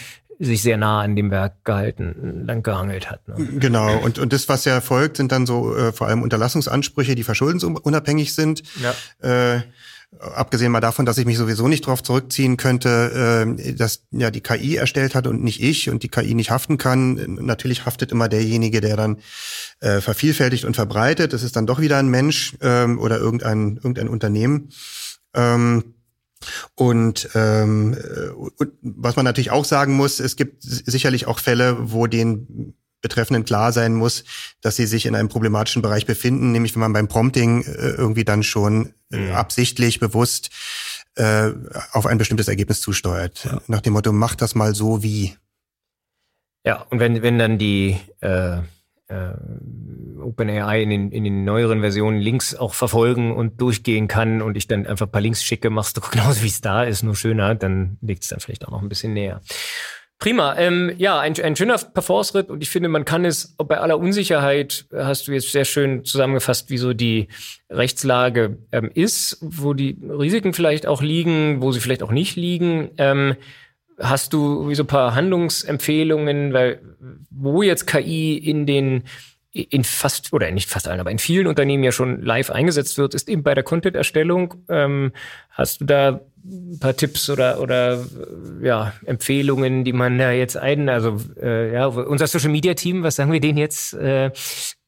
[0.41, 3.27] sich sehr nah an dem Werk gehalten, lang gehangelt hat.
[3.27, 3.35] Ne?
[3.59, 7.25] Genau, und, und das, was ja folgt, sind dann so äh, vor allem Unterlassungsansprüche, die
[7.25, 8.63] verschuldensunabhängig sind.
[8.81, 9.57] Ja.
[9.57, 9.63] Äh,
[10.19, 14.41] abgesehen mal davon, dass ich mich sowieso nicht darauf zurückziehen könnte, äh, dass ja die
[14.41, 17.37] KI erstellt hat und nicht ich und die KI nicht haften kann.
[17.41, 19.19] Natürlich haftet immer derjenige, der dann
[19.81, 21.33] äh, vervielfältigt und verbreitet.
[21.33, 24.71] Das ist dann doch wieder ein Mensch ähm, oder irgendein irgendein Unternehmen.
[25.35, 25.95] Ähm,
[26.75, 27.97] und, ähm,
[28.57, 33.45] und was man natürlich auch sagen muss, es gibt sicherlich auch Fälle, wo den Betreffenden
[33.45, 34.25] klar sein muss,
[34.61, 38.25] dass sie sich in einem problematischen Bereich befinden, nämlich wenn man beim Prompting äh, irgendwie
[38.25, 39.33] dann schon äh, mhm.
[39.33, 40.51] absichtlich, bewusst
[41.15, 41.51] äh,
[41.93, 43.45] auf ein bestimmtes Ergebnis zusteuert.
[43.45, 43.61] Ja.
[43.67, 45.37] Nach dem Motto, mach das mal so wie.
[46.65, 48.59] Ja, und wenn, wenn dann die äh,
[49.09, 49.33] äh,
[50.21, 54.67] OpenAI in den, in den neueren Versionen Links auch verfolgen und durchgehen kann und ich
[54.67, 57.55] dann einfach ein paar Links schicke, machst du genauso wie es da ist, nur schöner,
[57.55, 59.41] dann liegt es dann vielleicht auch noch ein bisschen näher.
[60.19, 60.57] Prima.
[60.57, 64.87] Ähm, ja, ein, ein schöner Perforce-Ritt und ich finde, man kann es bei aller Unsicherheit,
[64.93, 67.29] hast du jetzt sehr schön zusammengefasst, wie so die
[67.71, 72.91] Rechtslage ähm, ist, wo die Risiken vielleicht auch liegen, wo sie vielleicht auch nicht liegen.
[72.99, 73.37] Ähm,
[74.01, 76.81] hast du so ein paar Handlungsempfehlungen, weil
[77.31, 79.05] wo jetzt KI in den
[79.53, 83.14] in fast oder nicht fast allen, aber in vielen Unternehmen ja schon live eingesetzt wird,
[83.14, 84.55] ist eben bei der Content-Erstellung.
[84.69, 85.12] Ähm,
[85.51, 88.05] hast du da ein paar Tipps oder oder
[88.62, 93.16] ja Empfehlungen, die man da jetzt ein, also äh, ja unser Social Media Team, was
[93.16, 93.95] sagen wir denen jetzt?
[93.95, 94.30] Äh,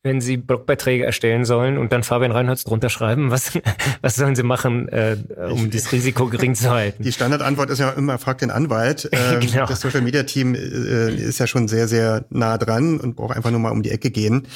[0.03, 3.53] wenn sie Blogbeiträge erstellen sollen und dann Fabian Reinholz drunter schreiben, was,
[4.01, 5.17] was sollen sie machen, äh,
[5.51, 7.03] um ich, das Risiko gering zu halten?
[7.03, 9.09] Die Standardantwort ist ja immer, frag den Anwalt.
[9.21, 9.67] Ähm, genau.
[9.67, 13.51] Das Social Media Team äh, ist ja schon sehr, sehr nah dran und braucht einfach
[13.51, 14.47] nur mal um die Ecke gehen.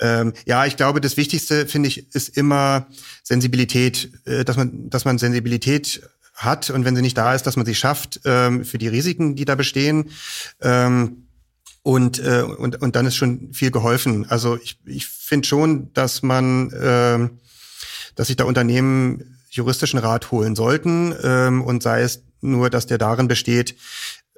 [0.00, 2.86] Ähm, ja, ich glaube, das Wichtigste, finde ich, ist immer
[3.22, 6.02] Sensibilität, äh, dass man, dass man Sensibilität
[6.38, 9.34] hat und wenn sie nicht da ist, dass man sie schafft ähm, für die Risiken,
[9.34, 10.10] die da bestehen.
[10.62, 11.24] Ähm,
[11.82, 14.26] und, äh, und, und dann ist schon viel geholfen.
[14.28, 17.28] Also ich, ich finde schon, dass man, äh,
[18.14, 22.98] dass sich da Unternehmen juristischen Rat holen sollten ähm, und sei es nur, dass der
[22.98, 23.76] darin besteht,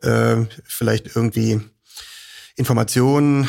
[0.02, 1.60] äh, vielleicht irgendwie
[2.56, 3.48] Informationen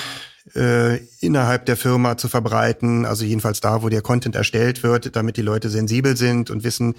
[0.56, 5.38] äh, innerhalb der Firma zu verbreiten, also jedenfalls da, wo der Content erstellt wird, damit
[5.38, 6.96] die Leute sensibel sind und wissen,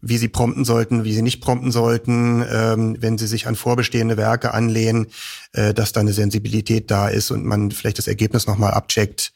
[0.00, 4.16] wie sie prompten sollten, wie sie nicht prompten sollten, ähm, wenn sie sich an vorbestehende
[4.16, 5.08] Werke anlehnen,
[5.52, 9.32] äh, dass da eine Sensibilität da ist und man vielleicht das Ergebnis nochmal abcheckt.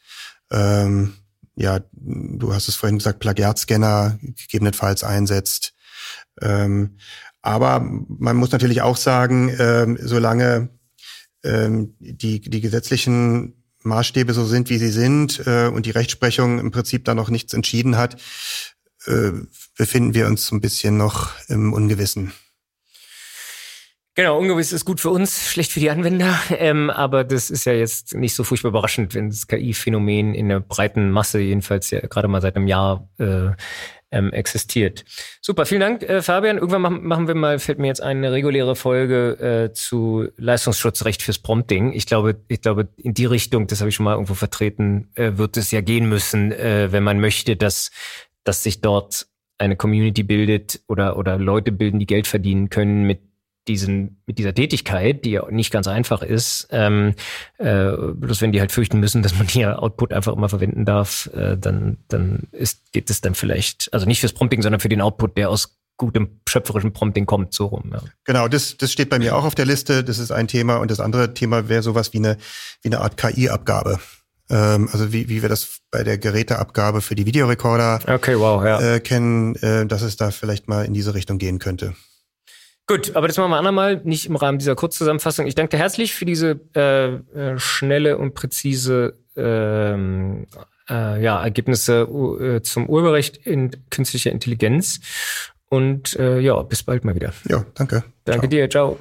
[0.51, 1.13] Ähm,
[1.55, 5.73] ja, du hast es vorhin gesagt, Plagiatscanner gegebenenfalls einsetzt.
[6.41, 6.97] Ähm,
[7.41, 10.69] aber man muss natürlich auch sagen, ähm, solange
[11.43, 16.71] ähm, die, die gesetzlichen Maßstäbe so sind, wie sie sind äh, und die Rechtsprechung im
[16.71, 18.21] Prinzip da noch nichts entschieden hat,
[19.05, 19.31] äh,
[19.77, 22.33] befinden wir uns ein bisschen noch im Ungewissen.
[24.15, 26.39] Genau, ungewiss ist gut für uns, schlecht für die Anwender.
[26.51, 30.59] Ähm, aber das ist ja jetzt nicht so furchtbar überraschend, wenn das KI-Phänomen in der
[30.59, 33.51] breiten Masse jedenfalls ja gerade mal seit einem Jahr äh,
[34.13, 35.03] ähm, existiert.
[35.41, 36.57] Super, vielen Dank, äh, Fabian.
[36.57, 41.39] Irgendwann machen, machen wir mal, fällt mir jetzt eine reguläre Folge äh, zu Leistungsschutzrecht fürs
[41.39, 41.91] Prompting.
[41.93, 45.33] Ich glaube, ich glaube, in die Richtung, das habe ich schon mal irgendwo vertreten, äh,
[45.35, 47.91] wird es ja gehen müssen, äh, wenn man möchte, dass,
[48.43, 53.21] dass sich dort eine Community bildet oder, oder Leute bilden, die Geld verdienen können mit
[53.67, 57.13] diesen, mit dieser Tätigkeit, die ja nicht ganz einfach ist, ähm,
[57.57, 61.29] äh, bloß wenn die halt fürchten müssen, dass man hier Output einfach immer verwenden darf,
[61.33, 65.01] äh, dann, dann ist, geht es dann vielleicht, also nicht fürs Prompting, sondern für den
[65.01, 67.91] Output, der aus gutem schöpferischen Prompting kommt, so rum.
[67.93, 68.01] Ja.
[68.25, 70.03] Genau, das, das steht bei mir auch auf der Liste.
[70.03, 70.77] Das ist ein Thema.
[70.77, 72.37] Und das andere Thema wäre sowas wie eine,
[72.81, 73.99] wie eine Art KI-Abgabe.
[74.49, 78.95] Ähm, also wie, wie wir das bei der Geräteabgabe für die Videorekorder okay, wow, ja.
[78.95, 81.95] äh, kennen, äh, dass es da vielleicht mal in diese Richtung gehen könnte.
[82.85, 85.47] Gut, aber das machen wir andermal, nicht im Rahmen dieser Kurzzusammenfassung.
[85.47, 90.47] Ich danke dir herzlich für diese äh, äh, schnelle und präzise ähm,
[90.89, 94.99] äh, ja, Ergebnisse äh, zum Urheberrecht in künstlicher Intelligenz.
[95.69, 97.33] Und äh, ja, bis bald mal wieder.
[97.47, 98.03] Ja, danke.
[98.25, 98.49] Danke ciao.
[98.49, 98.99] dir, ciao.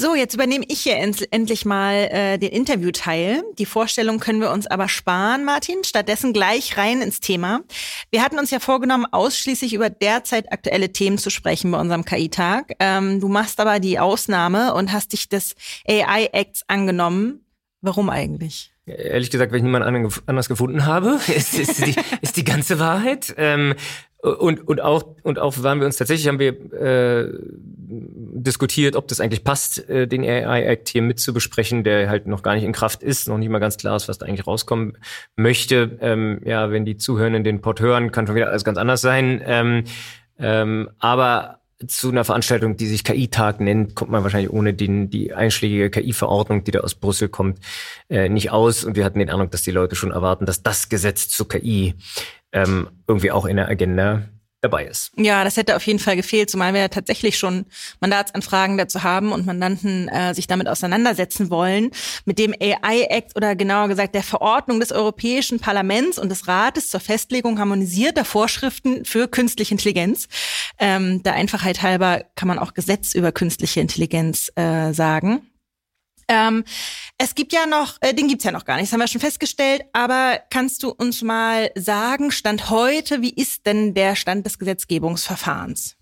[0.00, 3.42] So, jetzt übernehme ich hier end endlich mal äh, den Interviewteil.
[3.58, 5.82] Die Vorstellung können wir uns aber sparen, Martin.
[5.82, 7.62] Stattdessen gleich rein ins Thema.
[8.12, 12.74] Wir hatten uns ja vorgenommen, ausschließlich über derzeit aktuelle Themen zu sprechen bei unserem KI-Tag.
[12.78, 15.56] Ähm, du machst aber die Ausnahme und hast dich des
[15.88, 17.44] AI-Acts angenommen.
[17.80, 18.70] Warum eigentlich?
[18.86, 19.84] Ehrlich gesagt, weil ich niemand
[20.26, 23.34] anders gefunden habe, ist, ist, die, ist die ganze Wahrheit.
[23.36, 23.74] Ähm,
[24.20, 27.32] und, und auch und auch waren wir uns tatsächlich haben wir äh,
[28.40, 32.26] diskutiert, ob das eigentlich passt, äh, den AI Act hier mit zu besprechen, der halt
[32.26, 34.46] noch gar nicht in Kraft ist, noch nicht mal ganz klar ist, was da eigentlich
[34.46, 34.98] rauskommen
[35.36, 35.98] möchte.
[36.00, 39.40] Ähm, ja, wenn die Zuhörenden den Pod hören, kann schon wieder alles ganz anders sein.
[39.44, 39.84] Ähm,
[40.38, 45.32] ähm, aber zu einer Veranstaltung, die sich KI-Tag nennt, kommt man wahrscheinlich ohne den, die
[45.32, 47.60] einschlägige KI-Verordnung, die da aus Brüssel kommt,
[48.08, 48.84] äh, nicht aus.
[48.84, 51.94] Und wir hatten den Eindruck, dass die Leute schon erwarten, dass das Gesetz zur KI
[52.52, 54.28] ähm, irgendwie auch in der Agenda
[54.60, 55.12] dabei ist.
[55.16, 57.66] Ja, das hätte auf jeden Fall gefehlt, zumal wir ja tatsächlich schon
[58.00, 61.90] Mandatsanfragen dazu haben und Mandanten äh, sich damit auseinandersetzen wollen.
[62.24, 67.00] Mit dem AI-Act oder genauer gesagt der Verordnung des Europäischen Parlaments und des Rates zur
[67.00, 70.26] Festlegung harmonisierter Vorschriften für künstliche Intelligenz.
[70.78, 75.47] Ähm, der Einfachheit halber kann man auch Gesetz über künstliche Intelligenz äh, sagen.
[76.28, 76.64] Ähm,
[77.16, 79.20] es gibt ja noch, äh, den gibt's ja noch gar nicht, das haben wir schon
[79.20, 84.58] festgestellt, aber kannst du uns mal sagen, Stand heute, wie ist denn der Stand des
[84.58, 85.97] Gesetzgebungsverfahrens?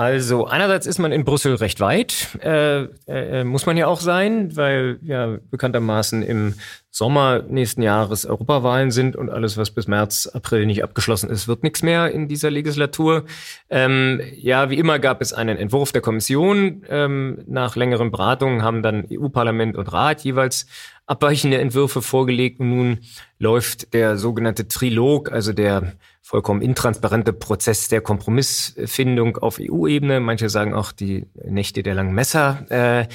[0.00, 4.56] Also einerseits ist man in Brüssel recht weit, äh, äh, muss man ja auch sein,
[4.56, 6.54] weil ja bekanntermaßen im
[6.90, 11.62] Sommer nächsten Jahres Europawahlen sind und alles, was bis März, April nicht abgeschlossen ist, wird
[11.64, 13.26] nichts mehr in dieser Legislatur.
[13.68, 16.82] Ähm, ja, wie immer gab es einen Entwurf der Kommission.
[16.88, 20.64] Ähm, nach längeren Beratungen haben dann EU-Parlament und Rat jeweils
[21.04, 22.98] abweichende Entwürfe vorgelegt und nun
[23.38, 30.20] läuft der sogenannte Trilog, also der vollkommen intransparente Prozess der Kompromissfindung auf EU-Ebene.
[30.20, 32.66] Manche sagen auch die Nächte der langen Messer.
[32.70, 33.06] Äh,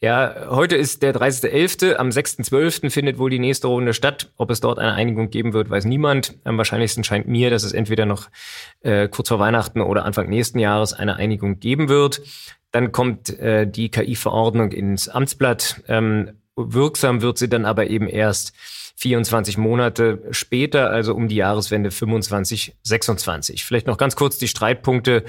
[0.00, 1.94] ja, heute ist der 30.11.
[1.94, 2.90] Am 6.12.
[2.90, 4.32] findet wohl die nächste Runde statt.
[4.36, 6.34] Ob es dort eine Einigung geben wird, weiß niemand.
[6.44, 8.28] Am wahrscheinlichsten scheint mir, dass es entweder noch
[8.80, 12.22] äh, kurz vor Weihnachten oder Anfang nächsten Jahres eine Einigung geben wird.
[12.70, 15.82] Dann kommt äh, die KI-Verordnung ins Amtsblatt.
[15.86, 18.52] Ähm, Wirksam wird sie dann aber eben erst
[18.96, 23.64] 24 Monate später, also um die Jahreswende 25, 26.
[23.64, 25.24] Vielleicht noch ganz kurz die Streitpunkte,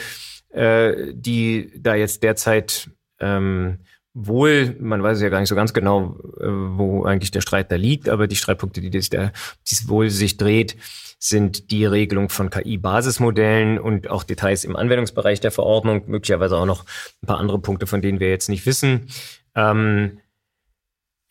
[0.49, 2.89] äh, die da jetzt derzeit
[3.19, 3.79] ähm,
[4.13, 7.75] wohl, man weiß ja gar nicht so ganz genau, äh, wo eigentlich der Streit da
[7.75, 9.33] liegt, aber die Streitpunkte, die das, der,
[9.69, 10.77] dies wohl sich dreht,
[11.19, 16.85] sind die Regelung von KI-Basismodellen und auch Details im Anwendungsbereich der Verordnung, möglicherweise auch noch
[17.23, 19.07] ein paar andere Punkte, von denen wir jetzt nicht wissen.
[19.55, 20.19] Ähm,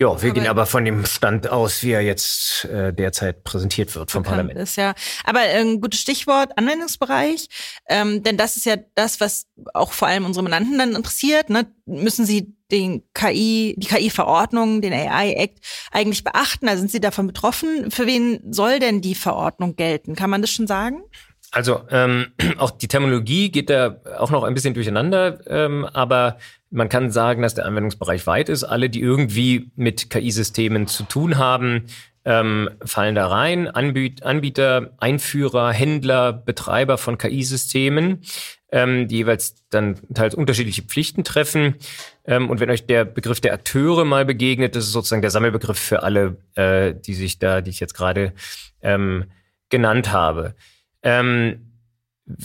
[0.00, 3.94] ja, wir aber, gehen aber von dem Stand aus, wie er jetzt äh, derzeit präsentiert
[3.94, 4.58] wird vom Parlament.
[4.58, 7.48] Ist ja, aber ein ähm, gutes Stichwort Anwendungsbereich,
[7.88, 11.48] ähm, denn das ist ja das, was auch vor allem unsere Mandanten dann interessiert.
[11.48, 11.72] Ne?
[11.86, 15.60] Müssen sie den KI, die KI-Verordnung, den AI-Act
[15.92, 16.68] eigentlich beachten?
[16.68, 17.92] Also sind sie davon betroffen?
[17.92, 20.16] Für wen soll denn die Verordnung gelten?
[20.16, 21.04] Kann man das schon sagen?
[21.54, 22.26] Also ähm,
[22.58, 26.38] auch die Terminologie geht da auch noch ein bisschen durcheinander, ähm, aber
[26.70, 28.64] man kann sagen, dass der Anwendungsbereich weit ist.
[28.64, 31.84] Alle, die irgendwie mit KI-Systemen zu tun haben,
[32.24, 33.68] ähm, fallen da rein.
[33.68, 38.22] Anbiet Anbieter, Einführer, Händler, Betreiber von KI-Systemen,
[38.72, 41.76] ähm, die jeweils dann teils unterschiedliche Pflichten treffen.
[42.24, 45.78] Ähm, und wenn euch der Begriff der Akteure mal begegnet, das ist sozusagen der Sammelbegriff
[45.78, 48.32] für alle, äh, die sich da, die ich jetzt gerade
[48.82, 49.26] ähm,
[49.68, 50.56] genannt habe.
[51.04, 51.60] Ähm,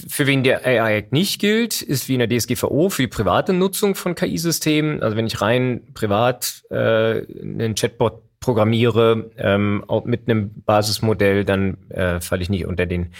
[0.08, 3.96] für wen der AI-Act nicht gilt, ist wie in der DSGVO für die private Nutzung
[3.96, 5.02] von KI-Systemen.
[5.02, 11.78] Also wenn ich rein privat äh, einen Chatbot programmiere ähm, auch mit einem Basismodell, dann
[11.90, 13.14] äh, falle ich nicht unter den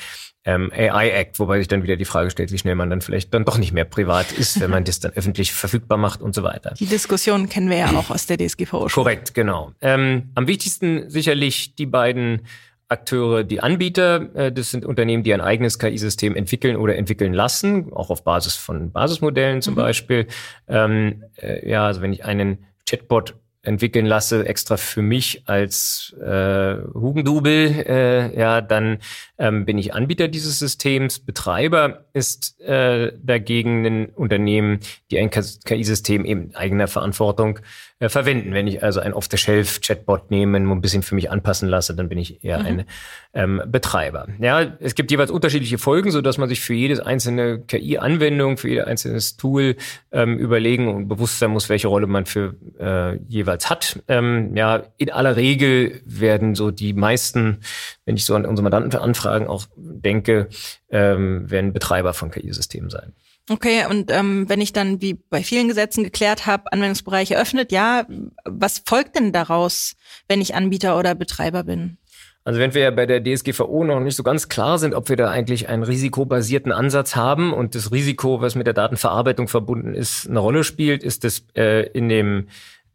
[0.46, 3.46] ähm, AI-Act, wobei sich dann wieder die Frage stellt, wie schnell man dann vielleicht dann
[3.46, 6.74] doch nicht mehr privat ist, wenn man das dann öffentlich verfügbar macht und so weiter.
[6.80, 9.04] Die Diskussion kennen wir ja auch aus der DSGVO schon.
[9.04, 9.74] Korrekt, genau.
[9.82, 12.42] Ähm, am wichtigsten sicherlich die beiden
[12.90, 14.36] Akteure die Anbieter.
[14.36, 18.56] Äh, das sind Unternehmen, die ein eigenes KI-System entwickeln oder entwickeln lassen, auch auf Basis
[18.56, 19.78] von Basismodellen zum mhm.
[19.78, 20.28] Beispiel.
[20.68, 26.78] Ähm, äh, ja, also wenn ich einen Chatbot entwickeln lasse, extra für mich als äh,
[26.94, 29.00] Hugendubel, äh, ja, dann
[29.38, 31.20] ähm, bin ich Anbieter dieses Systems.
[31.20, 34.80] Betreiber ist äh, dagegen ein Unternehmen,
[35.12, 37.60] die ein KI-System eben eigener Verantwortung
[38.00, 38.54] äh, verwenden.
[38.54, 42.18] Wenn ich also ein Off-the-Shelf-Chatbot nehme und ein bisschen für mich anpassen lasse, dann bin
[42.18, 42.66] ich eher mhm.
[42.66, 42.86] ein
[43.34, 44.28] ähm, Betreiber.
[44.40, 48.70] Ja, es gibt jeweils unterschiedliche Folgen, so dass man sich für jedes einzelne KI-Anwendung, für
[48.70, 49.76] jedes einzelne Tool
[50.12, 54.02] ähm, überlegen und bewusst sein muss, welche Rolle man für äh, jeweils hat.
[54.08, 57.60] Ähm, ja, in aller Regel werden so die meisten,
[58.06, 60.48] wenn ich so an unsere Mandantenanfragen auch denke,
[60.90, 63.14] ähm, werden Betreiber von KI-Systemen sein.
[63.48, 68.06] Okay, und ähm, wenn ich dann wie bei vielen Gesetzen geklärt habe, Anwendungsbereich eröffnet, ja,
[68.46, 69.96] was folgt denn daraus,
[70.28, 71.98] wenn ich Anbieter oder Betreiber bin?
[72.46, 75.18] Also wenn wir ja bei der DSGVO noch nicht so ganz klar sind, ob wir
[75.18, 80.28] da eigentlich einen risikobasierten Ansatz haben und das Risiko, was mit der Datenverarbeitung verbunden ist,
[80.28, 82.48] eine Rolle spielt, ist das äh, in dem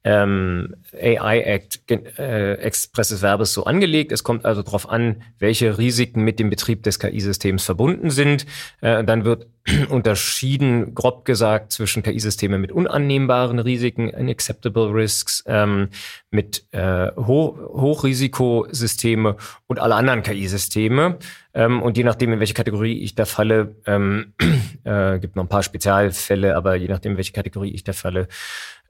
[0.05, 4.13] ähm, AI Act äh, expresses Verbes so angelegt.
[4.13, 8.45] Es kommt also darauf an, welche Risiken mit dem Betrieb des KI-Systems verbunden sind.
[8.83, 9.47] Äh, dann wird
[9.89, 15.89] unterschieden, grob gesagt, zwischen KI-Systemen mit unannehmbaren Risiken, unacceptable risks, ähm,
[16.31, 19.37] mit äh, Ho Hochrisikosysteme
[19.67, 21.19] und alle anderen KI-Systeme.
[21.55, 24.35] Ähm, und je nachdem, in welche Kategorie ich da falle, ähm,
[24.85, 28.29] äh, gibt noch ein paar Spezialfälle, aber je nachdem, in welche Kategorie ich da falle,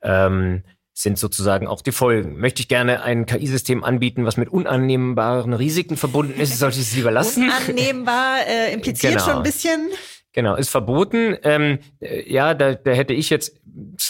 [0.02, 0.62] ähm,
[0.94, 2.38] sind sozusagen auch die Folgen.
[2.38, 6.96] Möchte ich gerne ein KI-System anbieten, was mit unannehmbaren Risiken verbunden ist, sollte ich es
[6.96, 7.50] lieber lassen.
[7.50, 9.24] Unannehmbar äh, impliziert genau.
[9.24, 9.90] schon ein bisschen.
[10.34, 11.36] Genau, ist verboten.
[11.42, 13.56] Ähm, äh, ja, da, da hätte ich jetzt,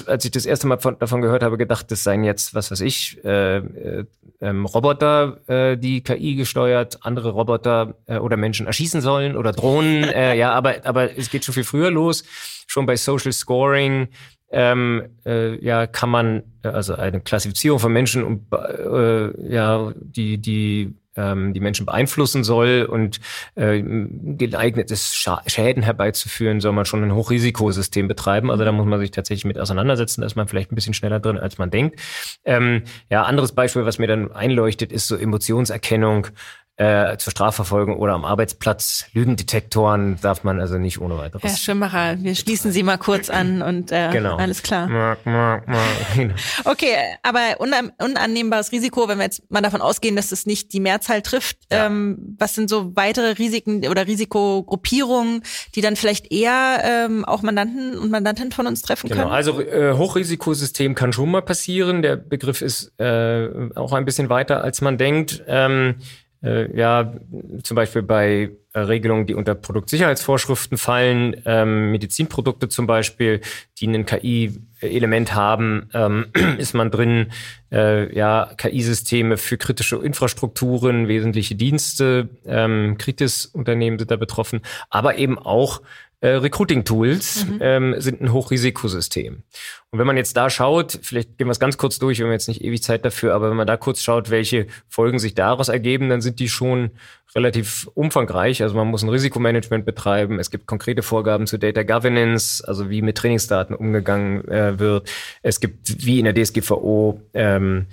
[0.06, 2.80] als ich das erste Mal von, davon gehört habe, gedacht, das seien jetzt, was weiß
[2.80, 4.04] ich, äh, äh,
[4.40, 10.04] ähm, Roboter, äh, die KI gesteuert, andere Roboter äh, oder Menschen erschießen sollen oder Drohnen.
[10.04, 12.24] äh, ja, aber, aber es geht schon viel früher los.
[12.66, 14.08] Schon bei Social Scoring
[14.54, 20.38] ähm, äh, ja, kann man äh, also eine Klassifizierung von Menschen und äh, ja, die
[20.38, 23.20] die ähm, die Menschen beeinflussen soll und
[23.54, 25.14] äh, geeignetes
[25.46, 28.50] Schäden herbeizuführen, soll man schon ein Hochrisikosystem betreiben.
[28.50, 31.20] Also da muss man sich tatsächlich mit auseinandersetzen, da ist man vielleicht ein bisschen schneller
[31.20, 32.00] drin, als man denkt.
[32.44, 36.28] Ähm, ja, anderes Beispiel, was mir dann einleuchtet, ist so Emotionserkennung
[36.76, 39.06] äh, zur Strafverfolgung oder am Arbeitsplatz.
[39.12, 41.42] Lügendetektoren darf man also nicht ohne weiteres.
[41.42, 44.36] Herr Schimmacher, wir schließen Sie mal kurz an und äh, genau.
[44.36, 45.16] alles klar.
[45.24, 46.34] Genau.
[46.64, 50.80] Okay, aber unan unannehmbares Risiko, wenn wir jetzt mal davon ausgehen, dass es nicht die
[50.80, 51.86] Mehrzahl trifft, ja.
[51.86, 55.42] ähm, was sind so weitere Risiken oder Risikogruppierungen,
[55.74, 59.22] die dann vielleicht eher ähm, auch Mandanten und Mandantinnen von uns treffen genau.
[59.22, 59.32] können?
[59.32, 62.02] Also äh, Hochrisikosystem kann schon mal passieren.
[62.02, 65.42] Der Begriff ist äh, auch ein bisschen weiter, als man denkt.
[65.46, 65.96] Ähm,
[66.44, 67.14] äh, ja,
[67.62, 73.40] zum Beispiel bei Regelungen, die unter Produktsicherheitsvorschriften fallen, ähm, Medizinprodukte zum Beispiel,
[73.78, 76.26] die ein KI-Element haben, ähm,
[76.58, 77.30] ist man drin,
[77.70, 84.60] äh, ja, KI-Systeme für kritische Infrastrukturen, wesentliche Dienste, ähm, Kritis-Unternehmen sind da betroffen,
[84.90, 85.80] aber eben auch
[86.24, 87.58] äh, Recruiting-Tools mhm.
[87.60, 89.42] ähm, sind ein Hochrisikosystem.
[89.90, 92.32] Und wenn man jetzt da schaut, vielleicht gehen wir es ganz kurz durch, wir haben
[92.32, 95.68] jetzt nicht ewig Zeit dafür, aber wenn man da kurz schaut, welche Folgen sich daraus
[95.68, 96.92] ergeben, dann sind die schon
[97.34, 98.62] relativ umfangreich.
[98.62, 100.38] Also man muss ein Risikomanagement betreiben.
[100.38, 105.10] Es gibt konkrete Vorgaben zu Data Governance, also wie mit Trainingsdaten umgegangen äh, wird.
[105.42, 107.86] Es gibt wie in der DSGVO ähm,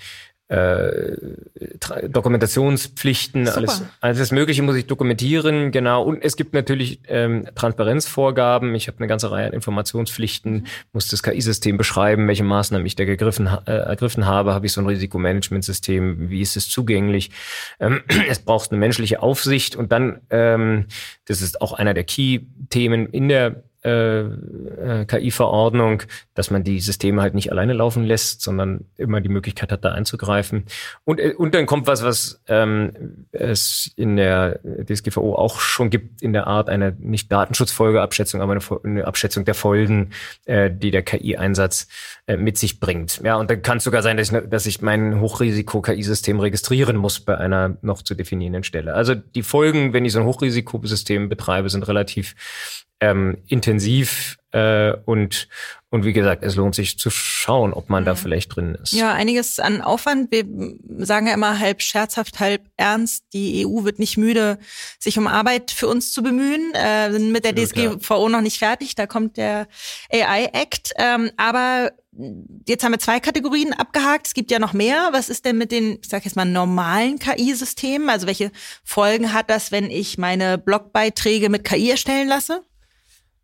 [0.51, 1.15] äh,
[2.09, 3.57] Dokumentationspflichten, Super.
[3.57, 6.03] alles, alles Mögliche muss ich dokumentieren, genau.
[6.03, 8.75] Und es gibt natürlich ähm, Transparenzvorgaben.
[8.75, 10.65] Ich habe eine ganze Reihe an Informationspflichten, mhm.
[10.91, 14.53] muss das KI-System beschreiben, welche Maßnahmen ich da gegriffen, äh, ergriffen habe.
[14.53, 16.29] Habe ich so ein Risikomanagementsystem?
[16.29, 17.31] Wie ist es zugänglich?
[17.79, 20.87] Ähm, es braucht eine menschliche Aufsicht und dann, ähm,
[21.25, 26.03] das ist auch einer der Key-Themen in der äh, äh, KI-Verordnung,
[26.33, 29.91] dass man die Systeme halt nicht alleine laufen lässt, sondern immer die Möglichkeit hat, da
[29.91, 30.65] einzugreifen.
[31.03, 36.21] Und, äh, und dann kommt was, was ähm, es in der DSGVO auch schon gibt,
[36.21, 40.11] in der Art einer nicht Datenschutzfolgeabschätzung, aber eine, eine Abschätzung der Folgen,
[40.45, 41.87] äh, die der KI-Einsatz
[42.27, 43.21] äh, mit sich bringt.
[43.23, 47.19] Ja, und dann kann es sogar sein, dass ich, dass ich mein Hochrisiko-KI-System registrieren muss
[47.19, 48.93] bei einer noch zu definierenden Stelle.
[48.93, 52.35] Also die Folgen, wenn ich so ein Hochrisikosystem betreibe, sind relativ
[53.01, 55.47] ähm, intensiv Äh, und,
[55.91, 58.91] und wie gesagt, es lohnt sich zu schauen, ob man da vielleicht drin ist.
[58.91, 60.29] Ja, einiges an Aufwand.
[60.29, 60.43] Wir
[61.05, 63.23] sagen ja immer halb scherzhaft, halb ernst.
[63.31, 64.59] Die EU wird nicht müde,
[64.99, 66.73] sich um Arbeit für uns zu bemühen.
[66.73, 68.95] Äh, sind mit der DSGVO noch nicht fertig.
[68.95, 69.69] Da kommt der
[70.11, 70.91] AI Act.
[70.97, 71.93] Ähm, aber
[72.67, 74.27] jetzt haben wir zwei Kategorien abgehakt.
[74.27, 75.11] Es gibt ja noch mehr.
[75.13, 78.09] Was ist denn mit den, ich sag jetzt mal, normalen KI-Systemen?
[78.09, 78.51] Also welche
[78.83, 82.63] Folgen hat das, wenn ich meine Blogbeiträge mit KI erstellen lasse?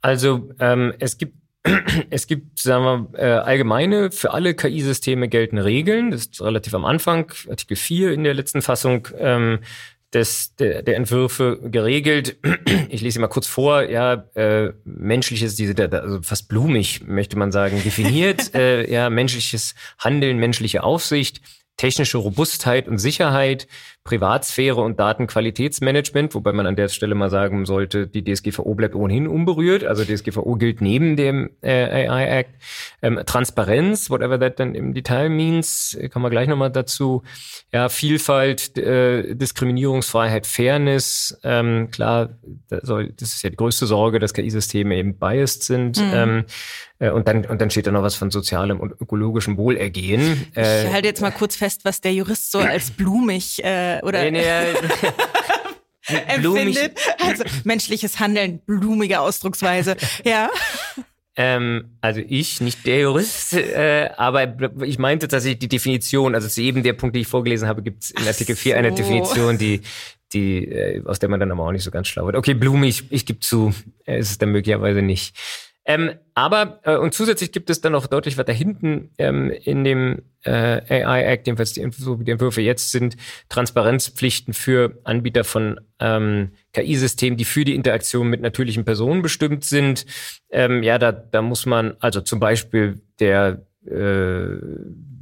[0.02, 1.34] Also ähm, es gibt
[2.10, 6.12] es gibt, sagen wir, äh, allgemeine für alle KI-Systeme geltende Regeln.
[6.12, 9.60] Das ist relativ am Anfang, Artikel 4 in der letzten Fassung ähm,
[10.14, 12.38] des, der, der Entwürfe geregelt.
[12.90, 13.84] Ich lese sie mal kurz vor.
[13.84, 18.54] Ja, äh, menschliches, diese, also fast blumig möchte man sagen, definiert.
[18.56, 21.42] äh, ja, menschliches Handeln, menschliche Aufsicht,
[21.76, 23.68] technische Robustheit und Sicherheit,
[24.08, 29.28] Privatsphäre und Datenqualitätsmanagement, wobei man an der Stelle mal sagen sollte, die DSGVO bleibt ohnehin
[29.28, 29.84] unberührt.
[29.84, 32.52] Also DSGVO gilt neben dem äh, AI Act.
[33.02, 37.24] Ähm, Transparenz, whatever that dann im Detail means, äh, kommen wir gleich nochmal dazu.
[37.74, 41.38] Ja, Vielfalt, äh, Diskriminierungsfreiheit, Fairness.
[41.44, 42.30] Ähm, klar,
[42.70, 45.98] da soll, das ist ja die größte Sorge, dass KI-Systeme eben biased sind.
[45.98, 46.12] Mhm.
[46.14, 46.46] Ähm,
[47.00, 50.48] äh, und dann, und dann steht da noch was von sozialem und ökologischem Wohlergehen.
[50.56, 54.30] Äh, Ich halte jetzt mal kurz fest, was der Jurist so als blumig äh, oder
[54.30, 54.44] nee, nee,
[56.40, 57.00] blumig, empfindet.
[57.20, 59.96] Also menschliches Handeln, blumige Ausdrucksweise.
[60.24, 60.50] Ja.
[61.40, 66.62] Ähm, also ich, nicht der Jurist, äh, aber ich meinte tatsächlich die Definition, also zu
[66.62, 68.92] jedem der Punkte, die ich vorgelesen habe, gibt es in Artikel 4 eine.
[68.92, 69.82] Definition, die,
[70.34, 72.36] die, äh, aus der man dann aber auch nicht so ganz schlau wird.
[72.36, 73.72] Okay, blumig, ich gebe zu,
[74.06, 75.36] äh, ist es dann möglicherweise nicht.
[75.90, 80.22] Ähm, aber, äh, und zusätzlich gibt es dann noch deutlich weiter hinten ähm, in dem
[80.44, 83.16] äh, AI Act, jedenfalls die, so wie die Entwürfe jetzt sind,
[83.48, 90.06] Transparenzpflichten für Anbieter von ähm, KI-Systemen, die für die Interaktion mit natürlichen Personen bestimmt sind.
[90.50, 94.58] Ähm, ja, da, da muss man, also zum Beispiel der äh,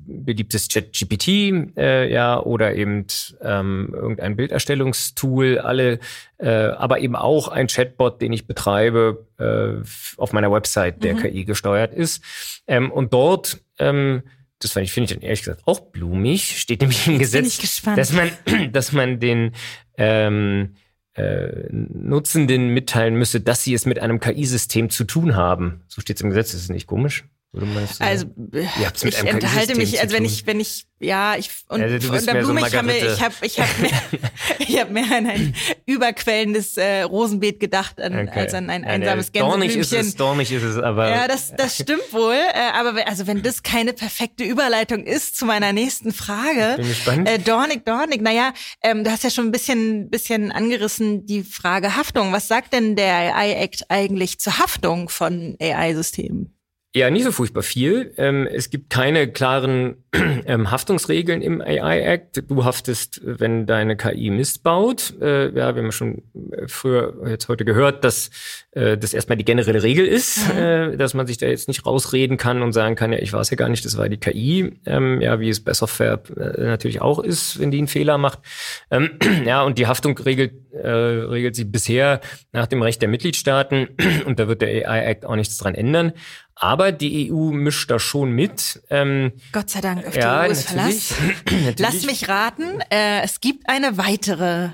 [0.08, 3.06] beliebtes ChatGPT, äh, ja, oder eben
[3.42, 6.00] ähm, irgendein Bilderstellungstool, alle,
[6.38, 9.84] äh, aber eben auch ein Chatbot, den ich betreibe äh,
[10.18, 11.20] auf meiner Website, der Mhm.
[11.20, 12.24] KI gesteuert ist.
[12.68, 14.24] Ähm, und dort, ähm,
[14.60, 18.14] das fand ich, finde ich dann ehrlich gesagt auch blumig, steht nämlich im Gesetz, dass
[18.14, 18.32] man,
[18.72, 19.52] dass man den
[19.98, 20.76] ähm,
[21.14, 25.82] äh, Nutzenden mitteilen müsse, dass sie es mit einem KI-System zu tun haben.
[25.88, 26.54] So steht es im Gesetz.
[26.54, 27.26] Ist das nicht komisch?
[27.56, 28.66] So Also mit
[29.04, 32.46] ich enthalte mich, also wenn ich, wenn ich, ja, ich und Also bist unter mehr
[32.46, 33.14] so wir, Margarete.
[33.14, 33.92] ich habe, ich habe mehr,
[34.60, 35.56] ich habe mehr an ein
[35.86, 40.08] überquellendes äh, Rosenbeet gedacht, an, als an ein Ja, einsames nee, Dornig ist Gänseblümchen.
[40.10, 42.34] es, dornig ist es, aber Ja, das, das stimmt wohl.
[42.34, 46.76] Äh, aber also wenn das keine perfekte Überleitung ist zu meiner nächsten Frage.
[46.78, 47.30] Bin gespannt.
[47.30, 51.96] Äh, Dornig, Dornig, naja, ähm, du hast ja schon ein bisschen, bisschen angerissen die Frage
[51.96, 52.32] Haftung.
[52.34, 56.55] Was sagt denn der AI-Act eigentlich zur Haftung von AI-Systemen?
[56.96, 58.14] Ja, nicht so furchtbar viel.
[58.16, 59.98] Ähm, es gibt keine klaren
[60.46, 62.50] ähm, Haftungsregeln im AI-Act.
[62.50, 65.14] Du haftest, wenn deine KI Mist baut.
[65.20, 66.24] Äh, ja, wir haben schon
[66.54, 68.30] äh, früher jetzt heute gehört, dass
[68.72, 72.38] äh, das erstmal die generelle Regel ist, äh, dass man sich da jetzt nicht rausreden
[72.38, 74.80] kann und sagen kann, ja, ich weiß ja gar nicht, das war die KI.
[74.86, 78.40] Ähm, ja, wie es bei Software äh, natürlich auch ist, wenn die einen Fehler macht.
[78.90, 82.22] Ähm, ja, und die Haftung regelt, äh, regelt sich bisher
[82.54, 83.90] nach dem Recht der Mitgliedstaaten
[84.26, 86.14] und da wird der AI-Act auch nichts dran ändern.
[86.56, 88.82] Aber die EU mischt da schon mit.
[88.90, 91.08] Ähm, Gott sei Dank, auf ja, die EU ist natürlich.
[91.08, 91.44] Verlass.
[91.52, 91.80] natürlich.
[91.80, 94.70] Lass mich raten, äh, es gibt eine weitere,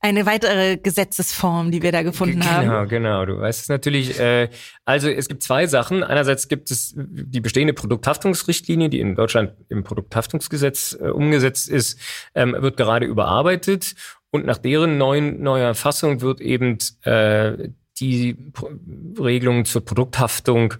[0.00, 2.66] eine weitere Gesetzesform, die wir da gefunden haben.
[2.66, 3.26] Genau, genau.
[3.26, 4.18] Du weißt es natürlich.
[4.18, 4.48] Äh,
[4.84, 6.02] also es gibt zwei Sachen.
[6.02, 12.00] Einerseits gibt es die bestehende Produkthaftungsrichtlinie, die in Deutschland im Produkthaftungsgesetz äh, umgesetzt ist,
[12.34, 13.94] ähm, wird gerade überarbeitet.
[14.30, 17.68] Und nach deren neuen neuer Fassung wird eben äh,
[18.00, 18.70] die Pro
[19.18, 20.74] Regelung zur Produkthaftung,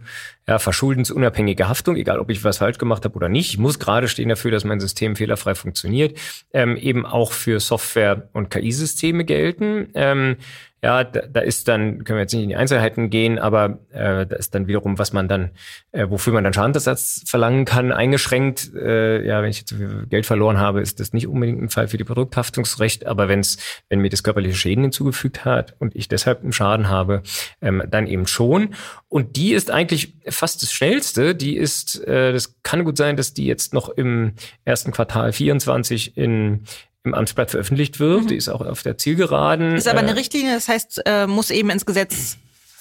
[0.46, 3.50] ja, verschuldensunabhängige Haftung, egal ob ich was falsch gemacht habe oder nicht.
[3.50, 6.18] Ich muss gerade stehen dafür, dass mein System fehlerfrei funktioniert,
[6.52, 9.88] ähm, eben auch für Software- und KI-Systeme gelten.
[9.94, 10.36] Ähm,
[10.84, 14.26] ja, da, da ist dann, können wir jetzt nicht in die Einzelheiten gehen, aber äh,
[14.26, 15.52] da ist dann wiederum, was man dann,
[15.92, 18.70] äh, wofür man dann Schadensersatz verlangen kann, eingeschränkt.
[18.74, 21.70] Äh, ja, wenn ich jetzt so viel Geld verloren habe, ist das nicht unbedingt ein
[21.70, 23.56] Fall für die Produkthaftungsrecht, aber wenn's,
[23.88, 27.22] wenn mir das körperliche Schäden hinzugefügt hat und ich deshalb einen Schaden habe,
[27.62, 28.74] ähm, dann eben schon.
[29.08, 31.34] Und die ist eigentlich fast das Schnellste.
[31.34, 34.34] Die ist, äh, das kann gut sein, dass die jetzt noch im
[34.66, 36.66] ersten Quartal 24 in
[37.04, 38.30] im Amtsblatt veröffentlicht wird.
[38.30, 39.70] Die ist auch auf der Zielgeraden.
[39.70, 39.76] Mhm.
[39.76, 42.38] Ist aber Äh, eine Richtlinie, das heißt, äh, muss eben ins Gesetz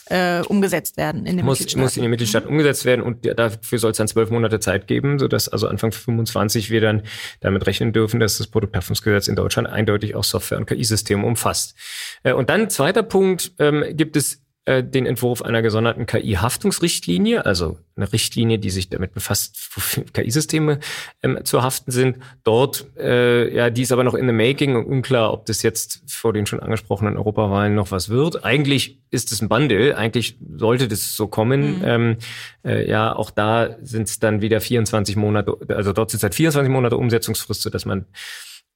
[0.08, 1.82] äh, umgesetzt werden in den muss, Mitgliedstaaten.
[1.84, 5.18] muss in den Mitgliedstaaten umgesetzt werden und dafür soll es dann zwölf Monate Zeit geben,
[5.20, 7.04] sodass also Anfang 25 wir dann
[7.40, 11.76] damit rechnen dürfen, dass das Produkthaftungsgesetz in Deutschland eindeutig auch Software- und KI-Systeme umfasst.
[12.24, 17.80] Äh, Und dann zweiter Punkt, ähm, gibt es äh, den Entwurf einer gesonderten KI-Haftungsrichtlinie, also
[17.98, 20.80] eine Richtlinie, die sich damit befasst, wofür KI-Systeme
[21.22, 22.18] ähm, zu haften sind.
[22.46, 26.04] Dort, äh, ja, die ist aber noch in the making und unklar, ob das jetzt
[26.08, 28.46] vor den schon angesprochenen Europawahlen noch was wird.
[28.46, 31.80] Eigentlich ist es ein Bundle, eigentlich sollte das so kommen.
[31.80, 31.84] Mhm.
[31.84, 32.18] Ähm,
[32.64, 36.36] äh, ja, auch da sind es dann wieder 24 Monate, also dort sind es halt
[36.36, 38.06] 24 Monate Umsetzungsfrist, so dass man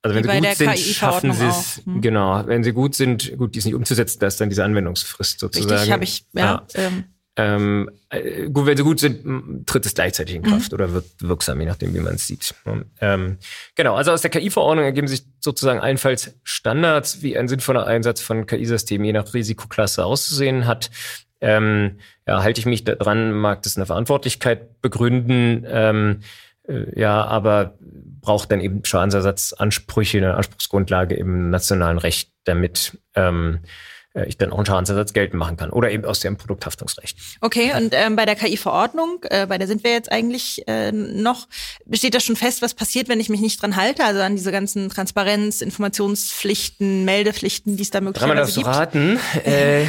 [0.02, 1.82] also wenn sie gut sind, schaffen sie es.
[1.86, 2.02] Hm.
[2.02, 5.40] Genau, wenn sie gut sind, gut, die ist nicht umzusetzen, da ist dann diese Anwendungsfrist
[5.40, 5.74] sozusagen.
[5.74, 6.44] Richtig, habe ich, ja.
[6.44, 6.68] ja.
[6.76, 7.04] Ähm.
[7.40, 10.76] Ähm, äh, gut, wenn sie gut sind, tritt es gleichzeitig in Kraft mhm.
[10.76, 12.56] oder wird wirksam, je nachdem, wie man es sieht.
[13.00, 13.38] Ähm,
[13.76, 18.48] genau, also aus der KI-Verordnung ergeben sich sozusagen allenfalls Standards, wie ein sinnvoller Einsatz von
[18.48, 20.90] KI-Systemen je nach Risikoklasse auszusehen hat.
[21.40, 25.64] Ähm, ja, halte ich mich da dran, mag das eine Verantwortlichkeit begründen.
[26.68, 27.78] Äh, ja, aber
[28.22, 33.68] braucht dann eben Schadensersatzansprüche, eine Anspruchsgrundlage im nationalen Recht, damit ähm, äh,
[34.26, 37.18] ich dann auch einen Schadensersatz geltend machen kann oder eben aus dem Produkthaftungsrecht.
[37.42, 41.48] Okay, und ähm, bei der KI-Verordnung, äh, bei der sind wir jetzt eigentlich äh, noch,
[41.86, 44.52] besteht das schon fest, was passiert, wenn ich mich nicht dran halte, also an diese
[44.52, 48.68] ganzen Transparenz, Informationspflichten, Meldepflichten, die es da möglicherweise gibt?
[48.68, 49.20] raten.
[49.48, 49.86] Äh.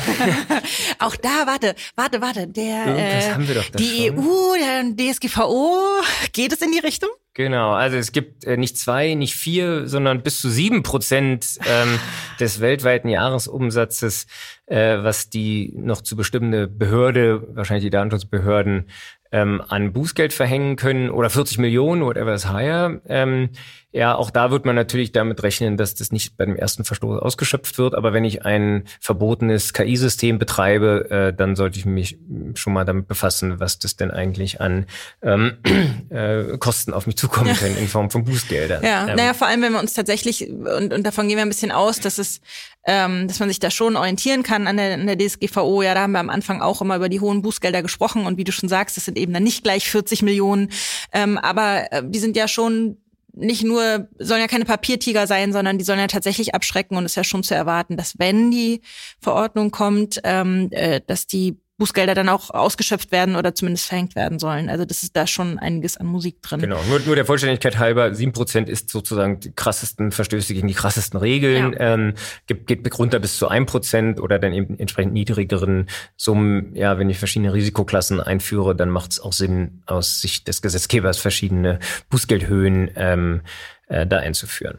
[0.99, 3.35] auch da, warte, warte, warte, der, äh,
[3.77, 4.19] die schon.
[4.19, 6.03] EU, der DSGVO,
[6.33, 7.09] geht es in die Richtung?
[7.39, 12.01] Genau, also es gibt äh, nicht zwei, nicht vier, sondern bis zu sieben Prozent ähm,
[12.41, 14.27] des weltweiten Jahresumsatzes,
[14.67, 18.89] äh, was die noch zu bestimmende Behörde, wahrscheinlich die Datenschutzbehörden,
[19.31, 23.01] ähm, an Bußgeld verhängen können oder 40 Millionen, whatever is higher.
[23.07, 23.51] Ähm,
[23.99, 27.79] ja, auch da wird man natürlich damit rechnen, dass das nicht beim ersten Verstoß ausgeschöpft
[27.79, 27.97] wird.
[27.97, 32.17] Aber wenn ich ein verbotenes KI-System betreibe, äh, dann sollte ich mich
[32.55, 34.87] schon mal damit befassen, was das denn eigentlich an
[35.21, 35.59] ähm,
[36.11, 38.85] äh, Kosten auf mich zukommen können in Form von Bußgeldern.
[38.85, 41.49] Ja, ähm, naja, vor allem, wenn wir uns tatsächlich, und, und davon gehen wir ein
[41.49, 42.41] bisschen aus, dass es
[42.87, 45.83] ähm, dass man sich da schon orientieren kann an der, an der DSGVO.
[45.83, 48.45] Ja, da haben wir am Anfang auch immer über die hohen Bußgelder gesprochen und wie
[48.45, 50.71] du schon sagst, das sind eben dann nicht gleich 40 Millionen,
[51.13, 52.97] ähm, aber äh, die sind ja schon
[53.39, 57.13] nicht nur, sollen ja keine Papiertiger sein, sondern die sollen ja tatsächlich abschrecken und es
[57.13, 58.83] ist ja schon zu erwarten, dass wenn die
[59.21, 64.39] Verordnung kommt, ähm, äh, dass die Bußgelder dann auch ausgeschöpft werden oder zumindest verhängt werden
[64.39, 64.69] sollen.
[64.69, 66.61] Also das ist da schon einiges an Musik drin.
[66.61, 70.75] Genau, nur, nur der Vollständigkeit halber, sieben Prozent ist sozusagen die krassesten Verstöße gegen die
[70.75, 71.95] krassesten Regeln, ja.
[71.95, 72.15] ähm,
[72.47, 76.75] geht, geht runter bis zu ein Prozent oder dann eben entsprechend niedrigeren Summen.
[76.75, 81.19] Ja, wenn ich verschiedene Risikoklassen einführe, dann macht es auch Sinn, aus Sicht des Gesetzgebers
[81.19, 81.79] verschiedene
[82.11, 83.43] Bußgeldhöhen ähm,
[83.87, 84.79] äh, da einzuführen.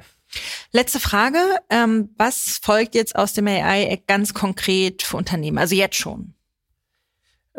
[0.72, 1.40] Letzte Frage.
[1.70, 5.58] Ähm, was folgt jetzt aus dem AI ganz konkret für Unternehmen?
[5.58, 6.36] Also jetzt schon.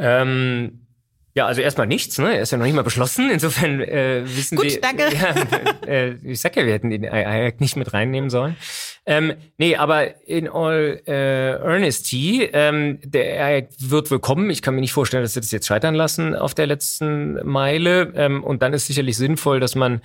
[0.00, 0.86] Ähm,
[1.34, 2.34] ja, also erstmal nichts, ne?
[2.34, 3.30] Er ist ja noch nicht mal beschlossen.
[3.30, 4.80] Insofern äh, wissen Gut, wir.
[4.80, 5.04] danke.
[5.14, 8.56] Ja, äh, ich sag ja, wir hätten den AI-Act nicht mit reinnehmen sollen.
[9.10, 14.48] Ähm, nee, aber in all äh, earnesty, ähm, der wird wohl kommen.
[14.50, 18.12] Ich kann mir nicht vorstellen, dass sie das jetzt scheitern lassen auf der letzten Meile.
[18.14, 20.00] Ähm, und dann ist sicherlich sinnvoll, dass man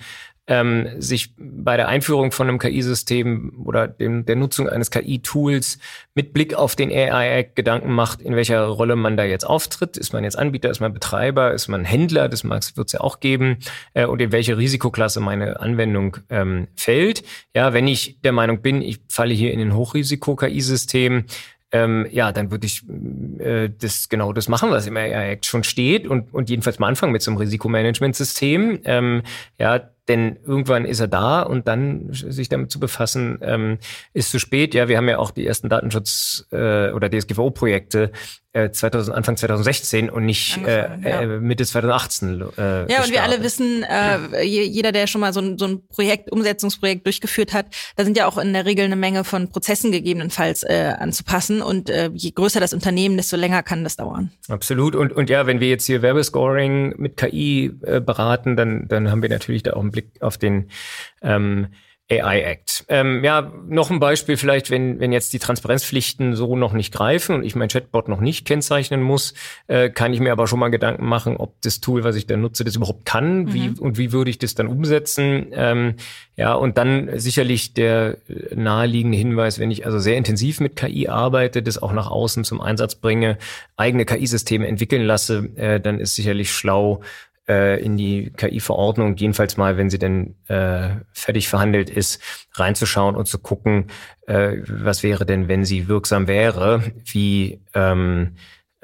[0.48, 5.78] ähm, sich bei der Einführung von einem KI-System oder dem, der Nutzung eines KI-Tools
[6.14, 9.96] mit Blick auf den AI-Act Gedanken macht, in welcher Rolle man da jetzt auftritt.
[9.96, 13.20] Ist man jetzt Anbieter, ist man Betreiber, ist man Händler, das wird es ja auch
[13.20, 13.58] geben,
[13.94, 17.24] äh, und in welche Risikoklasse meine Anwendung ähm, fällt.
[17.54, 21.24] Ja, wenn ich der Meinung bin, ich falle hier in den Hochrisiko-KI-System,
[21.72, 22.82] ähm, ja, dann würde ich
[23.40, 26.88] äh, das genau das machen, was im AI Act schon steht und, und jedenfalls mal
[26.88, 28.80] anfangen mit so einem Risikomanagementsystem.
[28.84, 29.22] Ähm,
[29.58, 33.78] ja, denn irgendwann ist er da und dann sich damit zu befassen, ähm,
[34.12, 34.74] ist zu spät.
[34.74, 38.12] Ja, wir haben ja auch die ersten Datenschutz- äh, oder DSGVO-Projekte
[38.72, 41.20] 2000, äh, Anfang 2016 und nicht äh, ja.
[41.20, 42.28] äh, Mitte 2018.
[42.28, 43.06] Äh, ja, gestartet.
[43.06, 47.04] und wir alle wissen, äh, jeder, der schon mal so ein, so ein Projekt, Umsetzungsprojekt
[47.04, 47.66] durchgeführt hat,
[47.96, 51.60] da sind ja auch in der Regel eine Menge von Prozessen gegebenenfalls äh, anzupassen.
[51.60, 54.30] Und äh, je größer das Unternehmen, desto länger kann das dauern.
[54.48, 54.96] Absolut.
[54.96, 59.20] Und, und ja, wenn wir jetzt hier Werbescoring mit KI äh, beraten, dann, dann haben
[59.20, 60.70] wir natürlich da auch einen Blick auf den
[61.22, 61.68] ähm,
[62.08, 62.84] AI Act.
[62.88, 67.34] Ähm, ja, noch ein Beispiel vielleicht, wenn, wenn jetzt die Transparenzpflichten so noch nicht greifen
[67.34, 69.34] und ich mein Chatbot noch nicht kennzeichnen muss,
[69.66, 72.36] äh, kann ich mir aber schon mal Gedanken machen, ob das Tool, was ich da
[72.36, 73.54] nutze, das überhaupt kann, mhm.
[73.54, 75.48] wie und wie würde ich das dann umsetzen.
[75.50, 75.94] Ähm,
[76.36, 78.18] ja, und dann sicherlich der
[78.54, 82.60] naheliegende Hinweis, wenn ich also sehr intensiv mit KI arbeite, das auch nach außen zum
[82.60, 83.36] Einsatz bringe,
[83.76, 87.02] eigene KI-Systeme entwickeln lasse, äh, dann ist sicherlich schlau,
[87.48, 92.20] äh, in die KI-Verordnung, jedenfalls mal, wenn sie denn äh, fertig verhandelt ist,
[92.52, 93.86] reinzuschauen und zu gucken,
[94.26, 98.36] äh, was wäre denn, wenn sie wirksam wäre, wie ähm,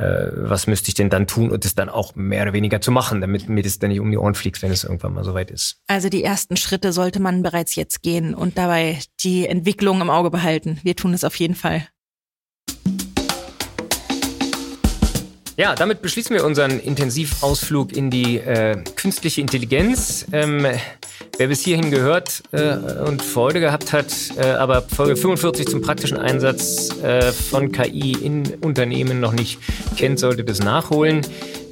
[0.03, 2.91] äh, was müsste ich denn dann tun und es dann auch mehr oder weniger zu
[2.91, 5.51] machen, damit mir das dann nicht um die Ohren fliegt, wenn es irgendwann mal soweit
[5.51, 5.81] ist.
[5.87, 10.31] Also die ersten Schritte sollte man bereits jetzt gehen und dabei die Entwicklung im Auge
[10.31, 10.81] behalten.
[10.83, 11.87] Wir tun es auf jeden Fall.
[15.57, 20.25] Ja, damit beschließen wir unseren Intensivausflug in die äh, künstliche Intelligenz.
[20.33, 20.67] Ähm,
[21.37, 22.75] wer bis hierhin gehört äh,
[23.07, 24.07] und Freude gehabt hat,
[24.39, 29.59] äh, aber Folge 45 zum praktischen Einsatz äh, von KI in Unternehmen noch nicht
[29.97, 31.21] kennt, sollte das nachholen.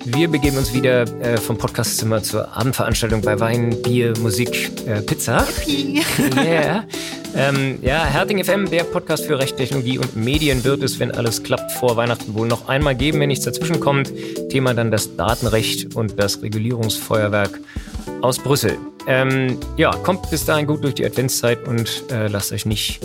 [0.04, 5.46] Wir begeben uns wieder äh, vom Podcastzimmer zur Abendveranstaltung bei Wein, Bier, Musik, äh, Pizza.
[5.66, 6.84] yeah.
[7.32, 11.44] Ähm, ja, Herting FM, der Podcast für Recht, Technologie und Medien wird es, wenn alles
[11.44, 14.12] klappt, vor Weihnachten wohl noch einmal geben, wenn nichts dazwischen kommt.
[14.48, 17.60] Thema dann das Datenrecht und das Regulierungsfeuerwerk
[18.20, 18.78] aus Brüssel.
[19.06, 23.00] Ähm, ja, kommt bis dahin gut durch die Adventszeit und äh, lasst euch nicht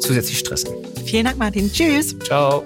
[0.00, 0.70] zusätzlich stressen.
[1.04, 1.70] Vielen Dank, Martin.
[1.70, 2.18] Tschüss.
[2.18, 2.64] Ciao.